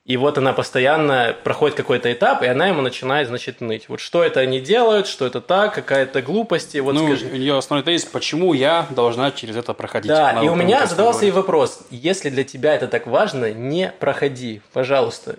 и 0.09 0.16
вот 0.16 0.38
она 0.38 0.54
постоянно 0.54 1.36
проходит 1.44 1.76
какой-то 1.76 2.11
этап, 2.11 2.42
и 2.42 2.46
она 2.46 2.66
ему 2.68 2.80
начинает, 2.80 3.28
значит, 3.28 3.61
ныть. 3.61 3.90
Вот 3.90 4.00
что 4.00 4.24
это 4.24 4.40
они 4.40 4.59
делают, 4.59 5.06
что 5.06 5.26
это 5.26 5.42
так, 5.42 5.74
какая-то 5.74 6.22
глупость, 6.22 6.74
и 6.74 6.80
вот 6.80 6.94
ну, 6.94 7.09
скажи. 7.09 7.26
у 7.26 7.36
нее 7.36 7.59
основной 7.59 7.84
тезис, 7.84 8.06
почему 8.06 8.54
я 8.54 8.86
должна 8.88 9.30
через 9.32 9.56
это 9.56 9.74
проходить. 9.74 10.09
Да, 10.09 10.30
Она 10.30 10.42
и 10.42 10.48
у 10.48 10.54
меня 10.54 10.86
задавался 10.86 11.26
и 11.26 11.30
вопрос, 11.30 11.82
если 11.90 12.30
для 12.30 12.44
тебя 12.44 12.74
это 12.74 12.88
так 12.88 13.06
важно, 13.06 13.52
не 13.52 13.92
проходи, 14.00 14.62
пожалуйста. 14.72 15.36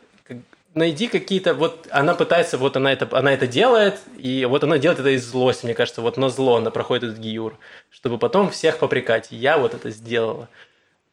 Найди 0.80 1.08
какие-то, 1.08 1.56
вот 1.56 1.90
она 1.92 2.14
пытается, 2.14 2.58
вот 2.58 2.78
она 2.78 2.94
это, 2.94 3.06
она 3.12 3.34
это 3.34 3.48
делает, 3.48 4.00
и 4.18 4.46
вот 4.46 4.64
она 4.64 4.78
делает 4.78 5.02
это 5.02 5.10
из 5.10 5.26
злости, 5.26 5.66
мне 5.66 5.74
кажется, 5.74 6.02
вот 6.02 6.16
на 6.16 6.30
зло 6.30 6.56
она 6.56 6.72
проходит 6.72 7.04
этот 7.04 7.18
гиюр, 7.18 7.58
чтобы 7.90 8.18
потом 8.18 8.50
всех 8.50 8.78
попрекать. 8.78 9.28
Я 9.30 9.58
вот 9.58 9.74
это 9.74 9.90
сделала. 9.90 10.48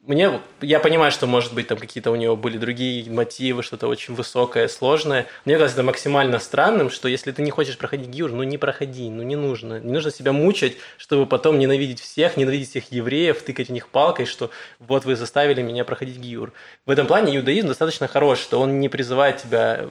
Мне, 0.06 0.40
я 0.60 0.78
понимаю, 0.78 1.10
что, 1.10 1.26
может 1.26 1.52
быть, 1.52 1.66
там 1.66 1.78
какие-то 1.78 2.12
у 2.12 2.14
него 2.14 2.36
были 2.36 2.58
другие 2.58 3.10
мотивы, 3.10 3.64
что-то 3.64 3.88
очень 3.88 4.14
высокое, 4.14 4.68
сложное. 4.68 5.26
Мне 5.44 5.56
кажется, 5.56 5.80
это 5.80 5.82
максимально 5.82 6.38
странным, 6.38 6.90
что 6.90 7.08
если 7.08 7.32
ты 7.32 7.42
не 7.42 7.50
хочешь 7.50 7.76
проходить 7.76 8.06
гиюр, 8.06 8.30
ну 8.30 8.44
не 8.44 8.56
проходи, 8.56 9.10
ну 9.10 9.24
не 9.24 9.34
нужно. 9.34 9.80
Не 9.80 9.92
нужно 9.92 10.12
себя 10.12 10.30
мучать, 10.30 10.76
чтобы 10.96 11.26
потом 11.26 11.58
ненавидеть 11.58 11.98
всех, 11.98 12.36
ненавидеть 12.36 12.70
всех 12.70 12.92
евреев, 12.92 13.42
тыкать 13.42 13.66
в 13.66 13.72
них 13.72 13.88
палкой, 13.88 14.26
что 14.26 14.52
вот 14.78 15.04
вы 15.04 15.16
заставили 15.16 15.60
меня 15.60 15.84
проходить 15.84 16.18
гиюр. 16.18 16.52
В 16.84 16.90
этом 16.90 17.08
плане 17.08 17.36
иудаизм 17.36 17.66
достаточно 17.66 18.06
хорош, 18.06 18.38
что 18.38 18.60
он 18.60 18.78
не 18.78 18.88
призывает 18.88 19.38
тебя 19.38 19.88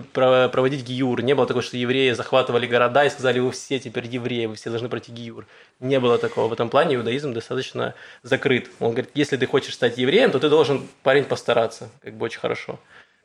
проводить 0.00 0.84
гиюр. 0.84 1.22
Не 1.22 1.34
было 1.34 1.46
такого, 1.46 1.62
что 1.62 1.76
евреи 1.76 2.12
захватывали 2.12 2.66
города 2.66 3.04
и 3.04 3.10
сказали, 3.10 3.40
вы 3.40 3.52
все 3.52 3.78
теперь 3.78 4.06
евреи, 4.06 4.46
вы 4.46 4.54
все 4.54 4.70
должны 4.70 4.88
пройти 4.88 5.12
гиюр. 5.12 5.46
Не 5.80 6.00
было 6.00 6.18
такого. 6.18 6.48
В 6.48 6.52
этом 6.52 6.70
плане 6.70 6.96
иудаизм 6.96 7.32
достаточно 7.32 7.94
закрыт. 8.22 8.70
Он 8.80 8.92
говорит, 8.92 9.10
если 9.14 9.36
ты 9.36 9.46
хочешь 9.46 9.74
стать 9.74 9.98
евреем, 9.98 10.30
то 10.30 10.38
ты 10.38 10.48
должен, 10.48 10.88
парень, 11.02 11.24
постараться. 11.24 11.90
Как 12.02 12.14
бы 12.14 12.24
очень 12.24 12.40
хорошо. 12.40 12.78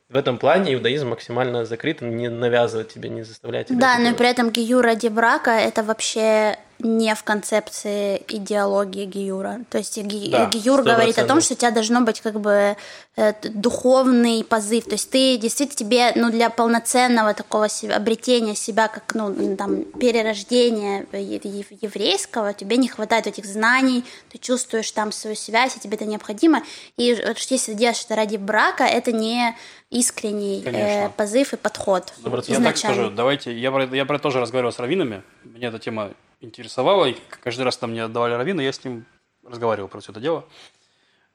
В 0.08 0.16
этом 0.16 0.38
плане 0.38 0.74
иудаизм 0.74 1.08
максимально 1.08 1.64
закрыт, 1.64 2.00
не 2.00 2.28
навязывает 2.28 2.88
тебе, 2.88 3.10
не 3.10 3.22
заставляет 3.22 3.68
тебя. 3.68 3.78
Да, 3.78 3.94
но 3.96 4.04
делать. 4.04 4.16
при 4.16 4.28
этом 4.28 4.50
гиюр 4.50 4.82
ради 4.82 5.08
брака 5.08 5.50
это 5.50 5.82
вообще 5.82 6.58
не 6.80 7.14
в 7.14 7.24
концепции 7.24 8.22
идеологии 8.28 9.04
гиюра. 9.04 9.60
То 9.70 9.78
есть 9.78 9.98
ги- 9.98 10.30
Да, 10.30 10.46
гиюр 10.46 10.82
говорит 10.82 11.18
о 11.18 11.24
том, 11.26 11.38
100%. 11.38 11.40
что 11.44 11.54
у 11.54 11.56
тебя 11.56 11.70
должно 11.72 12.00
быть 12.02 12.20
как 12.20 12.40
бы 12.40 12.76
э, 13.16 13.32
духовный 13.50 14.44
позыв. 14.44 14.84
То 14.84 14.92
есть 14.92 15.10
ты 15.10 15.36
действительно 15.38 15.76
тебе, 15.76 16.12
ну, 16.14 16.30
для 16.30 16.50
полноценного 16.50 17.34
такого 17.34 17.68
се- 17.68 17.90
обретения 17.90 18.54
себя, 18.54 18.86
как, 18.86 19.12
ну, 19.14 19.56
там, 19.56 19.82
перерождения 19.98 21.04
еврейского, 21.12 22.52
тебе 22.54 22.76
не 22.76 22.88
хватает 22.88 23.26
этих 23.26 23.44
знаний, 23.44 24.04
ты 24.30 24.38
чувствуешь 24.38 24.90
там 24.92 25.10
свою 25.12 25.34
связь, 25.36 25.76
и 25.76 25.80
тебе 25.80 25.96
это 25.96 26.04
необходимо. 26.04 26.62
И 26.96 27.12
вот 27.26 27.38
если 27.38 27.72
ты 27.72 27.78
делаешь 27.78 28.04
это 28.04 28.14
ради 28.14 28.36
брака, 28.36 28.84
это 28.84 29.10
не 29.12 29.56
искренний 29.90 30.62
э, 30.64 31.08
позыв 31.16 31.54
и 31.54 31.56
подход 31.56 32.12
Я 32.46 32.60
так 32.60 32.76
скажу, 32.76 33.10
давайте, 33.10 33.52
я 33.58 33.70
я 33.92 34.04
про 34.04 34.14
это 34.16 34.22
тоже 34.22 34.40
разговаривал 34.40 34.72
с 34.72 34.78
раввинами, 34.78 35.22
меня 35.44 35.68
эта 35.68 35.78
тема 35.78 36.10
интересовала, 36.40 37.06
и 37.06 37.16
каждый 37.42 37.62
раз 37.62 37.76
там 37.76 37.90
мне 37.90 38.04
отдавали 38.04 38.34
раввины, 38.34 38.60
я 38.60 38.72
с 38.72 38.84
ним 38.84 39.04
разговаривал 39.44 39.88
про 39.88 40.00
все 40.00 40.12
это 40.12 40.20
дело. 40.20 40.44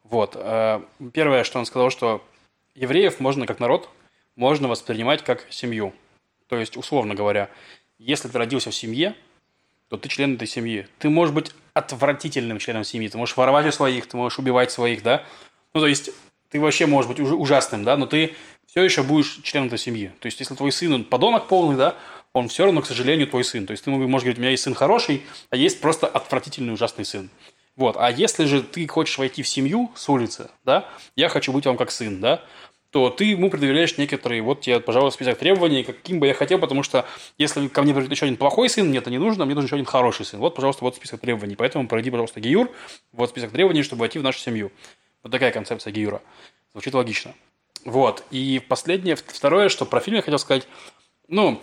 Вот. 0.03 0.35
э, 0.35 0.81
Первое, 1.13 1.43
что 1.43 1.59
он 1.59 1.65
сказал, 1.65 1.89
что 1.89 2.23
евреев 2.75 3.19
можно 3.19 3.45
как 3.45 3.59
народ, 3.59 3.89
можно 4.35 4.67
воспринимать 4.67 5.23
как 5.23 5.45
семью. 5.49 5.93
То 6.47 6.57
есть, 6.57 6.77
условно 6.77 7.15
говоря, 7.15 7.49
если 7.97 8.27
ты 8.27 8.37
родился 8.37 8.71
в 8.71 8.75
семье, 8.75 9.15
то 9.89 9.97
ты 9.97 10.09
член 10.09 10.35
этой 10.35 10.47
семьи. 10.47 10.87
Ты 10.99 11.09
можешь 11.09 11.33
быть 11.33 11.51
отвратительным 11.73 12.59
членом 12.59 12.83
семьи, 12.83 13.07
ты 13.07 13.17
можешь 13.17 13.37
воровать 13.37 13.65
у 13.67 13.71
своих, 13.71 14.07
ты 14.07 14.17
можешь 14.17 14.39
убивать 14.39 14.71
своих, 14.71 15.03
да? 15.03 15.23
Ну, 15.73 15.81
то 15.81 15.87
есть, 15.87 16.11
ты 16.49 16.59
вообще 16.59 16.85
можешь 16.85 17.09
быть 17.09 17.19
уж- 17.19 17.31
ужасным, 17.31 17.83
да, 17.83 17.97
но 17.97 18.05
ты 18.05 18.35
все 18.65 18.83
еще 18.83 19.03
будешь 19.03 19.39
членом 19.43 19.67
этой 19.67 19.79
семьи. 19.79 20.11
То 20.19 20.27
есть, 20.27 20.39
если 20.39 20.55
твой 20.55 20.71
сын, 20.71 20.93
он 20.93 21.03
подонок 21.03 21.47
полный, 21.47 21.77
да, 21.77 21.95
он 22.33 22.47
все 22.47 22.65
равно, 22.65 22.81
к 22.81 22.87
сожалению, 22.87 23.27
твой 23.27 23.43
сын. 23.43 23.65
То 23.65 23.71
есть, 23.71 23.83
ты 23.83 23.91
можешь 23.91 24.23
говорить, 24.23 24.37
у 24.37 24.41
меня 24.41 24.51
есть 24.51 24.63
сын 24.63 24.73
хороший, 24.73 25.23
а 25.49 25.55
есть 25.55 25.79
просто 25.79 26.07
отвратительный 26.07 26.73
ужасный 26.73 27.05
сын. 27.05 27.29
Вот. 27.75 27.95
А 27.97 28.11
если 28.11 28.45
же 28.45 28.61
ты 28.61 28.87
хочешь 28.87 29.17
войти 29.17 29.43
в 29.43 29.47
семью 29.47 29.91
с 29.95 30.09
улицы, 30.09 30.49
да, 30.65 30.89
я 31.15 31.29
хочу 31.29 31.51
быть 31.51 31.65
вам 31.65 31.77
как 31.77 31.91
сын, 31.91 32.19
да, 32.19 32.43
то 32.91 33.09
ты 33.09 33.25
ему 33.25 33.49
предъявляешь 33.49 33.97
некоторые, 33.97 34.43
вот 34.43 34.61
тебе, 34.61 34.79
пожалуйста, 34.79 35.15
список 35.15 35.39
требований, 35.39 35.83
каким 35.83 36.19
бы 36.19 36.27
я 36.27 36.35
хотел, 36.35 36.59
потому 36.59 36.83
что 36.83 37.07
если 37.39 37.67
ко 37.67 37.81
мне 37.81 37.91
придет 37.91 38.11
еще 38.11 38.25
один 38.25 38.37
плохой 38.37 38.69
сын, 38.69 38.87
мне 38.87 38.99
это 38.99 39.09
не 39.09 39.17
нужно, 39.17 39.45
мне 39.45 39.55
нужен 39.55 39.65
еще 39.65 39.75
один 39.75 39.85
хороший 39.85 40.25
сын. 40.25 40.39
Вот, 40.39 40.53
пожалуйста, 40.53 40.83
вот 40.83 40.95
список 40.95 41.19
требований. 41.19 41.55
Поэтому 41.55 41.87
пройди, 41.87 42.11
пожалуйста, 42.11 42.39
Гиюр, 42.39 42.69
вот 43.11 43.31
список 43.31 43.51
требований, 43.51 43.81
чтобы 43.81 44.01
войти 44.01 44.19
в 44.19 44.23
нашу 44.23 44.39
семью. 44.39 44.71
Вот 45.23 45.31
такая 45.31 45.51
концепция 45.51 45.91
Гиюра. 45.91 46.21
Звучит 46.73 46.93
логично. 46.93 47.33
Вот. 47.83 48.23
И 48.29 48.61
последнее, 48.67 49.15
второе, 49.15 49.69
что 49.69 49.85
про 49.85 49.99
фильм 49.99 50.17
я 50.17 50.21
хотел 50.21 50.37
сказать, 50.37 50.67
ну, 51.27 51.59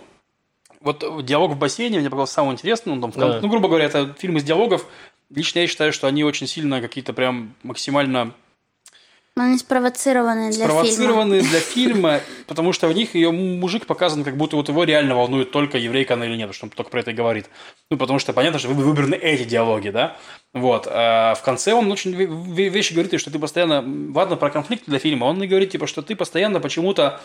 вот 0.81 1.25
диалог 1.25 1.51
в 1.53 1.57
бассейне 1.57 1.99
мне 1.99 2.09
показался 2.09 2.33
самым 2.35 2.53
интересным. 2.53 2.99
Ну, 2.99 3.09
там 3.09 3.11
Да. 3.19 3.39
ну, 3.41 3.47
грубо 3.47 3.67
говоря, 3.67 3.85
это 3.85 4.13
фильм 4.19 4.37
из 4.37 4.43
диалогов. 4.43 4.85
Лично 5.29 5.59
я 5.59 5.67
считаю, 5.67 5.93
что 5.93 6.07
они 6.07 6.23
очень 6.23 6.47
сильно 6.47 6.81
какие-то 6.81 7.13
прям 7.13 7.53
максимально 7.63 8.33
Но 9.37 9.43
они 9.43 9.57
спровоцированы 9.57 10.51
для 10.51 10.65
фильма. 10.67 10.83
спровоцированы 10.83 11.41
для 11.41 11.59
фильма, 11.61 12.19
потому 12.47 12.73
что 12.73 12.89
в 12.89 12.93
них 12.93 13.15
ее 13.15 13.31
мужик 13.31 13.85
показан, 13.85 14.25
как 14.25 14.35
будто 14.35 14.57
вот 14.57 14.67
его 14.67 14.83
реально 14.83 15.15
волнует 15.15 15.51
только 15.51 15.77
еврейка 15.77 16.15
она 16.15 16.25
или 16.25 16.35
нет, 16.35 16.53
что 16.53 16.65
он 16.65 16.69
только 16.71 16.91
про 16.91 16.99
это 16.99 17.11
и 17.11 17.13
говорит. 17.13 17.49
Ну, 17.89 17.95
потому 17.97 18.19
что 18.19 18.33
понятно, 18.33 18.59
что 18.59 18.67
вы- 18.67 18.83
выбраны 18.83 19.15
эти 19.15 19.45
диалоги, 19.45 19.89
да? 19.89 20.17
Вот. 20.53 20.85
А 20.89 21.35
в 21.35 21.43
конце 21.43 21.73
он 21.73 21.89
очень 21.91 22.11
ве- 22.13 22.27
ве- 22.27 22.67
вещи 22.67 22.91
говорит, 22.91 23.17
что 23.21 23.31
ты 23.31 23.39
постоянно... 23.39 23.81
Ладно, 24.13 24.35
про 24.35 24.49
конфликт 24.49 24.83
для 24.85 24.99
фильма. 24.99 25.23
Он 25.25 25.41
и 25.41 25.47
говорит, 25.47 25.69
типа, 25.71 25.87
что 25.87 26.01
ты 26.01 26.13
постоянно 26.17 26.59
почему-то 26.59 27.21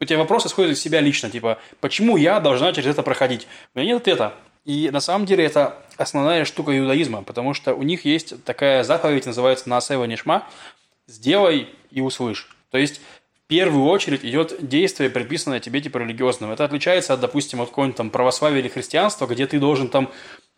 у 0.00 0.04
тебя 0.04 0.18
вопрос 0.18 0.46
исходит 0.46 0.72
из 0.72 0.80
себя 0.80 1.00
лично, 1.00 1.30
типа, 1.30 1.58
почему 1.80 2.16
я 2.16 2.40
должна 2.40 2.72
через 2.72 2.88
это 2.88 3.02
проходить? 3.02 3.46
У 3.74 3.78
меня 3.78 3.92
нет 3.92 4.02
ответа. 4.02 4.34
И 4.64 4.90
на 4.90 5.00
самом 5.00 5.26
деле 5.26 5.44
это 5.44 5.76
основная 5.96 6.44
штука 6.44 6.76
иудаизма, 6.78 7.22
потому 7.22 7.54
что 7.54 7.74
у 7.74 7.82
них 7.82 8.04
есть 8.04 8.42
такая 8.44 8.82
заповедь, 8.84 9.26
называется 9.26 9.68
«Наасева 9.68 10.04
Нишма»– 10.04 10.46
«Сделай 11.06 11.68
и 11.90 12.00
услышь». 12.00 12.48
То 12.70 12.78
есть 12.78 13.00
в 13.44 13.48
первую 13.48 13.86
очередь 13.86 14.24
идет 14.24 14.66
действие, 14.66 15.10
предписанное 15.10 15.60
тебе 15.60 15.80
типа 15.80 15.98
религиозным. 15.98 16.52
Это 16.52 16.64
отличается 16.64 17.14
от, 17.14 17.20
допустим, 17.20 17.60
от 17.60 17.70
какого-нибудь 17.70 17.96
там 17.96 18.10
православия 18.10 18.60
или 18.60 18.68
христианства, 18.68 19.26
где 19.26 19.46
ты 19.46 19.58
должен 19.58 19.88
там 19.88 20.10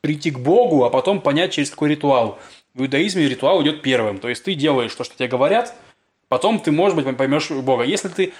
прийти 0.02 0.30
к 0.30 0.38
Богу, 0.38 0.84
а 0.84 0.90
потом 0.90 1.20
понять, 1.20 1.52
через 1.52 1.70
какой 1.70 1.90
ритуал. 1.90 2.38
В 2.74 2.82
иудаизме 2.82 3.28
ритуал 3.28 3.62
идет 3.62 3.82
первым. 3.82 4.18
То 4.18 4.28
есть 4.28 4.44
ты 4.44 4.54
делаешь 4.54 4.94
то, 4.94 5.04
что 5.04 5.16
тебе 5.16 5.28
говорят, 5.28 5.74
потом 6.28 6.60
ты, 6.60 6.70
может 6.70 6.96
быть, 6.96 7.16
поймешь 7.16 7.50
Бога. 7.50 7.84
Если 7.84 8.08
ты 8.08 8.34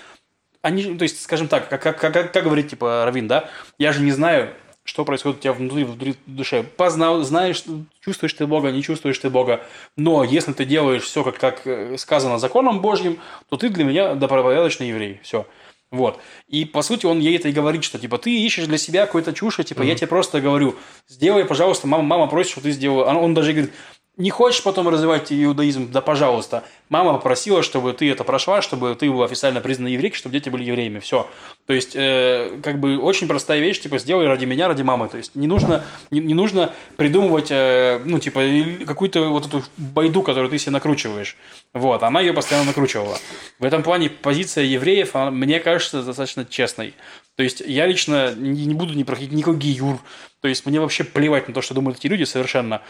они, 0.63 0.97
то 0.97 1.03
есть, 1.03 1.23
скажем 1.23 1.49
так, 1.49 1.69
как, 1.69 1.83
как, 1.83 1.99
как, 1.99 2.33
как 2.33 2.45
говорит, 2.45 2.69
типа, 2.69 3.05
Равин, 3.05 3.29
да, 3.29 3.51
я 3.79 3.93
же 3.93 4.01
не 4.01 4.13
знаю, 4.13 4.55
что 4.85 5.05
происходит 5.05 5.39
у 5.39 5.43
тебя 5.43 5.53
внутри, 5.53 5.85
внутри 5.85 6.15
душе. 6.27 6.63
Познал, 6.63 7.23
знаешь, 7.23 7.63
чувствуешь 8.01 8.33
ты 8.35 8.47
Бога, 8.47 8.71
не 8.71 8.83
чувствуешь 8.83 9.19
ты 9.19 9.31
Бога. 9.31 9.65
Но 9.97 10.25
если 10.25 10.53
ты 10.53 10.65
делаешь 10.65 11.03
все, 11.03 11.23
как, 11.23 11.39
как 11.39 11.67
э, 11.67 11.97
сказано 11.99 12.39
законом 12.39 12.81
Божьим, 12.81 13.19
то 13.49 13.57
ты 13.57 13.69
для 13.69 13.85
меня 13.85 14.15
добропорядочный 14.15 14.89
еврей. 14.89 15.21
Все. 15.23 15.47
Вот. 15.93 16.19
И, 16.49 16.65
по 16.65 16.83
сути, 16.83 17.07
он 17.07 17.21
ей 17.21 17.37
это 17.37 17.49
и 17.49 17.53
говорит, 17.53 17.85
что, 17.85 17.99
типа, 17.99 18.19
ты 18.19 18.31
ищешь 18.31 18.67
для 18.67 18.79
себя 18.79 19.07
какой-то 19.07 19.33
чушь, 19.33 19.57
типа, 19.57 19.83
mm-hmm. 19.83 19.87
я 19.87 19.95
тебе 19.95 20.07
просто 20.07 20.41
говорю, 20.41 20.75
сделай, 21.07 21.45
пожалуйста, 21.45 21.87
мама, 21.87 22.03
мама 22.03 22.27
просит, 22.29 22.53
что 22.53 22.63
ты 22.63 22.71
сделал. 22.73 23.01
Он 23.01 23.35
даже 23.35 23.53
говорит, 23.53 23.73
не 24.19 24.29
хочешь 24.29 24.63
потом 24.63 24.89
развивать 24.89 25.33
иудаизм, 25.33 25.91
да 25.91 26.03
пожалуйста. 26.03 26.65
Мама 26.91 27.15
попросила, 27.15 27.63
чтобы 27.63 27.95
ты 27.95 28.11
это 28.11 28.25
прошла, 28.25 28.61
чтобы 28.61 28.95
ты 28.95 29.11
был 29.11 29.23
официально 29.23 29.63
признан 29.63 29.87
еврейкой, 29.87 30.19
чтобы 30.19 30.35
дети 30.35 30.51
были 30.51 30.65
евреями. 30.65 30.99
Все. 30.99 31.27
То 31.67 31.73
есть, 31.73 31.93
э, 31.95 32.61
как 32.63 32.79
бы 32.79 32.99
очень 32.99 33.27
простая 33.27 33.61
вещь, 33.61 33.81
типа, 33.81 33.99
сделай 33.99 34.27
ради 34.27 34.45
меня, 34.45 34.69
ради 34.69 34.83
мамы. 34.83 35.09
То 35.09 35.17
есть, 35.17 35.35
не 35.35 35.47
нужно, 35.47 35.83
не, 36.11 36.21
не 36.21 36.35
нужно 36.35 36.75
придумывать, 36.99 37.51
э, 37.51 38.03
ну, 38.05 38.19
типа, 38.19 38.43
какую-то 38.87 39.31
вот 39.31 39.47
эту 39.47 39.65
байду, 39.79 40.23
которую 40.23 40.51
ты 40.51 40.59
себе 40.59 40.73
накручиваешь. 40.73 41.39
Вот. 41.73 42.03
Она 42.03 42.21
ее 42.21 42.35
постоянно 42.35 42.67
накручивала. 42.67 43.17
В 43.59 43.65
этом 43.65 43.83
плане 43.83 44.11
позиция 44.11 44.65
евреев, 44.65 45.17
она, 45.17 45.31
мне 45.31 45.59
кажется, 45.59 46.03
достаточно 46.03 46.45
честной. 46.45 46.93
То 47.37 47.43
есть, 47.43 47.63
я 47.65 47.87
лично 47.87 48.35
не, 48.35 48.67
не 48.67 48.75
буду 48.75 48.93
не 48.93 49.05
проходить 49.05 49.33
никакой 49.33 49.57
гиюр. 49.57 49.99
То 50.43 50.49
есть, 50.49 50.67
мне 50.67 50.81
вообще 50.81 51.05
плевать 51.05 51.49
на 51.49 51.55
то, 51.55 51.63
что 51.63 51.73
думают 51.73 51.99
эти 51.99 52.09
люди 52.09 52.25
совершенно 52.25 52.83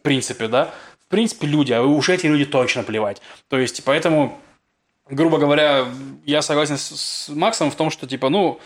в 0.00 0.02
принципе, 0.02 0.48
да, 0.48 0.72
в 1.04 1.08
принципе, 1.08 1.46
люди, 1.46 1.72
а 1.72 1.82
уж 1.82 2.08
эти 2.08 2.26
люди 2.26 2.46
точно 2.46 2.82
плевать. 2.82 3.20
То 3.48 3.58
есть, 3.58 3.84
поэтому, 3.84 4.38
грубо 5.08 5.38
говоря, 5.38 5.86
я 6.24 6.40
согласен 6.40 6.78
с, 6.78 7.26
с 7.26 7.28
Максом 7.28 7.70
в 7.70 7.74
том, 7.74 7.90
что, 7.90 8.06
типа, 8.06 8.30
ну, 8.30 8.60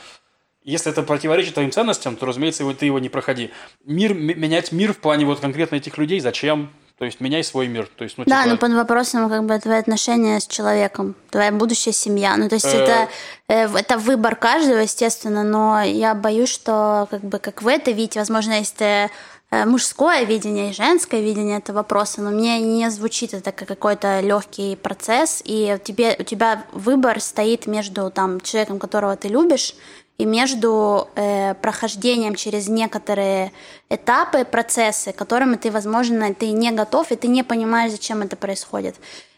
если 0.63 0.93
это 0.93 1.03
противоречит 1.03 1.55
твоим 1.55 1.73
ценностям, 1.73 2.17
то, 2.17 2.27
разумеется, 2.27 2.65
ты 2.75 2.87
его 2.87 2.99
не 2.99 3.09
проходи. 3.09 3.51
Мир, 3.85 4.15
менять 4.15 4.73
мир 4.73 4.93
в 4.93 4.99
плане 4.99 5.27
вот 5.27 5.41
конкретно 5.41 5.77
этих 5.77 5.99
людей, 5.99 6.21
зачем? 6.21 6.71
То 6.97 7.05
есть 7.05 7.21
меняй 7.21 7.43
свой 7.43 7.67
мир. 7.67 7.89
То 7.97 8.05
есть, 8.05 8.17
ну, 8.17 8.25
да, 8.25 8.45
типа... 8.45 8.55
но 8.55 8.59
под 8.59 8.73
вопросом 8.73 9.29
как 9.29 9.45
бы 9.45 9.59
твои 9.59 9.79
отношения 9.79 10.39
с 10.39 10.47
человеком, 10.47 11.17
твоя 11.31 11.51
будущая 11.51 11.93
семья. 11.93 12.37
Ну, 12.37 12.49
то 12.49 12.55
есть 12.55 12.67
это, 12.67 13.09
э, 13.49 13.67
это 13.67 13.99
выбор 13.99 14.37
каждого, 14.37 14.79
естественно, 14.79 15.43
но 15.43 15.83
я 15.83 16.15
боюсь, 16.15 16.51
что 16.51 17.09
как 17.11 17.23
бы 17.23 17.41
как 17.41 17.63
вы 17.63 17.73
это 17.73 17.91
видите, 17.91 18.21
возможно, 18.21 18.53
если 18.53 19.11
Э, 19.44 19.44
мужское 19.67 20.25
видение 20.25 20.71
и 20.71 20.75
женское 20.75 21.21
видение 21.21 21.59
этого 21.59 21.79
вопроса, 21.79 22.21
но 22.21 22.31
мне 22.31 22.61
не 22.61 22.91
звучит 22.91 23.35
это 23.35 23.53
как 23.53 23.69
какой-то 23.69 24.21
легкий 24.21 24.77
процесс, 24.77 25.43
и 25.45 25.79
тебе, 25.85 26.17
у 26.19 26.23
тебя 26.23 26.65
выбор 26.73 27.21
стоит 27.21 27.67
между 27.67 28.11
там, 28.11 28.41
человеком, 28.41 28.79
которого 28.79 29.17
ты 29.17 29.29
любишь, 29.29 29.75
и 30.17 30.25
между 30.25 31.09
э, 31.17 31.55
прохождением 31.55 32.37
через 32.37 32.69
некоторые 32.69 33.53
этапы, 33.91 34.45
процессы, 34.45 35.13
к 35.13 35.17
которым 35.17 35.59
ты, 35.59 35.71
возможно, 35.71 36.33
ты 36.33 36.53
не 36.53 36.71
готов, 36.71 37.11
и 37.11 37.17
ты 37.17 37.27
не 37.27 37.43
понимаешь, 37.43 37.93
зачем 37.93 38.23
это 38.23 38.37
происходит 38.37 38.95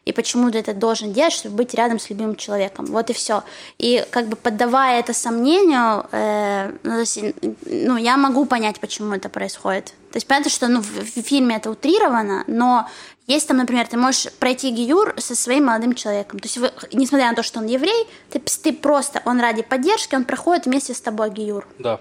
и 0.07 0.13
почему 0.13 0.51
ты 0.51 0.59
это 0.59 0.73
должен 0.73 1.13
делать, 1.13 1.33
чтобы 1.33 1.57
быть 1.57 1.75
рядом 1.75 1.99
с 1.99 2.09
любимым 2.11 2.37
человеком. 2.37 2.87
Вот 2.87 3.11
и 3.11 3.13
все. 3.13 3.43
И 3.77 4.07
как 4.11 4.29
бы 4.29 4.37
поддавая 4.37 5.01
это 5.01 5.13
сомнению, 5.13 6.07
э, 6.13 6.73
ну, 6.85 7.01
есть, 7.01 7.19
ну, 7.67 7.97
я 7.97 8.17
могу 8.17 8.47
понять, 8.47 8.79
почему 8.79 9.15
это 9.15 9.29
происходит. 9.29 9.87
То 10.13 10.17
есть 10.17 10.27
понятно, 10.29 10.51
что 10.51 10.69
ну, 10.69 10.81
в, 10.81 10.87
в 10.87 11.23
фильме 11.23 11.57
это 11.57 11.71
утрировано, 11.71 12.45
но 12.47 12.89
есть 13.27 13.49
там, 13.49 13.57
например, 13.57 13.89
ты 13.89 13.97
можешь 13.97 14.33
пройти 14.35 14.71
гиюр 14.71 15.15
со 15.19 15.35
своим 15.35 15.65
молодым 15.65 15.95
человеком. 15.95 16.39
То 16.39 16.47
есть, 16.47 16.59
вы, 16.59 16.71
несмотря 16.93 17.29
на 17.29 17.35
то, 17.35 17.43
что 17.43 17.59
он 17.59 17.67
еврей, 17.67 18.07
ты, 18.31 18.39
ты 18.39 18.73
просто, 18.73 19.21
он 19.25 19.41
ради 19.41 19.63
поддержки, 19.63 20.15
он 20.15 20.25
проходит 20.25 20.67
вместе 20.67 20.95
с 20.95 21.01
тобой 21.01 21.31
гиюр. 21.31 21.67
Да. 21.81 22.01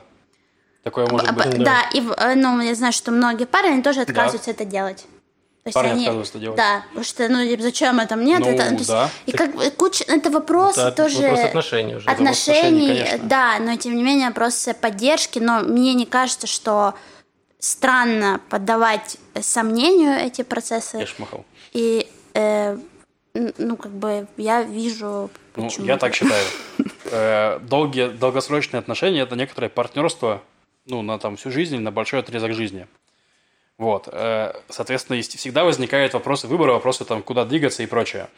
Такое 0.83 1.07
может 1.07 1.33
быть. 1.33 1.57
Да, 1.57 1.63
да, 1.63 1.81
и 1.91 1.99
э, 1.99 2.35
ну, 2.35 2.61
я 2.61 2.75
знаю, 2.75 2.93
что 2.93 3.09
многие 3.09 3.45
пары, 3.45 3.69
они 3.69 3.81
тоже 3.81 4.01
отказываются 4.01 4.51
да. 4.51 4.51
это 4.51 4.65
делать. 4.65 5.07
То 5.65 5.69
есть 5.69 5.73
Парни 5.73 5.89
они, 5.89 6.01
отказываются 6.03 6.37
делать. 6.37 6.57
Да, 6.57 6.83
потому 6.89 7.03
что, 7.03 7.27
ну, 7.27 7.43
типа, 7.43 7.63
зачем 7.63 7.99
это 7.99 8.15
мне? 8.15 8.37
Ну, 8.37 8.45
это, 8.45 8.67
то 8.67 8.73
есть, 8.75 8.87
да. 8.87 9.09
И 9.25 9.31
как 9.31 9.55
бы 9.55 9.71
куча, 9.71 10.03
это 10.07 10.29
вопрос 10.29 10.75
да, 10.75 10.91
тоже... 10.91 11.23
Вопрос 11.23 11.39
отношений 11.39 11.95
уже. 11.95 12.07
Отношений, 12.07 13.01
отношений 13.01 13.27
да, 13.27 13.57
но 13.59 13.75
тем 13.75 13.95
не 13.95 14.03
менее 14.03 14.29
просто 14.29 14.75
поддержки, 14.75 15.39
но 15.39 15.61
мне 15.61 15.95
не 15.95 16.05
кажется, 16.05 16.45
что 16.45 16.93
странно 17.57 18.41
поддавать 18.49 19.17
сомнению 19.41 20.19
эти 20.19 20.43
процессы. 20.43 21.03
Эшмахал. 21.03 21.43
И, 21.73 22.07
э, 22.35 22.77
ну, 23.33 23.75
как 23.75 23.91
бы 23.91 24.27
я 24.37 24.61
вижу... 24.61 25.31
Ну, 25.55 25.69
я 25.79 25.97
так 25.97 26.13
считаю. 26.13 26.45
Э, 27.11 27.59
долгие, 27.59 28.09
долгосрочные 28.09 28.79
отношения– 28.79 29.21
это 29.21 29.35
некоторое 29.35 29.69
партнерство, 29.69 30.41
ну, 30.87 31.03
на 31.03 31.19
там 31.19 31.37
всю 31.37 31.51
жизнь, 31.51 31.77
на 31.77 31.91
большой 31.91 32.19
отрезок 32.19 32.53
жизни. 32.53 32.87
Вот. 33.77 34.07
Э, 34.11 34.53
соответственно, 34.69 35.21
всегда 35.21 35.65
возникают 35.65 36.13
вопросы 36.13 36.47
выбора, 36.47 36.73
вопросы 36.73 37.05
там, 37.05 37.21
куда 37.21 37.45
двигаться 37.45 37.83
и 37.83 37.87
прочее. 37.87 38.29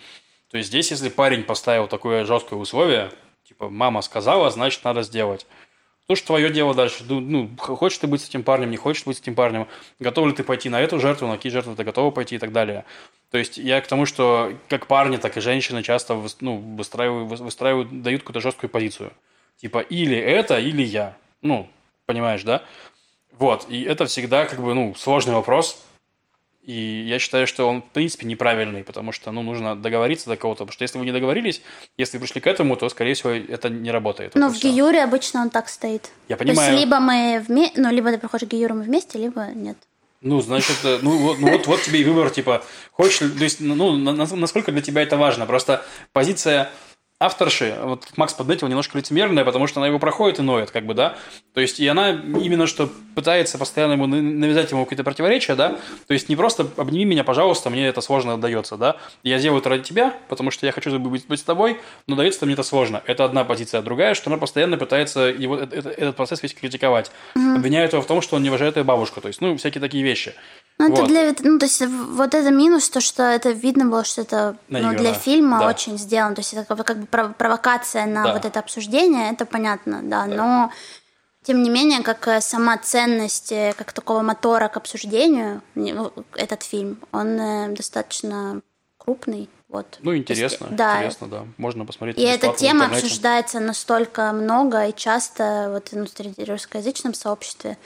То 0.50 0.58
есть 0.58 0.70
здесь, 0.70 0.92
если 0.92 1.10
парень 1.10 1.44
поставил 1.44 1.88
такое 1.88 2.26
жесткое 2.26 2.60
условие, 2.60 3.12
типа 3.44 3.70
мама 3.70 4.02
сказала, 4.02 4.50
значит 4.50 4.84
надо 4.84 5.04
сделать. 5.04 5.46
То, 6.08 6.16
что 6.16 6.28
твое 6.28 6.50
дело 6.50 6.74
дальше. 6.74 7.04
Ну, 7.08 7.20
ну, 7.20 7.50
хочешь 7.58 7.98
ты 7.98 8.08
быть 8.08 8.22
с 8.22 8.30
этим 8.30 8.42
парнем, 8.42 8.72
не 8.72 8.78
хочешь 8.78 9.06
быть 9.06 9.18
с 9.18 9.20
этим 9.20 9.36
парнем, 9.36 9.68
готов 10.00 10.28
ли 10.28 10.34
ты 10.34 10.44
пойти 10.46 10.70
на 10.70 10.80
эту 10.80 11.00
жертву, 11.00 11.28
на 11.28 11.36
какие 11.36 11.52
жертвы 11.52 11.76
ты 11.76 11.84
готова 11.84 12.12
пойти 12.12 12.36
и 12.36 12.40
так 12.40 12.54
далее. 12.54 12.86
То 13.30 13.38
есть 13.38 13.58
я 13.58 13.82
к 13.82 13.88
тому, 13.88 14.06
что 14.06 14.54
как 14.70 14.88
парни, 14.88 15.18
так 15.18 15.36
и 15.36 15.42
женщины 15.42 15.84
часто 15.84 16.18
ну, 16.40 16.58
выстраивают, 16.78 17.42
выстраивают, 17.42 18.02
дают 18.02 18.22
какую-то 18.22 18.40
жесткую 18.40 18.70
позицию. 18.70 19.12
Типа 19.58 19.80
или 19.80 20.16
это, 20.16 20.58
или 20.60 20.82
я. 20.82 21.18
Ну, 21.42 21.68
понимаешь, 22.06 22.44
да? 22.44 22.64
Вот, 23.40 23.66
и 23.70 23.84
это 23.84 24.06
всегда 24.06 24.46
как 24.46 24.60
бы, 24.62 24.74
ну, 24.74 24.96
сложный 24.96 25.34
вопрос. 25.34 25.80
И 26.64 27.06
я 27.08 27.18
считаю, 27.18 27.48
что 27.48 27.66
он, 27.66 27.82
в 27.82 27.86
принципе, 27.92 28.26
неправильный, 28.26 28.84
потому 28.84 29.14
что, 29.14 29.32
ну, 29.32 29.42
нужно 29.42 29.74
договориться 29.74 30.30
до 30.30 30.36
кого-то. 30.36 30.66
Потому 30.66 30.74
что 30.74 30.84
если 30.84 31.00
вы 31.00 31.06
не 31.06 31.14
договорились, 31.14 31.62
если 31.98 32.18
вы 32.18 32.24
пришли 32.24 32.42
к 32.42 32.48
этому, 32.48 32.76
то, 32.76 32.90
скорее 32.90 33.14
всего, 33.14 33.30
это 33.30 33.70
не 33.70 33.90
работает. 33.90 34.36
Но 34.36 34.50
в. 34.50 34.60
Гиюре 34.60 35.02
обычно 35.02 35.42
он 35.42 35.50
так 35.50 35.70
стоит. 35.70 36.10
Я 36.28 36.36
понимаю. 36.36 36.58
То 36.58 36.74
есть, 36.74 36.84
либо 36.84 37.00
мы 37.00 37.42
вместе, 37.48 37.80
ну, 37.80 37.90
либо 37.90 38.12
ты 38.12 38.18
проходишь 38.18 38.50
Гиюру 38.50 38.76
мы 38.76 38.82
вместе, 38.82 39.18
либо 39.18 39.48
нет. 39.56 39.78
Ну, 40.20 40.42
значит, 40.42 40.78
э, 40.84 41.00
ну 41.02 41.18
вот, 41.18 41.40
ну, 41.40 41.52
вот, 41.52 41.68
вот 41.68 41.82
тебе 41.84 42.02
и 42.02 42.04
выбор, 42.04 42.32
типа, 42.32 42.64
хочешь, 42.92 43.20
то 43.20 43.44
есть, 43.44 43.62
ну, 43.62 43.96
насколько 43.96 44.74
для 44.74 44.82
тебя 44.82 45.04
это 45.04 45.16
важно. 45.16 45.46
Просто 45.46 45.86
позиция 46.12 46.70
авторши, 47.20 47.76
вот 47.82 48.06
Макс 48.16 48.34
подметил, 48.34 48.68
немножко 48.68 48.98
лицемерная, 48.98 49.44
потому 49.44 49.66
что 49.66 49.80
она 49.80 49.88
его 49.88 49.98
проходит 49.98 50.40
и 50.40 50.44
ноет, 50.44 50.70
как 50.70 50.86
бы, 50.86 50.94
да. 50.94 51.16
То 51.54 51.62
есть, 51.62 51.80
и 51.80 51.88
она 51.88 52.12
именно 52.12 52.68
что 52.68 52.90
пытается 53.16 53.58
постоянно 53.58 53.94
ему 53.94 54.06
навязать 54.06 54.70
ему 54.70 54.86
какие-то 54.86 55.04
противоречия, 55.04 55.56
да. 55.56 55.80
То 56.08 56.14
есть, 56.14 56.30
не 56.30 56.36
просто 56.36 56.68
обними 56.78 57.06
меня, 57.06 57.24
пожалуйста, 57.24 57.72
мне 57.72 57.88
это 57.88 58.02
сложно 58.02 58.34
отдается, 58.34 58.78
да. 58.78 58.98
Я 59.24 59.40
делаю 59.40 59.62
это 59.62 59.70
ради 59.70 59.84
тебя, 59.84 60.14
потому 60.30 60.52
что 60.52 60.68
я 60.68 60.72
хочу 60.72 60.98
быть, 61.00 61.28
быть 61.28 61.40
с 61.40 61.44
тобой, 61.44 61.80
но 62.06 62.16
дается 62.16 62.46
мне 62.46 62.54
это 62.54 62.64
сложно. 62.64 63.02
Это 63.08 63.26
одна 63.26 63.44
позиция. 63.44 63.82
Другая, 63.82 64.14
что 64.14 64.30
она 64.30 64.38
постоянно 64.38 64.78
пытается 64.78 65.22
его, 65.22 65.58
этот, 65.58 65.88
этот 65.88 66.16
процесс 66.16 66.44
весь 66.44 66.54
критиковать. 66.54 67.12
Mm-hmm. 67.36 67.56
Обвиняет 67.56 67.94
его 67.94 68.04
в 68.04 68.08
том, 68.08 68.22
что 68.22 68.36
он 68.36 68.44
не 68.44 68.50
уважает 68.50 68.78
ее 68.78 68.84
бабушку. 68.84 69.22
То 69.22 69.28
есть, 69.28 69.42
ну, 69.42 69.58
всякие 69.58 69.82
такие 69.82 70.04
вещи. 70.04 70.36
Ну, 70.80 70.90
вот. 70.90 71.00
это 71.00 71.08
для, 71.08 71.34
ну, 71.42 71.58
то 71.58 71.66
есть 71.66 71.82
вот 71.82 72.36
это 72.36 72.52
минус, 72.52 72.88
то, 72.90 73.02
что 73.02 73.24
это 73.24 73.50
видно 73.50 73.86
было, 73.86 74.04
что 74.04 74.22
это 74.22 74.58
ну, 74.70 74.96
для 74.96 75.14
фильма 75.14 75.60
да. 75.60 75.70
очень 75.70 75.98
сделано. 75.98 76.36
То 76.36 76.42
есть 76.42 76.54
это 76.54 76.84
как 76.84 77.00
бы 77.00 77.07
провокация 77.10 78.06
на 78.06 78.24
да. 78.24 78.34
вот 78.34 78.46
это 78.46 78.60
обсуждение, 78.60 79.32
это 79.32 79.46
понятно, 79.46 80.02
да. 80.04 80.26
да. 80.26 80.36
Но 80.36 80.72
тем 81.44 81.64
не 81.64 81.70
менее, 81.70 82.04
как 82.04 82.28
э, 82.28 82.42
сама 82.42 82.78
ценность, 82.78 83.54
э, 83.54 83.74
как 83.78 83.94
такого 83.94 84.22
мотора 84.22 84.68
к 84.68 84.76
обсуждению, 84.76 85.62
ну, 85.76 86.12
этот 86.36 86.64
фильм, 86.64 87.00
он 87.14 87.40
э, 87.40 87.70
достаточно 87.70 88.62
крупный. 88.98 89.50
Вот. 89.70 90.00
Ну, 90.02 90.16
интересно, 90.16 90.66
есть, 90.66 90.76
да. 90.76 90.98
интересно, 90.98 91.28
да. 91.28 91.46
Можно 91.58 91.86
посмотреть. 91.86 92.18
И 92.18 92.22
эта 92.22 92.54
тема 92.54 92.88
обсуждается 92.88 93.60
настолько 93.60 94.32
много 94.34 94.88
и 94.88 94.96
часто 94.96 95.70
вот 95.72 95.90
ну, 95.94 96.06
в 96.06 96.50
русскоязычном 96.50 97.14
сообществе, 97.14 97.78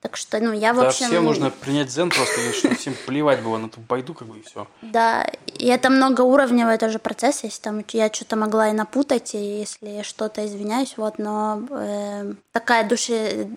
Так 0.00 0.16
что, 0.16 0.40
ну, 0.40 0.52
я, 0.54 0.72
в 0.72 0.76
Да, 0.76 0.88
общем... 0.88 1.06
всем 1.08 1.24
нужно 1.24 1.50
принять 1.50 1.88
дзен 1.88 2.08
просто, 2.08 2.52
что 2.54 2.74
всем 2.74 2.94
плевать 3.06 3.42
было 3.42 3.58
на 3.58 3.66
эту 3.66 3.80
байду, 3.80 4.14
как 4.14 4.28
бы, 4.28 4.38
и 4.38 4.42
все. 4.42 4.66
Да, 4.80 5.24
и 5.58 5.66
это 5.66 5.90
многоуровневый 5.90 6.78
тоже 6.78 6.98
процесс, 6.98 7.44
если 7.44 7.60
там 7.60 7.84
я 7.92 8.10
что-то 8.10 8.36
могла 8.36 8.70
и 8.70 8.72
напутать, 8.72 9.34
и 9.34 9.38
если 9.60 10.00
что-то 10.02 10.46
извиняюсь, 10.46 10.94
вот, 10.96 11.18
но 11.18 11.62
э, 11.70 12.32
такая 12.52 12.88
душе, 12.88 13.48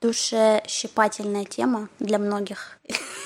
душещипательная 0.00 1.44
тема 1.44 1.88
для 1.98 2.18
многих. 2.18 2.78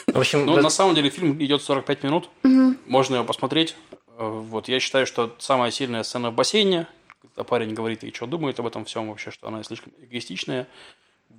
В 0.07 0.19
общем, 0.19 0.45
Ну, 0.47 0.55
вы- 0.55 0.63
на 0.63 0.71
самом 0.71 0.95
деле 0.95 1.11
фильм 1.11 1.43
идет 1.43 1.63
45 1.63 2.03
минут, 2.03 2.29
можно 2.43 3.17
его 3.17 3.25
посмотреть. 3.25 3.77
Э, 4.19 4.29
Вот, 4.29 4.69
я 4.69 4.79
считаю, 4.81 5.07
что 5.07 5.35
самая 5.39 5.71
сильная 5.71 6.03
сцена 6.03 6.31
в 6.31 6.35
бассейне, 6.35 6.87
когда 7.23 7.45
парень 7.45 7.73
говорит 7.75 8.05
и 8.05 8.13
что 8.13 8.27
думает 8.27 8.59
об 8.61 8.67
этом 8.67 8.85
всем 8.85 9.09
вообще, 9.09 9.31
что 9.31 9.49
она 9.49 9.63
слишком 9.63 9.93
эгоистичная. 10.03 10.67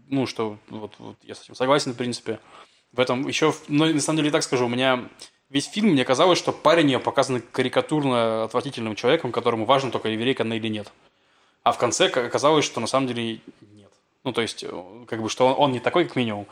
Ну, 0.07 0.25
что 0.25 0.57
вот, 0.69 0.93
вот 0.99 1.15
я 1.23 1.35
с 1.35 1.43
этим 1.43 1.55
согласен, 1.55 1.93
в 1.93 1.97
принципе. 1.97 2.39
В 2.91 2.99
этом 2.99 3.27
еще, 3.27 3.53
ну, 3.67 3.85
на 3.85 4.01
самом 4.01 4.17
деле, 4.17 4.31
так 4.31 4.43
скажу, 4.43 4.65
у 4.65 4.69
меня 4.69 5.07
весь 5.49 5.67
фильм, 5.67 5.89
мне 5.89 6.05
казалось, 6.05 6.39
что 6.39 6.51
парень 6.51 6.91
ее 6.91 6.99
показан 6.99 7.41
карикатурно 7.41 8.43
отвратительным 8.45 8.95
человеком, 8.95 9.31
которому 9.31 9.65
важно 9.65 9.91
только 9.91 10.09
еврейка 10.09 10.43
она 10.43 10.55
или 10.55 10.67
нет. 10.67 10.91
А 11.63 11.71
в 11.71 11.77
конце 11.77 12.09
ка- 12.09 12.25
оказалось, 12.25 12.65
что 12.65 12.79
на 12.79 12.87
самом 12.87 13.07
деле 13.07 13.41
нет. 13.61 13.91
Ну, 14.23 14.33
то 14.33 14.41
есть, 14.41 14.63
э, 14.63 15.05
как 15.07 15.21
бы, 15.21 15.29
что 15.29 15.47
он, 15.47 15.55
он 15.57 15.71
не 15.71 15.79
такой, 15.79 16.05
как 16.05 16.15
минимум. 16.15 16.47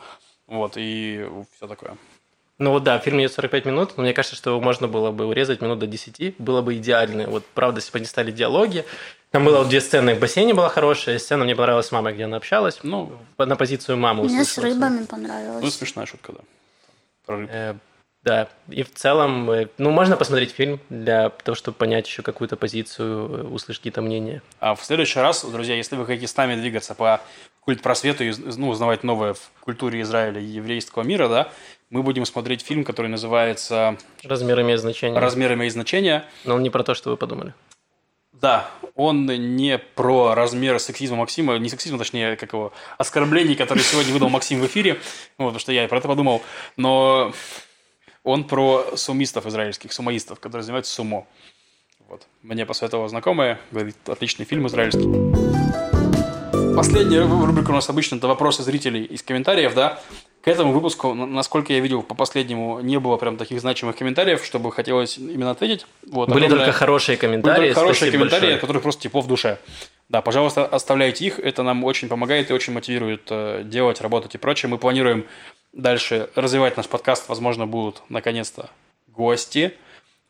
Вот, 0.46 0.74
и 0.76 1.28
все 1.56 1.66
такое. 1.66 1.96
Ну 2.58 2.72
вот 2.72 2.82
да, 2.82 2.98
фильм 2.98 3.20
идет 3.20 3.32
45 3.32 3.66
минут, 3.66 3.96
но 3.96 4.02
мне 4.02 4.12
кажется, 4.12 4.34
что 4.34 4.50
его 4.50 4.60
можно 4.60 4.88
было 4.88 5.12
бы 5.12 5.26
урезать 5.26 5.60
минут 5.60 5.78
до 5.78 5.86
10, 5.86 6.34
было 6.38 6.60
бы 6.60 6.76
идеально. 6.76 7.28
Вот 7.28 7.44
правда, 7.54 7.78
если 7.78 7.92
бы 7.92 7.98
они 7.98 8.06
стали 8.06 8.32
диалоги. 8.32 8.84
Там 9.30 9.44
было 9.44 9.64
две 9.64 9.80
сцены, 9.80 10.14
в 10.14 10.20
бассейне 10.20 10.54
была 10.54 10.70
хорошая, 10.70 11.18
сцена 11.18 11.44
мне 11.44 11.54
понравилась 11.54 11.86
с 11.86 11.92
мамой, 11.92 12.14
где 12.14 12.24
она 12.24 12.38
общалась. 12.38 12.80
Ну, 12.82 13.12
На 13.36 13.56
позицию 13.56 13.98
мамы 13.98 14.24
Мне 14.24 14.44
с 14.44 14.56
рыбами 14.56 15.00
ну, 15.00 15.06
понравилось. 15.06 15.74
смешная 15.74 16.06
шутка, 16.06 16.32
да. 16.32 16.40
Про 17.26 17.36
рыб. 17.36 17.50
Э, 17.52 17.74
Да, 18.22 18.48
и 18.68 18.82
в 18.82 18.94
целом, 18.94 19.50
э, 19.50 19.68
ну, 19.76 19.90
можно 19.90 20.16
посмотреть 20.16 20.52
фильм 20.52 20.80
для 20.88 21.28
того, 21.28 21.54
чтобы 21.54 21.76
понять 21.76 22.06
еще 22.06 22.22
какую-то 22.22 22.56
позицию, 22.56 23.28
э, 23.28 23.42
услышать 23.44 23.80
какие-то 23.80 24.00
мнения. 24.00 24.42
А 24.60 24.74
в 24.74 24.82
следующий 24.82 25.20
раз, 25.20 25.44
друзья, 25.44 25.76
если 25.76 25.96
вы 25.96 26.06
хотите 26.06 26.26
с 26.26 26.36
нами 26.36 26.56
двигаться 26.56 26.94
по 26.94 27.20
культ 27.60 27.82
просвету 27.82 28.24
и 28.24 28.32
ну, 28.56 28.70
узнавать 28.70 29.04
новое 29.04 29.34
в 29.34 29.50
культуре 29.60 30.00
Израиля 30.00 30.40
и 30.40 30.44
еврейского 30.44 31.02
мира, 31.02 31.28
да, 31.28 31.52
мы 31.90 32.02
будем 32.02 32.24
смотреть 32.24 32.62
фильм, 32.62 32.82
который 32.82 33.08
называется 33.08 33.98
Размер 34.24 34.62
имеет 34.62 34.80
значение, 34.80 35.20
«Размер 35.20 35.52
имеет 35.52 35.74
значение». 35.74 36.24
но 36.44 36.54
он 36.54 36.62
не 36.62 36.70
про 36.70 36.82
то, 36.82 36.94
что 36.94 37.10
вы 37.10 37.18
подумали. 37.18 37.52
Да, 38.40 38.70
он 38.94 39.26
не 39.26 39.78
про 39.78 40.34
размер 40.34 40.78
сексизма 40.78 41.16
Максима, 41.16 41.58
не 41.58 41.68
сексизма, 41.68 41.98
точнее, 41.98 42.36
как 42.36 42.52
его, 42.52 42.72
оскорблений, 42.96 43.56
которые 43.56 43.82
сегодня 43.82 44.12
выдал 44.12 44.28
Максим 44.28 44.60
в 44.60 44.66
эфире, 44.66 44.94
вот, 45.38 45.48
потому 45.48 45.58
что 45.58 45.72
я 45.72 45.88
про 45.88 45.98
это 45.98 46.06
подумал, 46.06 46.42
но 46.76 47.32
он 48.22 48.44
про 48.44 48.96
сумистов 48.96 49.46
израильских, 49.46 49.92
сумоистов, 49.92 50.38
которые 50.38 50.62
занимаются 50.62 50.92
сумо. 50.92 51.26
Вот. 52.08 52.26
Мне 52.42 52.64
посоветовала 52.64 53.08
знакомая, 53.08 53.58
говорит, 53.72 53.96
отличный 54.06 54.44
фильм 54.44 54.66
израильский. 54.68 55.08
Последняя 56.76 57.22
ру- 57.22 57.44
рубрика 57.44 57.70
у 57.70 57.74
нас 57.74 57.88
обычно 57.90 58.16
это 58.16 58.28
вопросы 58.28 58.62
зрителей 58.62 59.04
из 59.04 59.22
комментариев, 59.22 59.74
да. 59.74 60.00
К 60.42 60.48
этому 60.48 60.72
выпуску, 60.72 61.14
насколько 61.14 61.72
я 61.72 61.80
видел, 61.80 62.02
по 62.02 62.14
последнему 62.14 62.80
не 62.80 62.98
было 63.00 63.16
прям 63.16 63.36
таких 63.36 63.60
значимых 63.60 63.96
комментариев, 63.96 64.44
чтобы 64.44 64.70
хотелось 64.72 65.18
именно 65.18 65.50
ответить. 65.50 65.84
Вот, 66.06 66.28
Были 66.28 66.44
огромное- 66.44 66.66
только 66.66 66.78
хорошие 66.78 67.16
были 67.16 67.26
комментарии. 67.26 67.66
только 67.66 67.80
хорошие 67.80 68.10
комментарии, 68.12 68.40
большое. 68.40 68.54
от 68.54 68.60
которых 68.60 68.82
просто 68.82 69.02
тепло 69.02 69.20
в 69.20 69.26
душе. 69.26 69.58
Да, 70.08 70.22
пожалуйста, 70.22 70.64
оставляйте 70.64 71.26
их. 71.26 71.38
Это 71.40 71.62
нам 71.62 71.84
очень 71.84 72.08
помогает 72.08 72.50
и 72.50 72.54
очень 72.54 72.72
мотивирует 72.72 73.22
э, 73.30 73.62
делать, 73.64 74.00
работать 74.00 74.36
и 74.36 74.38
прочее. 74.38 74.70
Мы 74.70 74.78
планируем 74.78 75.26
дальше 75.72 76.30
развивать 76.34 76.76
наш 76.76 76.86
подкаст. 76.86 77.28
Возможно, 77.28 77.66
будут 77.66 78.02
наконец-то 78.08 78.70
гости. 79.08 79.74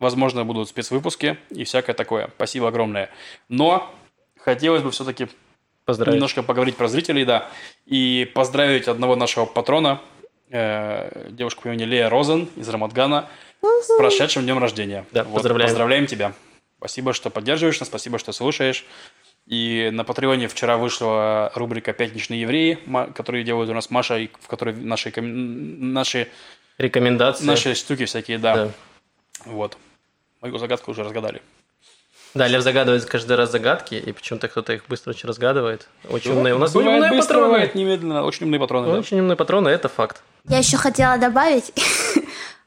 Возможно, 0.00 0.44
будут 0.44 0.68
спецвыпуски 0.68 1.38
и 1.50 1.64
всякое 1.64 1.92
такое. 1.92 2.30
Спасибо 2.36 2.68
огромное. 2.68 3.10
Но 3.48 3.92
хотелось 4.40 4.82
бы 4.82 4.90
все-таки 4.90 5.28
Поздравляю. 5.88 6.16
немножко 6.16 6.42
поговорить 6.42 6.76
про 6.76 6.86
зрителей, 6.86 7.24
да, 7.24 7.48
и 7.86 8.30
поздравить 8.34 8.88
одного 8.88 9.16
нашего 9.16 9.46
патрона, 9.46 10.02
э, 10.50 11.30
девушку 11.30 11.62
по 11.62 11.68
имени 11.68 11.84
Лея 11.84 12.10
Розен 12.10 12.46
из 12.56 12.68
Рамадгана, 12.68 13.30
с 13.62 13.96
прошедшим 13.96 14.42
днем 14.42 14.58
рождения. 14.58 15.06
Да, 15.12 15.24
поздравляем. 15.24 15.70
Поздравляем 15.70 16.06
тебя. 16.06 16.34
Спасибо, 16.76 17.14
что 17.14 17.30
поддерживаешь 17.30 17.80
нас, 17.80 17.88
спасибо, 17.88 18.18
что 18.18 18.32
слушаешь. 18.32 18.84
И 19.46 19.88
на 19.90 20.04
Патреоне 20.04 20.48
вчера 20.48 20.76
вышла 20.76 21.50
рубрика 21.54 21.94
«Пятничные 21.94 22.42
евреи», 22.42 22.78
которые 23.14 23.42
делают 23.42 23.70
у 23.70 23.74
нас 23.74 23.88
Маша, 23.88 24.18
и 24.18 24.28
в 24.42 24.46
которой 24.46 24.74
наши, 24.74 25.10
наши, 25.18 26.28
Рекомендации. 26.76 27.46
наши 27.46 27.74
штуки 27.74 28.04
всякие, 28.04 28.36
да. 28.36 28.54
Да. 28.54 28.70
Вот. 29.46 29.78
Мою 30.42 30.58
загадку 30.58 30.90
уже 30.90 31.02
разгадали. 31.02 31.40
Да, 32.34 32.46
Лев 32.46 32.62
загадывает 32.62 33.04
каждый 33.06 33.36
раз 33.36 33.50
загадки, 33.50 33.94
и 33.94 34.12
почему-то 34.12 34.48
кто-то 34.48 34.72
их 34.74 34.82
быстро 34.88 35.10
очень 35.10 35.26
разгадывает. 35.28 35.88
Очень 36.10 36.32
умные. 36.32 36.54
У 36.54 36.58
нас 36.58 36.72
бывает 36.72 36.96
умные 37.02 37.10
быстро, 37.12 37.34
патроны. 37.34 37.52
бывает 37.52 37.74
немедленно. 37.74 38.22
Очень 38.24 38.46
умные 38.46 38.60
патроны. 38.60 38.92
да. 38.92 38.98
Очень 38.98 39.20
умные 39.20 39.36
патроны, 39.36 39.68
это 39.68 39.88
факт. 39.88 40.22
Я 40.48 40.58
еще 40.58 40.76
хотела 40.76 41.18
добавить, 41.18 41.72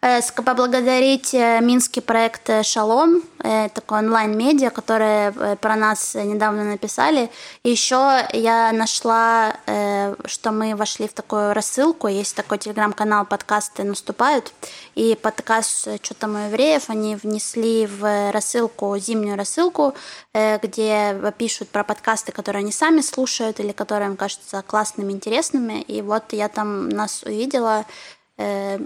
поблагодарить 0.02 1.34
э, 1.36 1.60
минский 1.62 2.02
проект 2.02 2.50
э, 2.50 2.64
«Шалом», 2.64 3.22
э, 3.44 3.70
такой 3.70 4.00
онлайн-медиа, 4.00 4.72
которые 4.72 5.32
э, 5.36 5.56
про 5.58 5.76
нас 5.76 6.16
э, 6.16 6.24
недавно 6.24 6.64
написали. 6.64 7.30
Еще 7.64 8.28
я 8.34 8.72
нашла, 8.72 9.56
э, 9.68 10.16
что 10.26 10.52
мы 10.52 10.76
вошли 10.76 11.08
в 11.08 11.14
такую 11.14 11.54
рассылку, 11.54 12.08
есть 12.08 12.36
такой 12.36 12.58
телеграм-канал 12.58 13.26
«Подкасты 13.26 13.84
наступают», 13.84 14.54
и 14.96 15.16
подкаст 15.22 15.88
«Что 16.02 16.14
там 16.16 16.36
у 16.36 16.48
евреев» 16.48 16.90
они 16.90 17.16
внесли 17.16 17.86
в 17.86 18.32
рассылку, 18.32 18.98
зимнюю 18.98 19.38
рассылку, 19.38 19.94
э, 20.34 20.58
где 20.58 21.16
пишут 21.38 21.70
про 21.70 21.84
подкасты, 21.84 22.32
которые 22.32 22.62
они 22.62 22.72
сами 22.72 23.02
слушают 23.02 23.60
или 23.60 23.72
которые 23.72 24.10
им 24.10 24.18
кажутся 24.18 24.64
классными, 24.64 25.12
интересными. 25.12 25.82
И 25.82 26.02
вот 26.02 26.34
я 26.34 26.50
там 26.50 26.90
нас 26.90 27.22
увидела 27.22 27.82
э, 27.82 28.21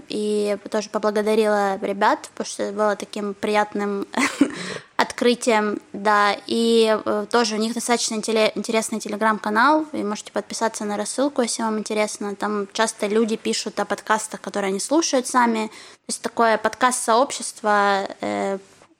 и 0.08 0.56
тоже 0.70 0.90
поблагодарила 0.90 1.78
ребят, 1.80 2.28
потому 2.34 2.46
что 2.46 2.72
было 2.72 2.96
таким 2.96 3.34
приятным 3.34 4.06
открытием, 4.96 5.78
да, 5.92 6.36
и 6.46 6.98
э, 7.04 7.26
тоже 7.30 7.56
у 7.56 7.58
них 7.58 7.74
достаточно 7.74 8.14
интересный 8.14 9.00
телеграм-канал, 9.00 9.86
и 9.92 10.02
можете 10.02 10.32
подписаться 10.32 10.84
на 10.84 10.96
рассылку, 10.96 11.42
если 11.42 11.62
вам 11.62 11.78
интересно, 11.78 12.34
там 12.34 12.66
часто 12.72 13.06
люди 13.06 13.36
пишут 13.36 13.78
о 13.80 13.84
подкастах, 13.84 14.40
которые 14.40 14.70
они 14.70 14.80
слушают 14.80 15.26
сами, 15.26 15.66
то 15.66 16.08
есть 16.08 16.22
такое 16.22 16.58
подкаст-сообщество, 16.58 18.08
э, 18.20 18.58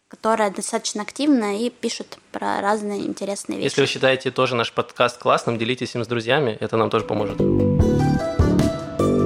которое 0.09 0.50
достаточно 0.50 1.02
активно 1.02 1.59
и 1.59 1.70
пишут 1.70 2.18
про 2.30 2.61
разные 2.61 3.07
интересные 3.07 3.57
вещи. 3.57 3.66
Если 3.66 3.80
вы 3.80 3.86
считаете 3.86 4.30
тоже 4.30 4.54
наш 4.54 4.72
подкаст 4.72 5.18
классным, 5.18 5.59
делитесь 5.59 5.94
им 5.94 6.04
с 6.04 6.07
друзьями, 6.07 6.57
это 6.61 6.76
нам 6.76 6.90
тоже 6.90 7.04
поможет. 7.04 8.36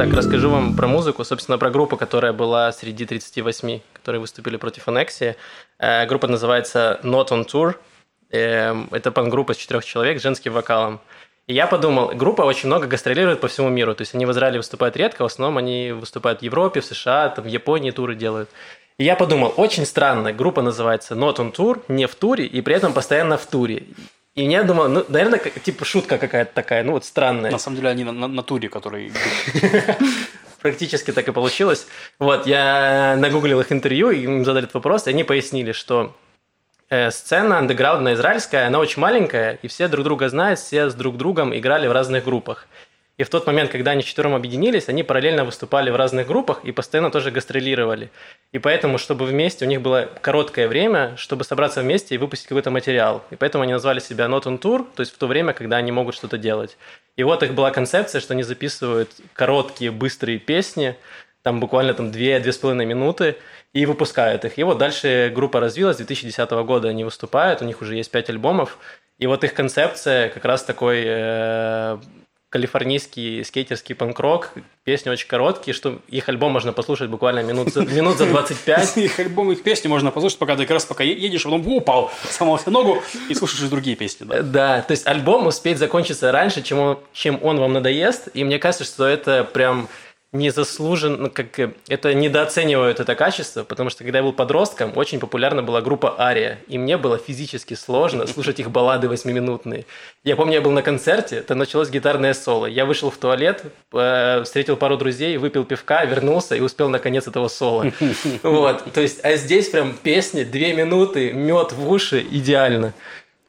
Так, 0.01 0.15
расскажу 0.15 0.49
вам 0.49 0.77
про 0.77 0.87
музыку, 0.87 1.25
собственно, 1.25 1.59
про 1.59 1.69
группу, 1.69 1.99
которая 1.99 2.33
была 2.33 2.73
среди 2.73 3.05
38, 3.05 3.81
которые 3.93 4.19
выступили 4.19 4.57
против 4.57 4.89
аннексии. 4.89 5.37
Э, 5.79 6.07
Группа 6.07 6.27
называется 6.27 6.99
Not 7.03 7.29
on 7.29 7.47
Tour. 7.47 7.75
Эм, 8.31 8.89
Это 8.93 9.13
пан-группа 9.13 9.53
из 9.53 9.59
четырех 9.59 9.85
человек 9.85 10.19
с 10.19 10.23
женским 10.23 10.55
вокалом. 10.55 11.01
И 11.47 11.53
я 11.53 11.67
подумал, 11.67 12.13
группа 12.15 12.41
очень 12.41 12.69
много 12.69 12.87
гастролирует 12.87 13.43
по 13.43 13.49
всему 13.49 13.69
миру. 13.69 13.95
То 13.95 14.01
есть 14.01 14.15
они 14.15 14.25
в 14.25 14.31
Израиле 14.31 14.57
выступают 14.57 14.97
редко, 14.97 15.21
в 15.21 15.27
основном 15.27 15.59
они 15.59 15.93
выступают 15.93 16.41
в 16.41 16.43
Европе, 16.45 16.81
в 16.81 16.87
США, 16.87 17.29
там, 17.29 17.45
в 17.45 17.49
Японии 17.49 17.91
туры 17.91 18.15
делают. 18.15 18.49
И 18.97 19.05
я 19.05 19.17
подумал, 19.17 19.53
очень 19.59 19.85
странно, 19.85 20.33
группа 20.33 20.63
называется 20.63 21.15
Not 21.15 21.37
on 21.37 21.53
Tour, 21.55 21.83
не 21.89 22.07
в 22.07 22.15
туре, 22.15 22.47
и 22.47 22.63
при 22.63 22.75
этом 22.75 22.95
постоянно 22.95 23.37
в 23.37 23.45
туре. 23.45 23.83
И 24.37 24.45
я 24.45 24.63
думал, 24.63 24.89
ну, 24.89 25.05
наверное, 25.09 25.39
как- 25.39 25.61
типа 25.61 25.85
шутка 25.85 26.17
какая-то 26.19 26.53
такая, 26.55 26.85
ну 26.85 26.93
вот 26.93 27.05
странная. 27.05 27.51
На 27.51 27.59
самом 27.59 27.77
деле 27.77 27.89
они 27.91 28.05
на, 28.05 28.13
на- 28.13 28.29
на 28.29 28.43
туре, 28.43 28.69
который... 28.69 29.13
Практически 30.61 31.11
так 31.11 31.27
и 31.27 31.33
получилось. 31.33 31.87
Вот, 32.19 32.47
я 32.47 33.17
нагуглил 33.19 33.61
их 33.61 33.73
интервью, 33.73 34.11
и 34.11 34.21
им 34.25 34.45
задали 34.45 34.65
этот 34.65 34.75
вопрос, 34.75 35.07
и 35.07 35.11
они 35.11 35.25
пояснили, 35.25 35.73
что 35.73 36.15
э, 36.91 37.11
сцена 37.11 37.59
андеграундная 37.59 38.13
израильская, 38.15 38.67
она 38.67 38.79
очень 38.79 39.01
маленькая, 39.01 39.59
и 39.63 39.69
все 39.69 39.89
друг 39.89 40.05
друга 40.05 40.29
знают, 40.29 40.59
все 40.61 40.91
с 40.91 40.95
друг 40.95 41.17
другом 41.17 41.57
играли 41.57 41.87
в 41.89 41.93
разных 41.93 42.25
группах. 42.25 42.67
И 43.21 43.23
в 43.23 43.29
тот 43.29 43.47
момент, 43.47 43.71
когда 43.71 43.91
они 43.91 44.03
четвером 44.03 44.35
объединились, 44.35 44.89
они 44.89 45.03
параллельно 45.03 45.45
выступали 45.45 45.91
в 45.91 45.97
разных 45.97 46.27
группах 46.27 46.65
и 46.65 46.73
постоянно 46.73 47.11
тоже 47.11 47.31
гастролировали. 47.31 48.09
И 48.51 48.59
поэтому, 48.59 48.97
чтобы 48.97 49.27
вместе, 49.27 49.67
у 49.67 49.69
них 49.69 49.83
было 49.83 50.09
короткое 50.23 50.69
время, 50.69 51.19
чтобы 51.19 51.45
собраться 51.45 51.83
вместе 51.83 52.15
и 52.15 52.19
выпустить 52.19 52.47
какой-то 52.47 52.71
материал. 52.71 53.23
И 53.29 53.37
поэтому 53.37 53.65
они 53.65 53.75
назвали 53.75 54.01
себя 54.01 54.25
Not 54.25 54.45
on 54.45 54.59
Tour, 54.59 54.87
то 54.97 55.01
есть 55.01 55.13
в 55.13 55.19
то 55.19 55.27
время, 55.27 55.53
когда 55.53 55.77
они 55.77 55.93
могут 55.93 56.15
что-то 56.15 56.39
делать. 56.39 56.79
И 57.17 57.23
вот 57.23 57.43
их 57.43 57.53
была 57.53 57.71
концепция, 57.73 58.23
что 58.23 58.33
они 58.33 58.43
записывают 58.43 59.11
короткие, 59.35 59.91
быстрые 59.91 60.39
песни, 60.39 60.97
там 61.43 61.61
буквально 61.61 61.93
там 61.93 62.07
2-2,5 62.07 62.87
минуты, 62.87 63.37
и 63.75 63.85
выпускают 63.85 64.47
их. 64.47 64.57
И 64.57 64.63
вот 64.63 64.79
дальше 64.79 65.31
группа 65.35 65.61
развилась, 65.61 65.97
с 65.97 65.99
2010 65.99 66.51
года 66.65 66.89
они 66.89 67.05
выступают, 67.05 67.61
у 67.61 67.67
них 67.67 67.83
уже 67.83 67.97
есть 67.97 68.11
5 68.11 68.31
альбомов, 68.31 68.79
и 69.19 69.27
вот 69.27 69.45
их 69.45 69.53
концепция 69.53 70.31
как 70.31 70.47
раз 70.47 70.65
такой 70.65 71.03
э, 71.05 71.99
калифорнийский 72.51 73.45
скейтерский 73.45 73.95
панк-рок. 73.95 74.51
Песни 74.83 75.09
очень 75.09 75.29
короткие, 75.29 75.73
что 75.73 76.01
их 76.09 76.29
альбом 76.29 76.53
можно 76.53 76.73
послушать 76.73 77.09
буквально 77.09 77.45
минут 77.45 77.73
за, 77.73 77.83
минут 77.83 78.19
за 78.19 78.27
25. 78.27 78.97
Их 78.97 79.19
альбом, 79.21 79.53
их 79.53 79.63
песни 79.63 79.87
можно 79.87 80.11
послушать, 80.11 80.39
пока 80.39 80.57
ты 80.57 80.65
как 80.65 80.73
раз 80.73 80.85
пока 80.85 81.05
едешь, 81.05 81.45
потом 81.45 81.67
упал, 81.69 82.11
сломался 82.31 82.71
ногу 82.71 83.03
и 83.29 83.35
слушаешь 83.35 83.71
другие 83.71 83.97
песни. 83.97 84.25
Да. 84.25 84.43
Да, 84.43 84.83
то 84.83 84.91
есть 84.91 85.07
альбом 85.07 85.47
успеет 85.47 85.79
закончиться 85.79 86.33
раньше, 86.33 86.63
чем 86.63 86.79
он, 86.79 86.99
чем 87.13 87.39
он 87.43 87.61
вам 87.61 87.73
надоест. 87.73 88.29
И 88.35 88.43
мне 88.43 88.59
кажется, 88.59 88.85
что 88.85 89.07
это 89.07 89.45
прям 89.45 89.89
не 90.33 90.51
заслужен, 90.51 91.23
ну, 91.23 91.31
как 91.31 91.59
э, 91.59 91.73
это 91.89 92.15
недооценивают 92.15 93.01
это 93.01 93.17
качество, 93.17 93.65
потому 93.65 93.91
что 93.91 94.05
когда 94.05 94.19
я 94.19 94.25
был 94.25 94.33
подростком, 94.33 94.97
очень 94.97 95.19
популярна 95.19 95.63
была 95.63 95.81
группа 95.81 96.21
Ария, 96.21 96.61
и 96.69 96.79
мне 96.79 96.97
было 96.97 97.19
физически 97.19 97.75
сложно 97.75 98.27
слушать 98.29 98.61
их 98.61 98.71
баллады 98.71 99.09
восьмиминутные. 99.09 99.87
Я 100.23 100.37
помню, 100.37 100.55
я 100.55 100.61
был 100.61 100.71
на 100.71 100.83
концерте, 100.83 101.37
это 101.37 101.57
началось 101.57 101.91
гитарное 101.91 102.33
соло. 102.33 102.67
Я 102.67 102.85
вышел 102.85 103.11
в 103.11 103.17
туалет, 103.17 103.65
э, 103.93 104.43
встретил 104.45 104.77
пару 104.77 104.97
друзей, 104.97 105.37
выпил 105.37 105.65
пивка, 105.65 106.05
вернулся 106.05 106.55
и 106.55 106.61
успел 106.61 106.89
наконец 106.89 107.27
этого 107.27 107.49
соло. 107.49 107.87
Вот, 108.43 108.93
то 108.93 109.01
есть, 109.01 109.25
а 109.25 109.37
здесь 109.37 109.69
прям 109.71 109.95
песни, 109.95 110.45
две 110.45 110.75
минуты, 110.75 111.33
мед 111.33 111.73
в 111.73 111.91
уши, 111.91 112.21
идеально. 112.31 112.93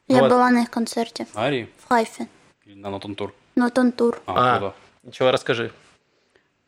Я 0.08 0.20
Вот. 0.22 0.30
была 0.30 0.50
на 0.50 0.62
их 0.62 0.70
концерте 0.70 1.26
Ари 1.34 1.68
в 1.84 1.88
Хайфе. 1.88 2.26
или 2.66 2.74
на 2.74 2.90
Нотон 2.90 3.14
Тур. 3.14 3.32
Ну, 3.54 3.70
тон 3.70 3.92
тур. 3.92 4.20
А, 4.26 4.56
А, 4.56 4.74
ничего, 5.04 5.30
расскажи. 5.30 5.70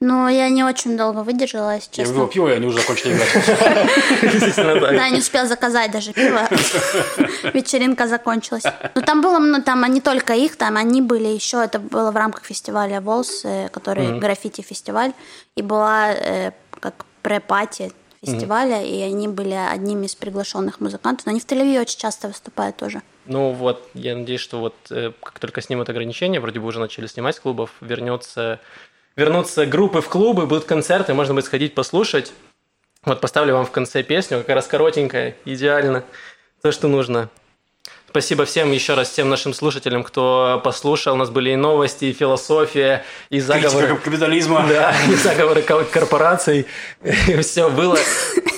Но 0.00 0.28
я 0.28 0.48
не 0.50 0.64
очень 0.64 0.96
долго 0.96 1.20
выдержала, 1.22 1.76
если 1.76 2.02
Я 2.02 2.08
выпил 2.08 2.26
честно. 2.26 2.32
пиво, 2.32 2.48
и 2.48 2.52
они 2.52 2.66
уже 2.66 2.78
закончили 2.78 3.14
играть. 3.14 4.96
Да, 4.96 5.08
не 5.08 5.18
успела 5.18 5.46
заказать 5.46 5.90
даже 5.92 6.12
пиво. 6.12 6.40
Вечеринка 7.54 8.06
закончилась. 8.06 8.64
Но 8.94 9.00
там 9.00 9.22
было, 9.22 9.38
ну, 9.38 9.62
там 9.62 9.84
не 9.92 10.00
только 10.00 10.34
их, 10.34 10.56
там 10.56 10.76
они 10.76 11.00
были 11.00 11.28
еще, 11.28 11.62
это 11.62 11.78
было 11.78 12.10
в 12.10 12.16
рамках 12.16 12.44
фестиваля 12.44 13.00
Волс, 13.00 13.44
э, 13.44 13.68
который 13.68 14.18
граффити-фестиваль, 14.18 15.12
и 15.56 15.62
была 15.62 16.12
э, 16.12 16.52
как 16.80 17.06
пре-пати 17.22 17.92
фестиваля, 18.22 18.82
и 18.82 19.00
они 19.00 19.28
были 19.28 19.54
одними 19.54 20.06
из 20.06 20.14
приглашенных 20.14 20.80
музыкантов. 20.80 21.26
Но 21.26 21.30
они 21.30 21.40
в 21.40 21.46
Тель-Авиве 21.46 21.80
очень 21.80 21.98
часто 21.98 22.28
выступают 22.28 22.76
тоже. 22.76 23.02
Ну 23.26 23.52
вот, 23.52 23.88
я 23.94 24.16
надеюсь, 24.16 24.40
что 24.40 24.60
вот 24.60 24.74
э, 24.90 25.12
как 25.22 25.38
только 25.38 25.62
снимут 25.62 25.88
ограничения, 25.88 26.40
вроде 26.40 26.60
бы 26.60 26.66
уже 26.66 26.78
начали 26.78 27.06
снимать 27.06 27.36
с 27.36 27.40
клубов, 27.40 27.70
вернется, 27.80 28.60
вернутся 29.16 29.66
группы 29.66 30.00
в 30.00 30.08
клубы, 30.08 30.46
будут 30.46 30.64
концерты, 30.64 31.14
можно 31.14 31.34
будет 31.34 31.46
сходить 31.46 31.74
послушать. 31.74 32.32
Вот 33.04 33.20
поставлю 33.20 33.54
вам 33.54 33.66
в 33.66 33.70
конце 33.70 34.02
песню, 34.02 34.38
как 34.38 34.48
раз 34.56 34.66
коротенькая, 34.66 35.36
идеально, 35.44 36.04
то, 36.62 36.72
что 36.72 36.88
нужно. 36.88 37.28
Спасибо 38.14 38.44
всем 38.44 38.70
еще 38.70 38.94
раз, 38.94 39.10
всем 39.10 39.28
нашим 39.28 39.52
слушателям, 39.52 40.04
кто 40.04 40.60
послушал. 40.62 41.14
У 41.14 41.16
нас 41.16 41.30
были 41.30 41.50
и 41.50 41.56
новости, 41.56 42.04
и 42.04 42.12
философия, 42.12 43.04
и 43.28 43.40
заговоры. 43.40 43.88
Критика 43.88 44.04
капитализма. 44.04 44.64
Да, 44.68 44.94
и 45.10 45.14
заговоры 45.16 45.62
ко- 45.62 45.82
корпораций. 45.82 46.68
Все 47.42 47.68
было. 47.68 47.98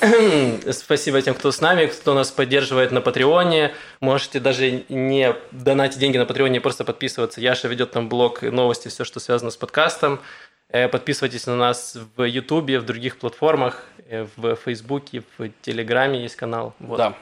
Спасибо 0.73 1.23
тем, 1.23 1.35
кто 1.35 1.53
с 1.53 1.63
нами, 1.63 1.87
кто 1.87 2.13
нас 2.13 2.31
поддерживает 2.31 2.93
на 2.93 3.01
Патреоне. 3.01 3.73
Можете 4.01 4.41
даже 4.41 4.85
не 4.91 5.35
донатить 5.53 6.01
деньги 6.01 6.19
на 6.19 6.27
Патреоне, 6.27 6.61
просто 6.61 6.85
подписываться. 6.85 7.41
Яша 7.41 7.67
ведет 7.69 7.93
там 7.93 8.11
блог 8.11 8.43
новости, 8.43 8.89
все, 8.89 9.05
что 9.05 9.21
связано 9.21 9.51
с 9.51 9.57
подкастом. 9.57 10.21
Э, 10.69 10.89
Подписывайтесь 10.89 11.47
на 11.47 11.57
нас 11.57 11.97
в 12.17 12.23
Ютубе, 12.23 12.79
в 12.79 12.85
других 12.85 13.19
платформах, 13.19 13.85
э, 14.09 14.27
в 14.37 14.57
Фейсбуке, 14.57 15.23
в 15.39 15.49
Телеграме 15.63 16.23
есть 16.23 16.37
канал. 16.37 16.75
Вот. 16.79 16.99
Да. 16.99 17.15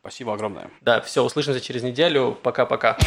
Спасибо 0.00 0.34
огромное. 0.34 0.68
Да, 0.80 1.00
все, 1.00 1.22
услышимся 1.22 1.60
через 1.60 1.82
неделю. 1.82 2.36
Пока-пока. 2.42 2.98